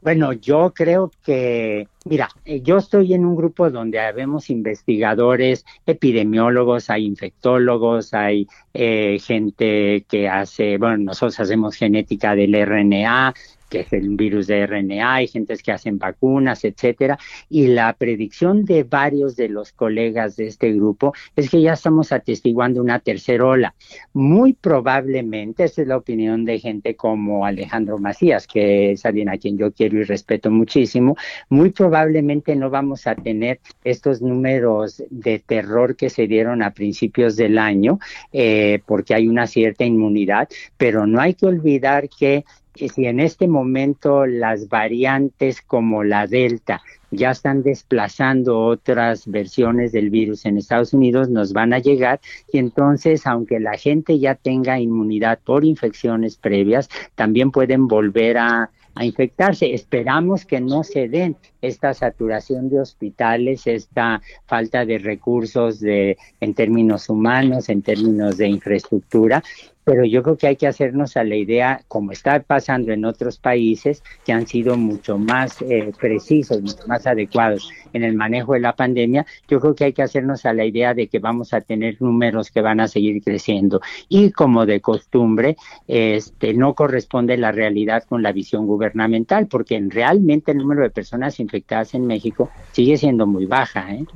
[0.00, 6.90] Bueno, yo creo que, mira, eh, yo estoy en un grupo donde habemos investigadores, epidemiólogos,
[6.90, 13.32] hay infectólogos, hay eh, gente que hace, bueno, nosotros hacemos genética del RNA,
[13.72, 17.18] que es el virus de RNA, hay gentes que hacen vacunas, etcétera,
[17.48, 22.12] y la predicción de varios de los colegas de este grupo es que ya estamos
[22.12, 23.74] atestiguando una tercera ola.
[24.12, 29.38] Muy probablemente, esta es la opinión de gente como Alejandro Macías, que es alguien a
[29.38, 31.16] quien yo quiero y respeto muchísimo,
[31.48, 37.36] muy probablemente no vamos a tener estos números de terror que se dieron a principios
[37.36, 37.98] del año,
[38.34, 42.44] eh, porque hay una cierta inmunidad, pero no hay que olvidar que
[42.74, 46.80] Y si en este momento las variantes como la Delta
[47.10, 52.20] ya están desplazando otras versiones del virus en Estados Unidos, nos van a llegar
[52.50, 58.70] y entonces, aunque la gente ya tenga inmunidad por infecciones previas, también pueden volver a,
[58.94, 59.74] a infectarse.
[59.74, 66.54] Esperamos que no se den esta saturación de hospitales, esta falta de recursos de, en
[66.54, 69.42] términos humanos, en términos de infraestructura,
[69.84, 73.38] pero yo creo que hay que hacernos a la idea, como está pasando en otros
[73.38, 78.60] países, que han sido mucho más eh, precisos, mucho más adecuados en el manejo de
[78.60, 81.60] la pandemia, yo creo que hay que hacernos a la idea de que vamos a
[81.60, 83.80] tener números que van a seguir creciendo.
[84.08, 85.56] Y como de costumbre,
[85.88, 91.40] este no corresponde la realidad con la visión gubernamental, porque realmente el número de personas
[91.52, 93.92] infectadas en México sigue siendo muy baja.
[93.92, 94.06] ¿eh?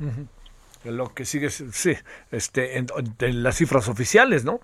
[0.83, 1.93] Lo que sigue, sí,
[2.31, 2.87] este, en,
[3.19, 4.59] en las cifras oficiales, ¿no?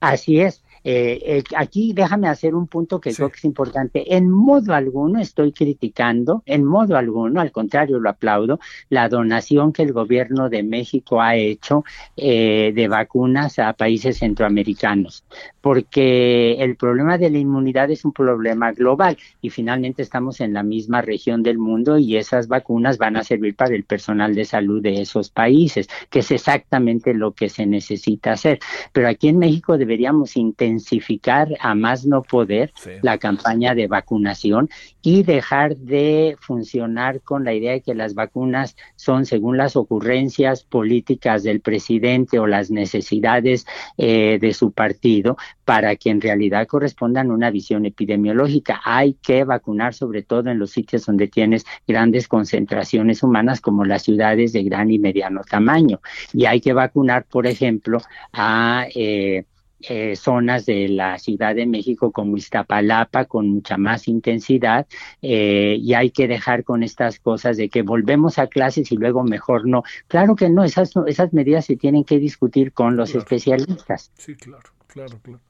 [0.00, 0.62] Así es.
[0.82, 4.16] Eh, eh, aquí déjame hacer un punto que creo que es importante.
[4.16, 9.82] En modo alguno estoy criticando, en modo alguno, al contrario, lo aplaudo, la donación que
[9.82, 11.84] el gobierno de México ha hecho
[12.16, 15.24] eh, de vacunas a países centroamericanos,
[15.60, 20.62] porque el problema de la inmunidad es un problema global y finalmente estamos en la
[20.62, 24.82] misma región del mundo y esas vacunas van a servir para el personal de salud
[24.82, 28.60] de esos países, que es exactamente lo que se necesita hacer.
[28.92, 32.72] Pero aquí en México deberíamos intentar intensificar a más no poder
[33.02, 34.68] la campaña de vacunación
[35.02, 40.62] y dejar de funcionar con la idea de que las vacunas son según las ocurrencias
[40.62, 43.66] políticas del presidente o las necesidades
[43.96, 48.80] eh, de su partido para que en realidad correspondan a una visión epidemiológica.
[48.84, 54.02] Hay que vacunar sobre todo en los sitios donde tienes grandes concentraciones humanas como las
[54.02, 56.00] ciudades de gran y mediano tamaño.
[56.32, 58.00] Y hay que vacunar, por ejemplo,
[58.32, 58.86] a...
[58.94, 59.44] Eh,
[59.88, 64.86] eh, zonas de la Ciudad de México como Iztapalapa con mucha más intensidad
[65.22, 69.24] eh, y hay que dejar con estas cosas de que volvemos a clases y luego
[69.24, 69.82] mejor no.
[70.08, 74.10] Claro que no, esas, esas medidas se tienen que discutir con los especialistas.
[74.16, 75.40] Sí, claro, claro, claro.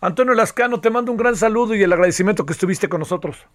[0.00, 3.46] Antonio Lascano, te mando un gran saludo y el agradecimiento que estuviste con nosotros.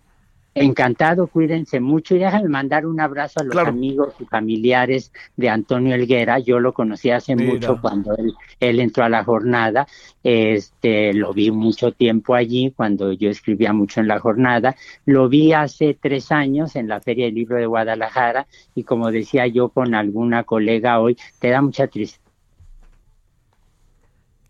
[0.60, 5.96] Encantado, cuídense mucho y déjame mandar un abrazo a los amigos y familiares de Antonio
[5.96, 6.40] Elguera.
[6.40, 9.88] Yo lo conocí hace mucho cuando él, él entró a la jornada.
[10.24, 14.76] Este, lo vi mucho tiempo allí cuando yo escribía mucho en la jornada.
[15.06, 19.48] Lo vi hace tres años en la Feria del Libro de Guadalajara y como decía
[19.48, 22.28] yo con alguna colega hoy, te da mucha tristeza.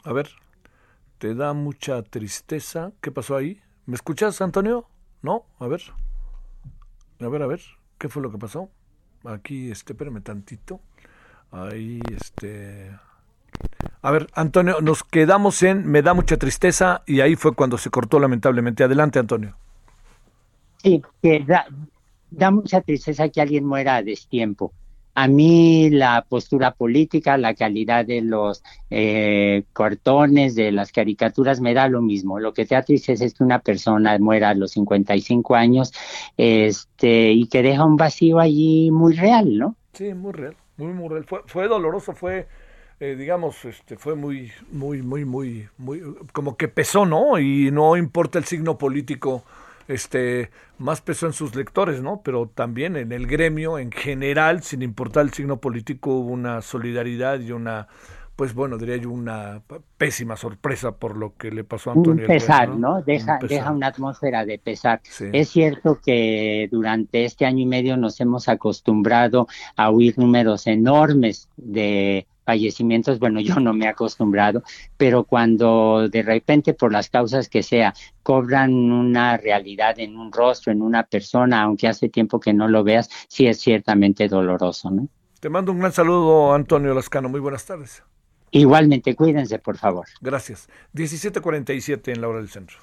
[0.03, 0.29] A ver,
[1.17, 2.93] te da mucha tristeza.
[3.01, 3.59] ¿Qué pasó ahí?
[3.85, 4.87] ¿Me escuchas, Antonio?
[5.27, 5.81] No, a ver.
[7.19, 7.59] A ver, a ver.
[7.97, 8.69] ¿Qué fue lo que pasó?
[9.25, 10.79] Aquí, este, espérame tantito.
[11.51, 12.97] Ahí, este.
[14.01, 17.89] A ver, Antonio, nos quedamos en Me da mucha tristeza y ahí fue cuando se
[17.89, 18.85] cortó lamentablemente.
[18.85, 19.57] Adelante, Antonio.
[20.77, 21.65] Sí, que da,
[22.31, 24.71] da mucha tristeza que alguien muera a destiempo.
[25.19, 28.61] A mí la postura política, la calidad de los
[28.91, 32.39] eh, cartones, de las caricaturas, me da lo mismo.
[32.39, 35.91] Lo que te es que una persona muera a los 55 años
[36.37, 39.75] este, y que deja un vacío allí muy real, ¿no?
[39.93, 41.23] Sí, muy real, muy, muy real.
[41.23, 42.47] Fue, fue doloroso, fue,
[42.99, 45.99] eh, digamos, este, fue muy, muy, muy, muy, muy,
[46.31, 47.39] como que pesó, ¿no?
[47.39, 49.43] Y no importa el signo político
[49.87, 52.21] este más peso en sus lectores, ¿no?
[52.23, 57.39] Pero también en el gremio en general, sin importar el signo político, hubo una solidaridad
[57.39, 57.87] y una
[58.37, 59.63] pues bueno, diría yo una
[59.97, 62.25] pésima sorpresa por lo que le pasó a Antonio.
[62.25, 63.01] Un pesar, ¿no?
[63.01, 65.01] Deja, deja una atmósfera de pesar.
[65.33, 71.49] Es cierto que durante este año y medio nos hemos acostumbrado a oír números enormes
[71.57, 74.63] de fallecimientos, bueno, yo no me he acostumbrado,
[74.95, 77.93] pero cuando de repente por las causas que sea
[78.23, 82.85] cobran una realidad en un rostro, en una persona, aunque hace tiempo que no lo
[82.85, 85.09] veas, sí es ciertamente doloroso, ¿no?
[85.41, 87.27] Te mando un gran saludo, Antonio Lascano.
[87.27, 88.01] Muy buenas tardes.
[88.51, 90.07] Igualmente, cuídense, por favor.
[90.21, 90.69] Gracias.
[90.93, 92.77] 17:47 en la hora del centro.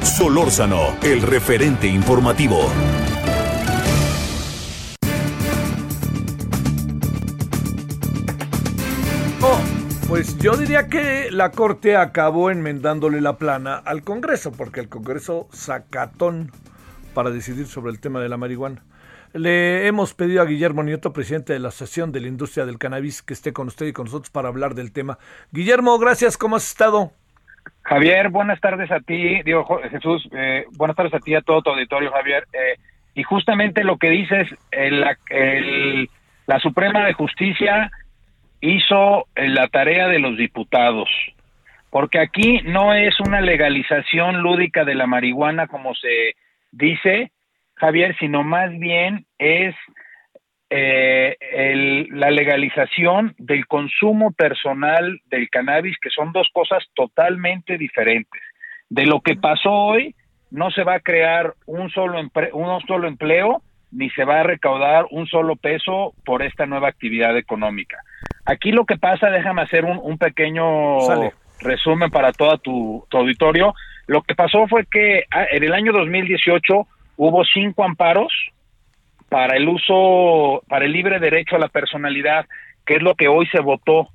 [0.00, 2.70] Solórzano, el referente informativo.
[10.14, 15.48] Pues yo diría que la Corte acabó enmendándole la plana al Congreso, porque el Congreso
[15.50, 16.52] sacatón
[17.16, 18.84] para decidir sobre el tema de la marihuana.
[19.32, 23.22] Le hemos pedido a Guillermo Nieto, presidente de la Asociación de la Industria del Cannabis,
[23.22, 25.18] que esté con usted y con nosotros para hablar del tema.
[25.50, 27.10] Guillermo, gracias, ¿cómo has estado?
[27.82, 31.70] Javier, buenas tardes a ti, digo Jesús, eh, buenas tardes a ti, a todo tu
[31.70, 32.46] auditorio, Javier.
[32.52, 32.78] Eh,
[33.16, 36.08] y justamente lo que dices, el, el,
[36.46, 37.90] la Suprema de Justicia
[38.64, 41.08] hizo eh, la tarea de los diputados,
[41.90, 46.34] porque aquí no es una legalización lúdica de la marihuana como se
[46.72, 47.30] dice,
[47.74, 49.74] Javier, sino más bien es
[50.70, 58.42] eh, el- la legalización del consumo personal del cannabis, que son dos cosas totalmente diferentes.
[58.88, 60.14] De lo que pasó hoy,
[60.50, 62.18] no se va a crear un solo,
[62.52, 63.62] un solo empleo,
[63.92, 67.98] ni se va a recaudar un solo peso por esta nueva actividad económica.
[68.44, 71.32] Aquí lo que pasa, déjame hacer un, un pequeño Sale.
[71.60, 73.74] resumen para todo tu, tu auditorio.
[74.06, 78.32] Lo que pasó fue que ah, en el año 2018 hubo cinco amparos
[79.28, 82.46] para el uso, para el libre derecho a la personalidad,
[82.84, 84.08] que es lo que hoy se votó.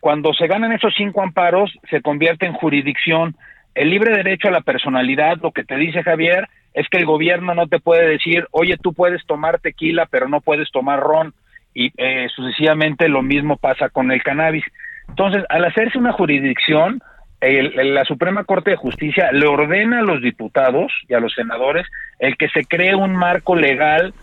[0.00, 3.36] Cuando se ganan esos cinco amparos, se convierte en jurisdicción.
[3.74, 7.54] El libre derecho a la personalidad, lo que te dice Javier, es que el gobierno
[7.54, 11.34] no te puede decir, oye, tú puedes tomar tequila, pero no puedes tomar ron.
[11.74, 14.64] Y eh, sucesivamente lo mismo pasa con el cannabis.
[15.08, 17.00] Entonces, al hacerse una jurisdicción,
[17.40, 21.86] el- la Suprema Corte de Justicia le ordena a los diputados y a los senadores
[22.18, 24.14] el que se cree un marco legal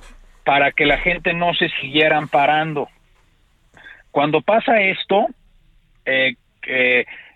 [0.45, 2.87] para que la gente no se siguiera amparando.
[4.11, 5.27] Cuando pasa esto,
[6.05, 6.35] eh,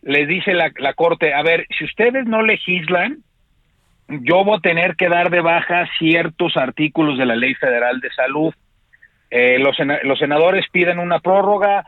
[0.01, 3.17] les dice la, la Corte, a ver, si ustedes no legislan,
[4.07, 8.09] yo voy a tener que dar de baja ciertos artículos de la Ley Federal de
[8.11, 8.53] Salud.
[9.35, 11.87] Eh, los, los senadores piden una prórroga,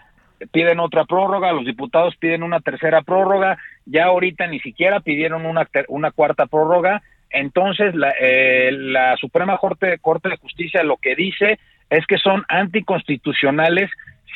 [0.52, 5.70] piden otra prórroga, los diputados piden una tercera prórroga, ya ahorita ni siquiera pidieron una,
[5.90, 11.60] una cuarta prórroga, entonces la, eh, la Suprema Corte, Corte de Justicia lo que dice
[11.92, 13.92] es que son anticonstitucionales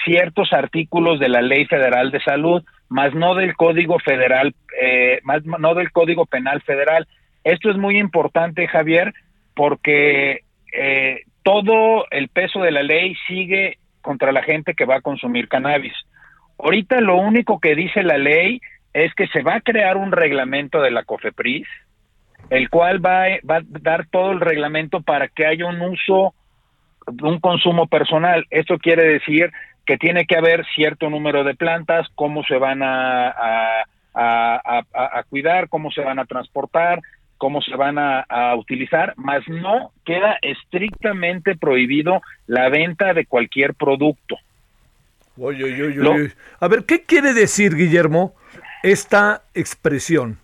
[0.06, 5.44] ciertos artículos de la Ley Federal de Salud, más no del Código Federal, eh, más
[5.46, 7.08] no del Código Penal Federal.
[7.44, 9.16] Esto es muy importante, Javier,
[9.56, 10.42] porque
[10.72, 15.48] eh, todo el peso de la ley sigue contra la gente que va a consumir
[15.48, 15.94] cannabis.
[16.60, 18.62] Ahorita lo único que dice la ley
[18.94, 21.68] es que se va a crear un reglamento de la COFEPRIS,
[22.52, 26.36] el cual va, a- va a dar todo el reglamento para que haya un uso,
[27.08, 28.46] un consumo personal.
[28.52, 29.52] Esto quiere decir
[29.88, 33.34] que tiene que haber cierto número de plantas, cómo se van a,
[34.14, 37.00] a- cuidar, cómo se van a transportar,
[37.40, 43.74] cómo se van a, a utilizar, más no queda estrictamente prohibido la venta de cualquier
[43.74, 44.36] producto.
[46.04, 46.12] Lo-.
[46.60, 48.36] A ver, ¿qué quiere decir, Guillermo,
[48.84, 50.38] esta expresión?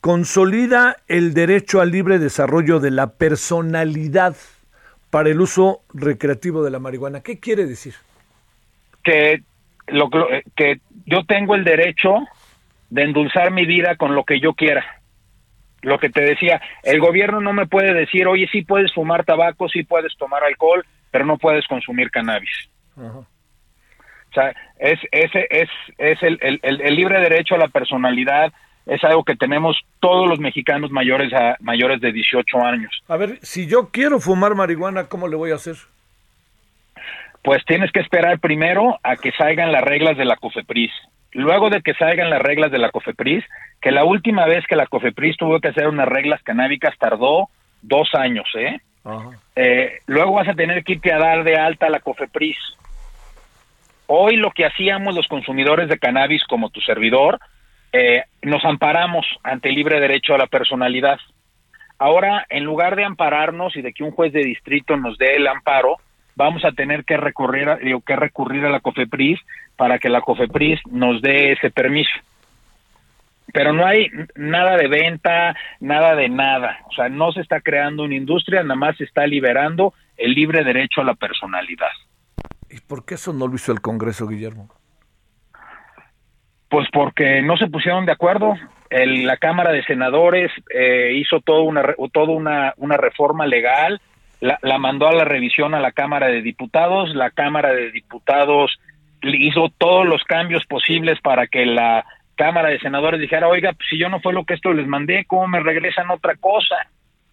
[0.00, 4.36] Consolida el derecho al libre desarrollo de la personalidad
[5.08, 7.22] para el uso recreativo de la marihuana.
[7.22, 7.94] ¿Qué quiere decir?
[9.02, 9.42] que
[9.88, 12.14] lo, lo- eh, que yo tengo el derecho
[12.88, 14.82] de endulzar mi vida con lo que yo quiera.
[15.84, 19.68] Lo que te decía, el gobierno no me puede decir, oye, sí puedes fumar tabaco,
[19.68, 22.68] sí puedes tomar alcohol, pero no puedes consumir cannabis.
[22.96, 23.26] O
[24.34, 28.52] sea, es, ese es, es el, el- el- el libre derecho a la personalidad,
[28.86, 32.92] es algo que tenemos todos los mexicanos mayores, a, mayores de 18 años.
[33.08, 35.76] A ver, si yo quiero fumar marihuana, ¿cómo le voy a hacer?
[37.42, 40.90] pues tienes que esperar primero a que salgan las reglas de la COFEPRIS.
[41.34, 43.44] Luego de que salgan las reglas de la COFEPRIS,
[43.80, 47.48] que la última vez que la COFEPRIS tuvo que hacer unas reglas canábicas tardó
[47.82, 48.80] dos años, ¿eh?
[49.56, 52.56] Eh, luego vas a tener que irte a dar de alta a la COFEPRIS.
[54.06, 57.40] Hoy lo que hacíamos los consumidores de cannabis como tu servidor,
[57.92, 61.18] eh, nos amparamos ante el libre derecho a la personalidad.
[61.98, 65.46] Ahora, en lugar de ampararnos y de que un juez de distrito nos dé el
[65.46, 65.96] amparo,
[66.36, 69.40] vamos a tener que recurrir a, digo, que recurrir a la COFEPRIS
[69.76, 72.12] para que la COFEPRIS nos dé ese permiso.
[73.52, 76.78] Pero no hay nada de venta, nada de nada.
[76.90, 80.64] O sea, no se está creando una industria, nada más se está liberando el libre
[80.64, 81.90] derecho a la personalidad.
[82.70, 84.68] ¿Y por qué eso no lo hizo el Congreso, Guillermo?
[86.68, 88.54] Pues porque no se pusieron de acuerdo.
[88.90, 91.82] El- la Cámara de Senadores eh, hizo toda una
[92.12, 94.00] toda una, una reforma legal,
[94.40, 97.14] la, la mandó a la revisión a la Cámara de Diputados.
[97.14, 98.76] La Cámara de Diputados
[99.24, 102.04] hizo todos los cambios posibles para que la
[102.36, 105.24] Cámara de Senadores dijera, oiga, pues, si yo no fue lo que esto les mandé,
[105.26, 106.76] ¿cómo me regresan otra cosa?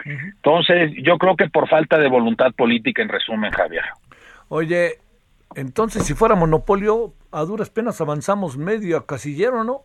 [0.05, 3.83] Entonces, yo creo que por falta de voluntad política, en resumen, Javier.
[4.47, 4.93] Oye,
[5.55, 9.81] entonces si fuera monopolio, a duras penas avanzamos medio a casillero, ¿no?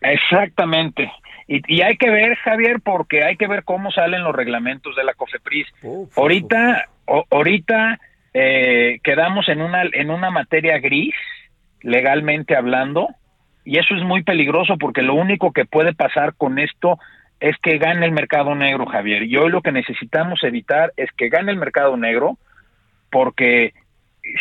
[0.00, 1.10] Exactamente.
[1.46, 5.04] Y, y hay que ver, Javier, porque hay que ver cómo salen los reglamentos de
[5.04, 5.66] la COFEPRIS.
[6.16, 7.98] ahorita, o- ahorita
[8.34, 11.14] eh, quedamos en una en una materia gris,
[11.80, 13.08] legalmente hablando,
[13.64, 16.98] y eso es muy peligroso porque lo único que puede pasar con esto
[17.40, 19.22] es que gane el mercado negro, Javier.
[19.24, 22.38] Y hoy lo que necesitamos evitar es que gane el mercado negro,
[23.10, 23.72] porque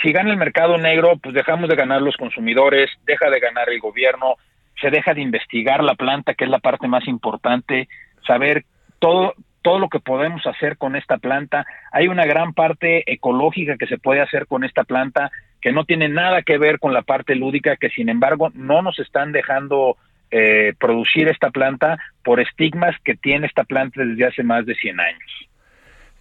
[0.02, 3.80] si gana el mercado negro, pues dejamos de ganar los consumidores, deja de ganar el
[3.80, 4.36] gobierno,
[4.82, 7.88] se deja de investigar la planta, que es la parte más importante,
[8.26, 8.66] saber
[9.00, 9.34] todo
[9.64, 11.66] todo lo que podemos hacer con esta planta.
[11.92, 15.32] Hay una gran parte ecológica que se puede hacer con esta planta
[15.62, 19.00] que no tiene nada que ver con la parte lúdica, que sin embargo no nos
[19.00, 19.98] están dejando
[20.30, 25.00] eh, producir esta planta por estigmas que tiene esta planta desde hace más de 100
[25.00, 25.32] años.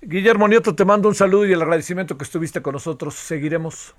[0.00, 3.14] Guillermo Nieto, te mando un saludo y el agradecimiento que estuviste con nosotros.
[3.14, 3.94] Seguiremos.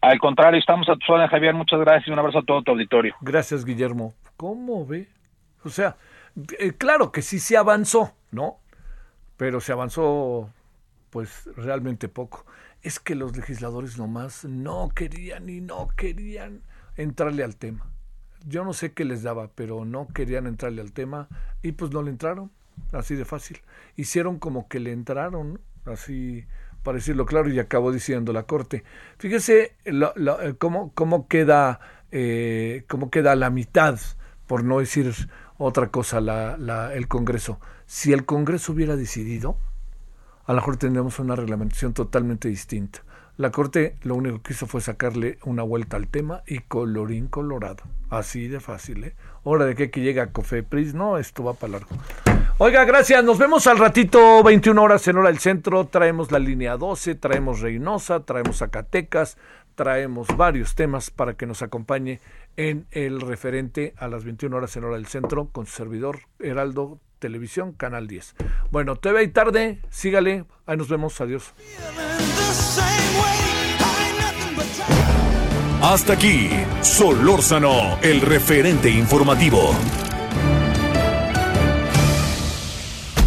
[0.00, 1.54] al contrario, estamos a tu zona, Javier.
[1.54, 3.14] Muchas gracias y un abrazo a todo tu auditorio.
[3.20, 4.14] Gracias, Guillermo.
[4.36, 5.08] ¿Cómo ve?
[5.64, 5.96] O sea,
[6.58, 8.58] eh, claro que sí se avanzó, ¿no?
[9.36, 10.50] Pero se avanzó
[11.10, 12.44] pues realmente poco.
[12.82, 16.62] Es que los legisladores nomás no querían y no querían
[16.96, 17.90] entrarle al tema.
[18.46, 21.28] Yo no sé qué les daba, pero no querían entrarle al tema
[21.62, 22.50] y pues no le entraron,
[22.92, 23.60] así de fácil.
[23.96, 26.44] Hicieron como que le entraron, así
[26.86, 28.84] para decirlo claro, y acabó diciendo la Corte.
[29.18, 31.80] Fíjese eh, cómo, cómo, queda,
[32.12, 33.98] eh, cómo queda la mitad,
[34.46, 35.12] por no decir
[35.58, 37.58] otra cosa, la, la, el Congreso.
[37.86, 39.56] Si el Congreso hubiera decidido,
[40.44, 43.04] a lo mejor tendríamos una reglamentación totalmente distinta.
[43.36, 47.84] La Corte lo único que hizo fue sacarle una vuelta al tema y colorín colorado.
[48.10, 49.14] Así de fácil, ¿eh?
[49.44, 51.88] Hora de que, que llega Cofepris, no, esto va para largo.
[52.58, 53.22] Oiga, gracias.
[53.22, 55.86] Nos vemos al ratito, 21 horas en hora del centro.
[55.86, 59.36] Traemos la línea 12, traemos Reynosa, traemos Zacatecas,
[59.74, 62.20] traemos varios temas para que nos acompañe
[62.56, 66.98] en el referente a las 21 horas en hora del centro con su servidor Heraldo
[67.26, 68.36] Televisión, Canal 10.
[68.70, 71.54] Bueno, TV y tarde, sígale, ahí nos vemos, adiós.
[75.82, 76.50] Hasta aquí,
[76.82, 79.74] Solórzano, el referente informativo.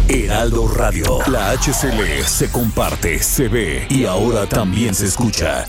[0.08, 5.66] Heraldo Radio, la HCL se comparte, se ve y ahora también se escucha.